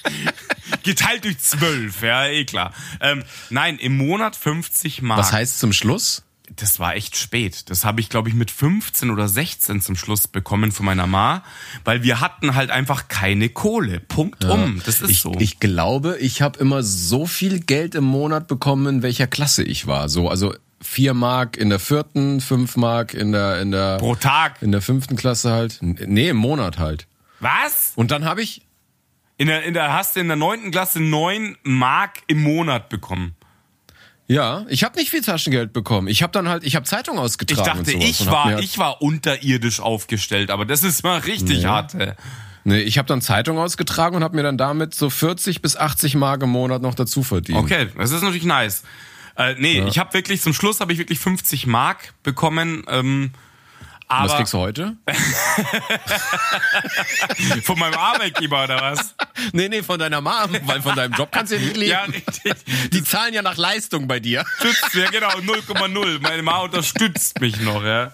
[0.82, 2.72] Geteilt durch zwölf, ja, eh klar.
[3.00, 5.20] Ähm, nein, im Monat 50 Mark.
[5.20, 6.22] Was heißt zum Schluss?
[6.56, 7.70] das war echt spät.
[7.70, 11.42] Das habe ich, glaube ich, mit 15 oder 16 zum Schluss bekommen von meiner Ma,
[11.84, 14.00] weil wir hatten halt einfach keine Kohle.
[14.00, 14.80] Punkt um.
[14.84, 15.34] Das ist ich, so.
[15.38, 19.86] ich glaube, ich habe immer so viel Geld im Monat bekommen, in welcher Klasse ich
[19.86, 20.08] war.
[20.08, 24.60] So, also vier Mark in der vierten, fünf Mark in der in der Pro Tag.
[24.62, 25.78] in der fünften Klasse halt.
[25.80, 27.06] Nee, im Monat halt.
[27.40, 27.92] Was?
[27.96, 28.62] Und dann habe ich
[29.42, 33.34] In der, in der, hast du in der neunten Klasse 9 Mark im Monat bekommen.
[34.28, 36.06] ja, ich habe nicht viel Taschengeld bekommen.
[36.06, 37.78] Ich habe dann halt, ich habe Zeitung Ich ausgetragen.
[37.80, 41.94] und dachte, ich war, halt- ich war unterirdisch aufgestellt, aber das ist mal richtig hart.
[41.94, 42.12] ey.
[42.62, 46.14] Nee, ich habe dann Zeitung ausgetragen und habe mir dann damit so 40 bis 80
[46.14, 47.58] Mark im Monat noch dazu verdient.
[47.58, 48.84] Okay, das ist natürlich nice.
[49.36, 52.84] Äh, nee, ich habe wirklich, zum Schluss habe ich wirklich 50 Mark bekommen.
[52.88, 53.32] Ähm,
[54.12, 54.96] Aber Was kriegst du heute?
[57.62, 59.14] von meinem Arbeitgeber oder was?
[59.52, 61.92] Nee, nee, von deiner Mom, weil von deinem Job kannst du ja nicht leben.
[61.92, 62.52] Ja, richtig.
[62.92, 64.44] Die zahlen ja nach Leistung bei dir.
[64.58, 66.20] Stützt, ja genau, 0,0.
[66.20, 68.12] Meine Mama unterstützt mich noch, ja.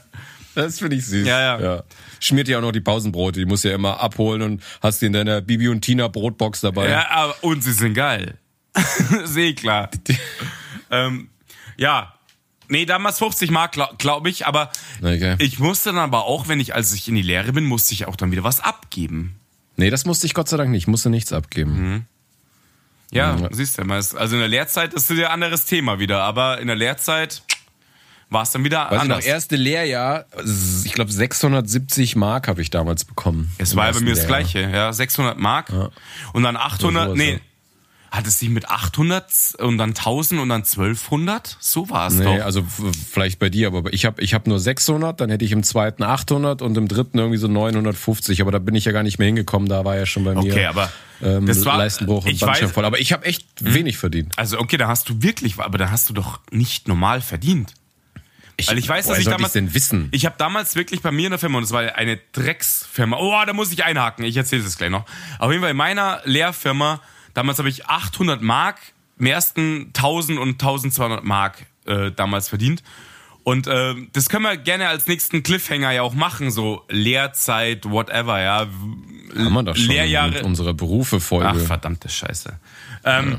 [0.55, 1.27] Das finde ich süß.
[1.27, 1.83] Ja, ja.
[2.21, 5.07] Schmiert ja auch noch die Pausenbrote, die musst du ja immer abholen und hast die
[5.07, 6.91] in deiner Bibi und Tina Brotbox dabei.
[6.91, 8.39] Ja, aber, und sie sind geil.
[9.25, 9.91] Seh klar.
[10.93, 11.31] ähm,
[11.77, 12.15] ja.
[12.69, 15.37] Nee, damals 50 Mark, glaube glaub ich, aber Okay.
[15.39, 18.07] ich musste dann aber auch, wenn ich, als ich in die Lehre bin, musste ich
[18.07, 19.35] auch dann wieder was abgeben.
[19.77, 20.83] Nee, das musste ich Gott sei Dank nicht.
[20.83, 22.07] Ich musste nichts abgeben.
[23.11, 23.49] Ja, Ja.
[23.53, 23.99] siehst du mal.
[23.99, 26.77] es- Also in der Lehrzeit ist das ja ein anderes Thema wieder, aber in der
[26.77, 27.43] Lehrzeit
[28.29, 29.19] war es dann wieder Weiß ich anders.
[29.21, 30.27] noch, erste Lehrjahr,
[30.85, 33.51] ich glaube 670 Mark habe ich damals bekommen.
[33.57, 34.41] Es war ja bei mir das Lehrjahr.
[34.43, 35.73] Gleiche, ja, 600 Mark
[36.35, 37.39] und dann 800, sowas, nee, ja.
[38.11, 41.57] Hat es sich mit 800 und dann 1000 und dann 1200?
[41.61, 42.45] So war es Nee, doch.
[42.45, 42.65] also
[43.11, 46.03] vielleicht bei dir, aber ich habe ich hab nur 600, dann hätte ich im zweiten
[46.03, 49.27] 800 und im dritten irgendwie so 950, aber da bin ich ja gar nicht mehr
[49.27, 50.91] hingekommen, da war ja schon bei mir Okay, aber
[51.23, 52.85] ähm, das war- Leistenbruch und ich weiß- Bandscheibenvorfall.
[52.87, 54.33] Aber ich habe echt wenig verdient.
[54.37, 57.75] Also okay, da hast du wirklich, aber da hast du doch nicht normal verdient.
[58.67, 60.09] Weil ich weiß, dass ich damals, denn wissen?
[60.11, 63.17] ich habe damals wirklich bei mir in der Firma und es war eine Drecksfirma.
[63.17, 64.25] Oh, da muss ich einhaken.
[64.25, 65.05] Ich erzähle es gleich noch.
[65.39, 67.01] Auf jeden Fall in meiner Lehrfirma
[67.39, 68.78] damals habe ich 800 Mark
[69.18, 72.82] im ersten 1000 und 1200 Mark äh, damals verdient.
[73.45, 78.41] Und äh, das können wir gerne als nächsten Cliffhanger ja auch machen, so Lehrzeit, whatever,
[78.41, 78.66] ja.
[79.36, 80.32] Haben wir doch schon Lehrjahre.
[80.32, 81.49] mit unserer Berufe-Folge.
[81.49, 82.59] Ach, verdammte Scheiße.
[83.05, 83.39] Ähm,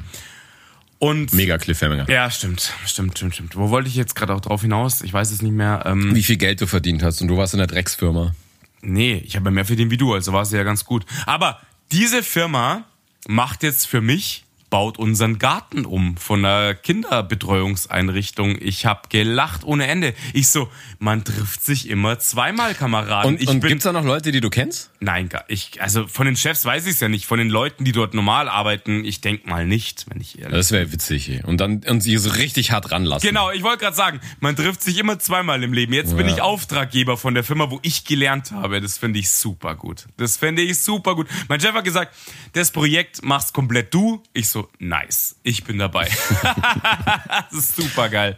[0.97, 2.09] Und Mega Cliffhanger.
[2.09, 3.55] ja, stimmt, stimmt, stimmt, stimmt.
[3.57, 5.01] Wo wollte ich jetzt gerade auch drauf hinaus?
[5.01, 5.83] Ich weiß es nicht mehr.
[5.85, 8.33] Ähm, Wie viel Geld du verdient hast und du warst in der Drecksfirma.
[8.81, 11.05] nee, ich habe ja mehr verdient wie du, also war es ja ganz gut.
[11.25, 11.59] Aber
[11.91, 12.85] diese Firma
[13.28, 18.57] macht jetzt für mich, baut unseren Garten um von einer Kinderbetreuungseinrichtung.
[18.59, 20.13] Ich habe gelacht ohne Ende.
[20.34, 23.34] Ich so, man trifft sich immer zweimal, Kameraden.
[23.36, 24.91] Und, ich und bin, gibt's da noch Leute, die du kennst?
[24.99, 27.26] Nein, gar- ich, also von den Chefs weiß ich es ja nicht.
[27.26, 30.72] Von den Leuten, die dort normal arbeiten, ich denk mal nicht, wenn ich ehrlich Das
[30.72, 31.43] wäre witzig.
[31.45, 33.28] Und dann und sie so richtig hart ranlassen.
[33.28, 35.93] Genau, ich wollte gerade sagen, man trifft sich immer zweimal im Leben.
[35.93, 36.34] Jetzt bin Ja.
[36.36, 38.82] ich Auftraggeber von der Firma, wo ich gelernt habe.
[38.82, 40.05] Das finde ich super gut.
[40.17, 41.28] Das finde ich super gut.
[41.47, 42.13] Mein Chef hat gesagt,
[42.53, 44.22] das Projekt machst komplett du.
[44.34, 46.10] Ich so, nice, ich bin dabei.
[47.51, 48.38] das ist super geil.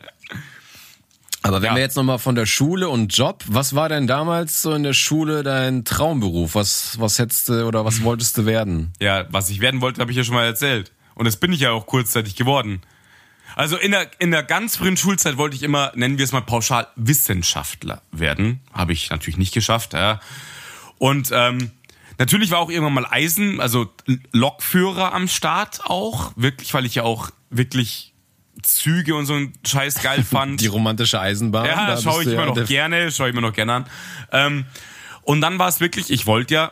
[1.44, 1.76] Aber wenn Ja.
[1.76, 4.94] wir jetzt nochmal von der Schule und Job, was war denn damals so in der
[4.94, 6.54] Schule dein Traumberuf?
[6.54, 8.94] Was, was hättest du oder was wolltest du werden?
[9.00, 10.92] Ja, was ich werden wollte, habe ich ja schon mal erzählt.
[11.16, 12.82] Und das bin ich ja auch kurzzeitig geworden.
[13.56, 16.42] Also in der, in der ganz frühen Schulzeit wollte ich immer, nennen wir es mal
[16.42, 18.62] pauschal, Wissenschaftler werden.
[18.72, 19.94] Habe ich natürlich nicht geschafft.
[19.94, 20.22] Ja.
[21.00, 21.72] Und ähm,
[22.22, 23.88] natürlich war auch irgendwann mal Eisen, also
[24.32, 26.34] Lokführer am Start auch.
[26.36, 28.14] Wirklich, weil ich ja auch wirklich
[28.62, 30.62] Züge und so einen Scheiß geil fand.
[30.62, 31.66] Die romantische Eisenbahn?
[31.66, 33.86] Ja, schaue ich immer ja noch gerne, schaue ich mir noch gerne an.
[34.32, 34.66] Ähm,
[35.24, 36.72] und dann war es wirklich, ich wollte ja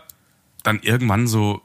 [0.61, 1.61] dann irgendwann so,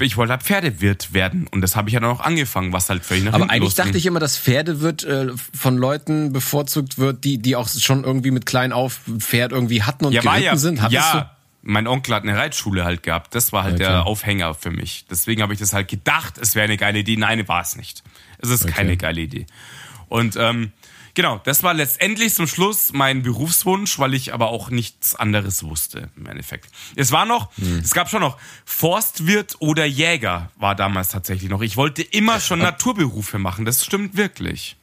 [0.00, 1.46] ich wollte halt Pferdewirt werden.
[1.46, 3.98] Und das habe ich ja dann auch angefangen, was halt völlig nach Aber eigentlich dachte
[3.98, 8.46] ich immer, dass Pferdewirt äh, von Leuten bevorzugt wird, die, die auch schon irgendwie mit
[8.46, 10.82] klein auf ein Pferd irgendwie hatten und ja, geritten ja, sind.
[10.82, 11.37] Hattest ja.
[11.68, 13.34] Mein Onkel hat eine Reitschule halt gehabt.
[13.34, 13.84] Das war halt Okay.
[13.84, 15.04] der Aufhänger für mich.
[15.10, 17.16] Deswegen habe ich das halt gedacht, es wäre eine geile Idee.
[17.16, 18.02] Nein, war es nicht.
[18.38, 19.46] Es ist keine geile Idee.
[20.08, 20.72] Und ähm,
[21.14, 26.08] genau, das war letztendlich zum Schluss mein Berufswunsch, weil ich aber auch nichts anderes wusste
[26.16, 26.70] im Endeffekt.
[26.96, 27.80] Es war noch, Hm.
[27.80, 31.60] es gab schon noch Forstwirt oder Jäger war damals tatsächlich noch.
[31.60, 33.64] Ich wollte immer schon Naturberufe machen.
[33.66, 34.76] Das stimmt wirklich.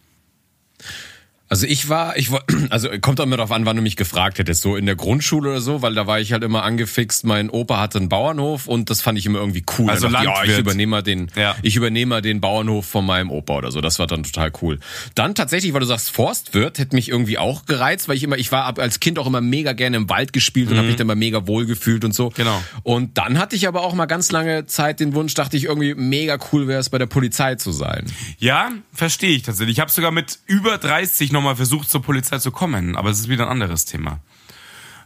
[1.56, 4.40] Also ich war, ich war, also kommt auch immer darauf an, wann du mich gefragt
[4.40, 7.24] hättest, so in der Grundschule oder so, weil da war ich halt immer angefixt.
[7.26, 9.90] Mein Opa hatte einen Bauernhof und das fand ich immer irgendwie cool.
[9.90, 10.60] Also Da dachte ich, ja, ich Landwirt.
[10.60, 11.56] übernehme mal den, Ja.
[11.62, 13.80] ich übernehme mal den Bauernhof von meinem Opa oder so.
[13.80, 14.80] Das war dann total cool.
[15.16, 18.52] Dann tatsächlich, weil du sagst Forstwirt, hätte mich irgendwie auch gereizt, weil ich immer, ich
[18.52, 21.16] war als Kind auch immer mega gerne im Wald gespielt und habe mich dann immer
[21.16, 22.32] mega wohl gefühlt und so.
[22.32, 22.34] Mhm.
[22.36, 22.62] Genau.
[22.84, 25.96] Und dann hatte ich aber auch mal ganz lange Zeit den Wunsch, dachte ich irgendwie
[25.96, 28.06] mega cool wäre es bei der Polizei zu sein.
[28.40, 29.78] Ja, verstehe ich tatsächlich.
[29.78, 33.30] Ich habe sogar mit über 30 nochmal versucht, zur Polizei zu kommen, aber es ist
[33.30, 34.20] wieder ein anderes Thema.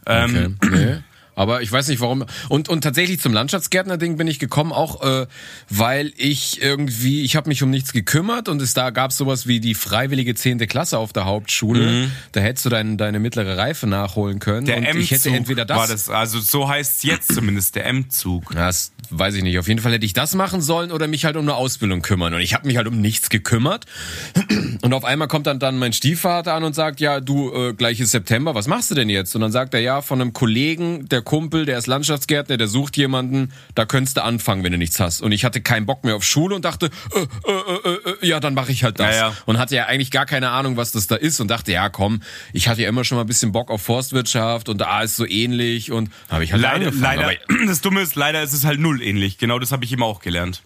[0.06, 1.02] Ähm, Okay.
[1.40, 2.26] Aber ich weiß nicht warum.
[2.50, 5.26] Und, und tatsächlich zum Landschaftsgärtner-Ding bin ich gekommen, auch äh,
[5.70, 9.58] weil ich irgendwie, ich habe mich um nichts gekümmert und es da gab sowas wie
[9.58, 12.10] die freiwillige zehnte Klasse auf der Hauptschule.
[12.32, 14.64] Da hättest du dein, deine mittlere Reife nachholen können.
[14.64, 14.66] Mhm.
[14.66, 15.78] Der und ich hätte entweder das.
[15.78, 18.52] war das, also so heißt es jetzt zumindest, der M-Zug.
[18.54, 19.58] Das weiß ich nicht.
[19.58, 22.34] Auf jeden Fall hätte ich das machen sollen oder mich halt um eine Ausbildung kümmern.
[22.34, 23.86] Und ich habe mich halt um nichts gekümmert.
[24.82, 27.98] Und auf einmal kommt dann, dann mein Stiefvater an und sagt, ja, du, äh, gleich
[28.00, 29.34] ist September, was machst du denn jetzt?
[29.34, 32.96] Und dann sagt er, ja, von einem Kollegen, der Kumpel, der ist Landschaftsgärtner, der sucht
[32.96, 35.22] jemanden, da könntest du anfangen, wenn du nichts hast.
[35.22, 38.40] Und ich hatte keinen Bock mehr auf Schule und dachte, äh, äh, äh, äh, ja,
[38.40, 39.14] dann mache ich halt das.
[39.14, 39.36] Ja, ja.
[39.46, 42.20] Und hatte ja eigentlich gar keine Ahnung, was das da ist und dachte, ja, komm,
[42.52, 45.24] ich hatte ja immer schon mal ein bisschen Bock auf Forstwirtschaft und da ist so
[45.24, 47.20] ähnlich und habe ich halt Leider, angefangen.
[47.20, 49.38] leider, das Dumme ist, leider ist es halt null ähnlich.
[49.38, 50.62] Genau das habe ich immer auch gelernt.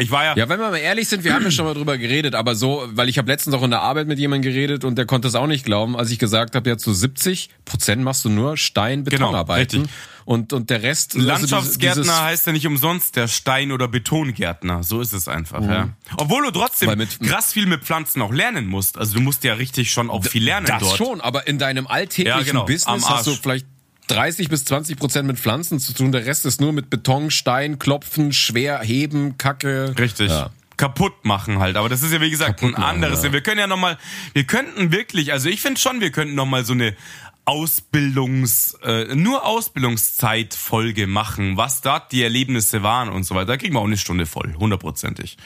[0.00, 1.98] Ich war ja, Ja, wenn wir mal ehrlich sind, wir haben ja schon mal drüber
[1.98, 4.96] geredet, aber so, weil ich habe letztens auch in der Arbeit mit jemandem geredet und
[4.96, 8.24] der konnte es auch nicht glauben, als ich gesagt habe, ja zu 70 Prozent machst
[8.24, 9.96] du nur Stein, Betonarbeiten richtig.
[10.24, 14.82] und und der Rest also Landschaftsgärtner dieses- heißt ja nicht umsonst der Stein- oder Betongärtner.
[14.82, 15.90] So ist es einfach, ja.
[16.16, 16.98] Obwohl du trotzdem Mhm.
[16.98, 18.96] Mit- krass viel mit Pflanzen auch lernen musst.
[18.98, 20.96] Also du musst ja richtig schon auch viel lernen Das dort.
[20.96, 23.66] schon, aber in deinem alltäglichen Ja, genau, Business hast du vielleicht
[24.08, 26.12] 30 bis 20 Prozent mit Pflanzen zu tun.
[26.12, 29.94] Der Rest ist nur mit Beton, Stein, Klopfen, schwer heben, Kacke.
[29.98, 30.30] Richtig.
[30.30, 30.50] Ja.
[30.76, 31.76] Kaputt machen halt.
[31.76, 33.22] Aber das ist ja, wie gesagt, Kaputt ein machen, anderes.
[33.22, 33.32] ja.
[33.32, 33.96] Wir können ja nochmal,
[34.32, 36.96] wir könnten wirklich, also ich finde schon, wir könnten nochmal so eine
[37.44, 43.46] Ausbildungs, äh, nur Ausbildungszeitfolge machen, was dort die Erlebnisse waren und so weiter.
[43.46, 45.36] Da kriegen wir auch eine Stunde voll, hundertprozentig.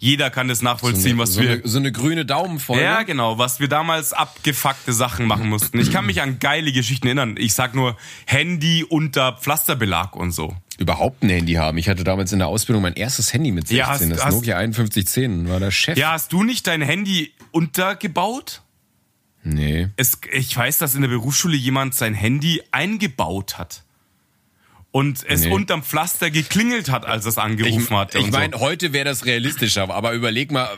[0.00, 1.50] Jeder kann das nachvollziehen, was so, wir.
[1.54, 2.82] eine, so eine grüne Daumenfolge.
[2.84, 5.80] Ja, genau, was wir damals abgefuckte Sachen machen mussten.
[5.80, 7.34] Ich kann mich an geile Geschichten erinnern.
[7.36, 10.54] Ich sag nur Handy unter Pflasterbelag und so.
[10.78, 11.76] Überhaupt ein Handy haben.
[11.78, 13.76] Ich hatte damals in der Ausbildung mein erstes Handy mit 16.
[13.76, 15.98] Ja, hast- das hast- Nokia 5110 war der Chef.
[15.98, 18.62] Ja, hast du nicht dein Handy untergebaut?
[19.42, 19.88] Nee.
[19.96, 23.82] Es, ich weiß, dass in der Berufsschule jemand sein Handy eingebaut hat.
[24.90, 25.50] Und es Nee.
[25.50, 28.14] unterm Pflaster geklingelt hat, als es angerufen hat.
[28.14, 28.60] Ich meine, so.
[28.60, 30.70] heute wäre das realistischer, aber überleg mal,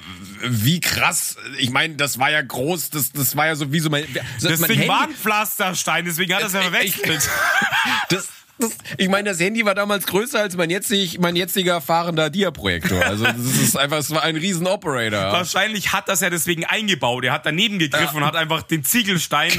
[0.43, 1.37] wie krass.
[1.59, 4.05] Ich meine, das war ja groß, das, das war ja so wie so mein.
[4.43, 6.67] das mein Ding Handy- war ein Pflasterstein, deswegen hat er es ja Ich-
[6.97, 7.31] verwechselt.
[8.09, 8.29] Das,
[8.61, 13.05] das, ich meine, das Handy war damals größer als mein, jetzig, mein jetziger fahrender Dia-Projektor.
[13.05, 15.33] Also das ist einfach, es war ein riesen Operator.
[15.33, 17.25] Wahrscheinlich hat das ja deswegen eingebaut.
[17.25, 19.53] Er hat daneben gegriffen und hat einfach den Ziegelstein,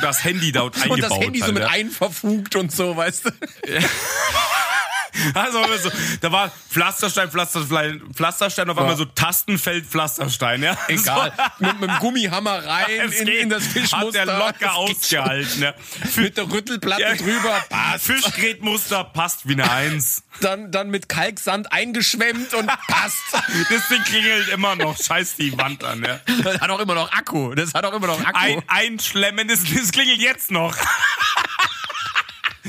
[0.00, 0.96] das Handy dort eingebaut.
[0.96, 1.68] Und das Handy so halt, mit ja.
[1.70, 3.30] einverfugt und so, weißt du?
[5.34, 5.90] Also, so,
[6.20, 10.76] da war Pflasterstein, Pflasterstein, Pflasterstein, auf einmal so Tastenfeld, Pflasterstein, ja.
[10.88, 11.32] Egal.
[11.58, 14.20] mit, mit dem Gummihammer rein So, in, in das Fischmuster.
[14.20, 15.74] Hat der locker ausgehalten, ja.
[16.16, 17.14] Mit der Rüttelplatte Ja.
[17.14, 17.62] drüber.
[17.68, 18.06] Passt.
[18.06, 20.22] Fischgrätmuster passt wie eine Eins.
[20.40, 23.16] Dann, dann mit Kalksand eingeschwemmt und passt.
[23.32, 24.96] Das Ding klingelt immer noch.
[25.02, 26.20] Scheiß die Wand an, ja.
[26.42, 27.54] Das hat auch immer noch Akku.
[27.54, 28.38] Das hat auch immer noch Akku.
[28.38, 30.76] Ein, einschlemmen, das, das klingelt jetzt noch.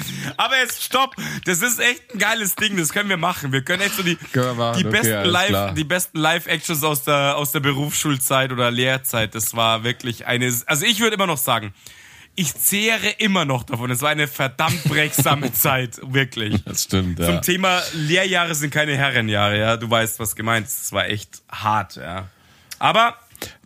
[0.38, 1.16] Aber jetzt stopp,
[1.46, 3.52] das ist echt ein geiles Ding, das können wir machen.
[3.52, 4.18] Wir können echt so die,
[4.56, 5.74] machen, die besten Live, klar.
[5.74, 9.36] die besten Live-Actions aus der, aus der Berufsschulzeit oder Lehrzeit.
[9.36, 11.74] Das war wirklich eine, also ich würde immer noch sagen,
[12.40, 13.90] ich zehre immer noch davon.
[13.90, 16.64] Es war eine verdammt prägsame Zeit, wirklich.
[16.64, 17.26] Das stimmt, ja.
[17.26, 19.78] Zum Thema Lehrjahre sind keine Herrenjahre, ja.
[19.78, 20.86] Du weißt, was gemeint ist.
[20.86, 22.28] Es war echt hart, ja.
[22.78, 23.18] Aber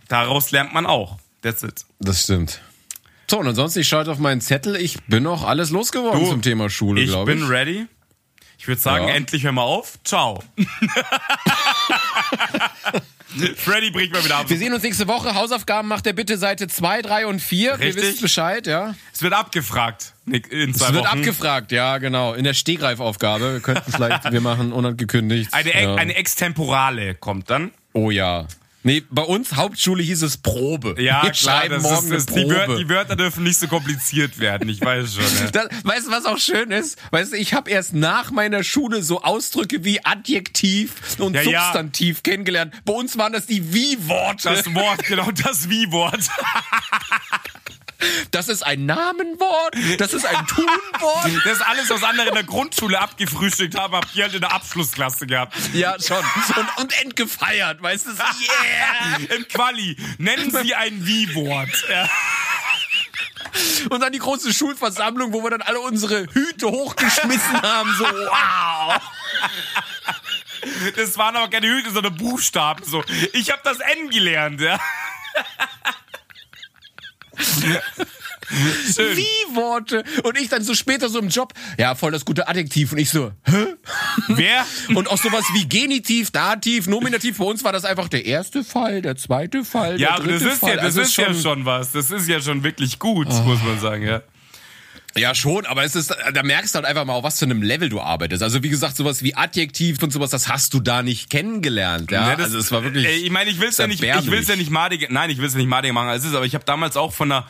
[0.08, 1.18] daraus lernt man auch.
[1.42, 1.86] That's it.
[2.00, 2.62] Das stimmt.
[3.32, 4.76] So, und ansonsten, ich schalte auf meinen Zettel.
[4.76, 7.40] Ich bin noch alles losgeworden Du, zum Thema Schule, Ich glaube ich.
[7.40, 7.86] bin ready.
[8.58, 9.14] Ich würde sagen, Ja.
[9.14, 9.98] endlich hör mal auf.
[10.04, 10.44] Ciao.
[13.56, 14.50] Freddy bringt mal wieder ab.
[14.50, 15.34] Wir sehen uns nächste Woche.
[15.34, 17.80] Hausaufgaben macht er bitte Seite 2, 3 und 4.
[17.80, 17.96] Richtig.
[17.96, 18.96] Wir wissen Bescheid, ja.
[19.14, 20.12] Es wird abgefragt.
[20.26, 21.20] Nick, In zwei Es wird Wochen.
[21.20, 22.34] abgefragt, ja, genau.
[22.34, 23.54] In der Stegreifaufgabe.
[23.54, 25.54] Wir könnten vielleicht, wir machen unangekündigt.
[25.54, 25.96] Eine, ja.
[25.96, 27.72] eine Extemporale kommt dann.
[27.94, 28.46] Oh ja.
[28.84, 30.96] Nee, bei uns Hauptschule hieß es Probe.
[31.00, 31.62] Ja, wir klar.
[31.62, 32.56] schreiben Das morgen ist, das, eine die, Probe.
[32.68, 34.70] Wörter, die Wörter dürfen nicht so kompliziert werden.
[34.70, 35.24] Ich weiß schon.
[35.24, 35.52] Ja.
[35.52, 36.98] Das, weißt du, was auch schön ist?
[37.12, 41.64] Weißt du, ich habe erst nach meiner Schule so Ausdrücke wie Adjektiv und Ja, ja.
[41.64, 42.74] Substantiv kennengelernt.
[42.86, 44.50] Bei uns waren das die Wie-Worte.
[44.50, 46.20] Das Wort, genau das Wie-Wort.
[48.32, 50.72] Das ist ein Namenwort, das ist ein Tunwort.
[51.44, 54.54] Das ist alles, was andere in der Grundschule abgefrühstückt haben, habt ihr halt in der
[54.54, 55.56] Abschlussklasse gehabt.
[55.74, 56.18] Ja, schon.
[56.56, 58.12] Und, und entgefeiert, weißt du?
[58.22, 59.36] Yeah!
[59.36, 59.98] Im Quali.
[60.18, 61.70] Nennen Sie ein Wie-Wort.
[61.90, 62.10] Ja.
[63.90, 67.94] Und dann die große Schulversammlung, wo wir dann alle unsere Hüte hochgeschmissen haben.
[67.98, 69.02] So, wow.
[70.96, 72.84] Das waren aber keine Hüte, sondern Buchstaben.
[72.86, 73.04] So.
[73.34, 74.80] Ich habe das N gelernt, ja.
[78.94, 79.16] Schön.
[79.18, 80.04] Wie-Worte.
[80.24, 82.92] Und ich dann so später so im Job, ja, voll das gute Adjektiv.
[82.92, 83.66] Und ich so, hä?
[84.28, 84.66] Wer?
[84.96, 87.38] Und auch sowas wie Genitiv, Dativ, Nominativ.
[87.38, 90.42] Bei uns war das einfach der erste Fall, der zweite Fall, Ja, der aber das
[90.42, 90.70] ist, Fall.
[90.72, 91.92] ja, das Also ist ja schon was.
[91.94, 94.22] Das ist ja schon wirklich gut, muss man sagen, ja.
[95.18, 97.62] Ja, schon, aber es ist, da merkst du halt einfach mal, auf was für einem
[97.62, 98.42] Level du arbeitest.
[98.44, 102.12] Also wie gesagt, sowas wie Adjektiv und sowas, das hast du da nicht kennengelernt.
[102.12, 103.06] Ja, Ja, das- also es war wirklich.
[103.06, 105.38] Ey, ich meine, ich will es ja nicht, ich will's ja nicht madig, nein, ich
[105.40, 107.30] will es ja nicht madig machen, als es ist, aber ich habe damals auch von
[107.32, 107.46] einer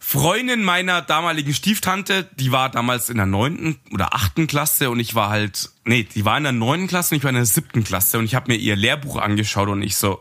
[0.00, 5.14] Freundin meiner damaligen Stieftante, die war damals in der neunten oder achten Klasse und ich
[5.14, 7.84] war halt, nee, die war in der neunten Klasse und ich war in der siebten
[7.84, 10.20] Klasse und ich habe mir ihr Lehrbuch angeschaut und ich so,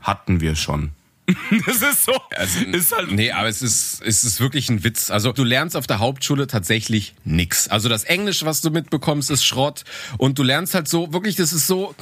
[0.00, 0.90] hatten wir schon.
[1.66, 2.12] Das ist so.
[2.36, 5.10] Also, ist halt, nee, aber es ist, es ist wirklich ein Witz.
[5.10, 7.68] Also du lernst auf der Hauptschule tatsächlich nix.
[7.68, 9.84] Also das Englisch, was du mitbekommst, ist Schrott.
[10.18, 11.94] Und du lernst halt so, wirklich, das ist so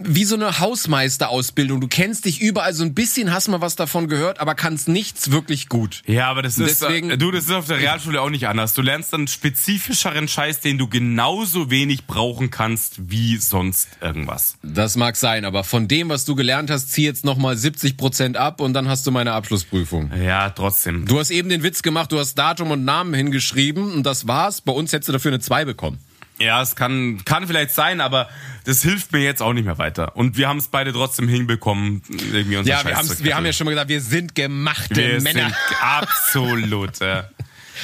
[0.00, 1.80] wie so eine Hausmeisterausbildung.
[1.80, 5.30] Du kennst dich überall so ein bisschen, hast mal was davon gehört, aber kannst nichts
[5.30, 6.02] wirklich gut.
[6.06, 8.74] Ja, aber das ist, deswegen- du, das ist auf der Realschule auch nicht anders.
[8.74, 14.56] Du lernst dann spezifischeren Scheiß, den du genauso wenig brauchen kannst wie sonst irgendwas.
[14.62, 18.36] Das mag sein, aber von dem, was du gelernt hast, zieh jetzt nochmal 70 Prozent
[18.36, 20.10] ab und dann hast du meine Abschlussprüfung.
[20.22, 21.06] Ja, trotzdem.
[21.06, 24.60] Du hast eben den Witz gemacht, du hast Datum und Namen hingeschrieben und das war's.
[24.60, 25.98] Bei uns hättest du dafür eine 2 bekommen.
[26.40, 28.28] Ja, es kann, kann vielleicht sein, aber
[28.64, 30.16] das hilft mir jetzt auch nicht mehr weiter.
[30.16, 32.02] Und wir haben es beide trotzdem hinbekommen,
[32.32, 34.94] irgendwie unser Ja, Scheiß wir, haben's, wir haben ja schon mal gesagt, wir sind gemachte
[34.96, 35.46] wir Männer.
[35.48, 36.98] sind absolut.
[37.00, 37.28] Ja.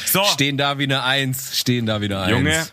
[0.07, 2.31] So, Stehen da wie eine Eins, stehen da wie eine Eins.
[2.33, 2.67] Junge.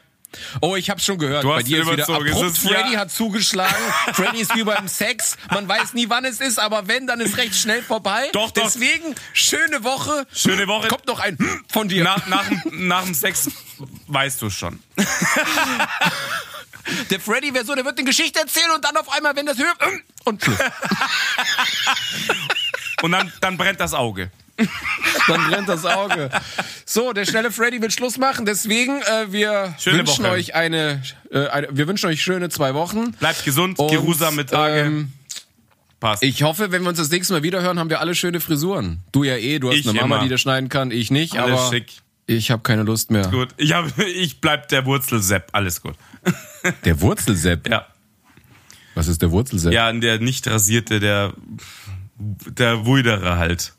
[0.61, 1.43] Oh, ich hab's schon gehört.
[1.43, 2.57] Du Bei hast dir ist wieder abrupt.
[2.57, 2.99] Freddy ja.
[2.99, 3.75] hat zugeschlagen.
[4.13, 5.37] Freddy ist wie beim Sex.
[5.49, 8.29] Man weiß nie, wann es ist, aber wenn, dann ist recht schnell vorbei.
[8.33, 8.63] Doch, doch.
[8.63, 10.25] Deswegen, schöne Woche.
[10.33, 10.87] Schöne Woche.
[10.87, 11.37] Kommt noch ein
[11.71, 12.03] von dir.
[12.03, 13.49] nach, nach, dem- nach dem Sex
[14.07, 14.79] weißt du schon.
[17.09, 19.57] Der Freddy wäre so, der wird eine Geschichte erzählen und dann auf einmal, wenn das
[19.59, 19.77] hört,
[20.25, 20.57] und Schluss.
[23.03, 24.29] Und dann, dann brennt das Auge.
[25.27, 26.29] Dann brennt das Auge.
[26.85, 28.45] So, der schnelle Freddy will Schluss machen.
[28.45, 30.31] Deswegen, äh, wir Schöne wünschen Woche.
[30.33, 31.01] euch eine,
[31.31, 33.11] äh, eine, wir wünschen euch schöne zwei Wochen.
[33.13, 34.79] Bleibt gesund, Und, geruhsame Tage.
[34.81, 35.11] ähm,
[35.99, 36.23] Passt.
[36.23, 39.01] Ich hoffe, wenn wir uns das nächste Mal wiederhören, haben wir alle schöne Frisuren.
[39.11, 40.23] Du ja eh, du hast Ich eine Mama, immer.
[40.23, 41.91] die das schneiden kann, ich nicht, Alles aber schick.
[42.25, 43.27] ich habe keine Lust mehr.
[43.27, 43.49] Gut.
[43.57, 45.49] Ich, hab, ich bleib der Wurzelsepp.
[45.51, 45.93] Alles gut.
[46.85, 47.67] Der Wurzelsepp.
[47.69, 47.85] Ja.
[48.95, 49.73] Was ist der Wurzelsepp?
[49.73, 51.33] Ja, der nicht rasierte, der,
[52.17, 53.73] der Wuidere halt.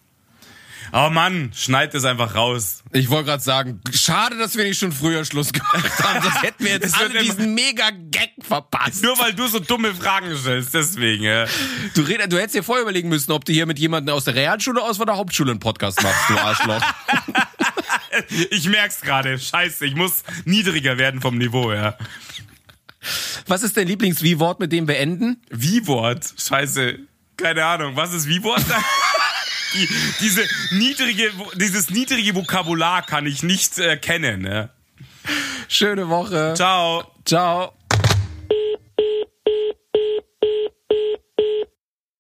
[0.95, 2.83] Oh Mann, schneid es einfach raus.
[2.93, 6.23] Ich wollte gerade sagen, schade, dass wir nicht schon früher Schluss gemacht haben.
[6.23, 9.03] Das hätten wir jetzt alle diesen Mega-Gag verpasst.
[9.03, 11.25] Nur weil du so dumme Fragen stellst, deswegen.
[11.25, 11.47] Ja.
[11.95, 14.35] Du, red, du hättest dir vorher überlegen müssen, ob du hier mit jemandem aus der
[14.35, 16.83] Realschule oder aus der Hauptschule einen Podcast machst, du Arschloch.
[18.51, 19.39] Ich merk's gerade.
[19.39, 21.97] Scheiße, ich muss niedriger werden vom Niveau, ja.
[23.47, 25.41] Was ist dein Lieblings-Wie-Wort, mit dem wir enden?
[25.49, 26.35] Wie-Wort.
[26.37, 26.99] Scheiße.
[27.39, 27.97] Keine Ahnung.
[27.97, 28.65] Was ist Wie-Wort?
[29.75, 29.89] die,
[30.21, 30.43] diese
[30.73, 34.37] niedrige, dieses niedrige Vokabular kann ich nicht äh.
[34.39, 34.71] Ne?
[35.69, 36.55] Schöne Woche.
[36.57, 37.05] Ciao.
[37.25, 37.73] Ciao.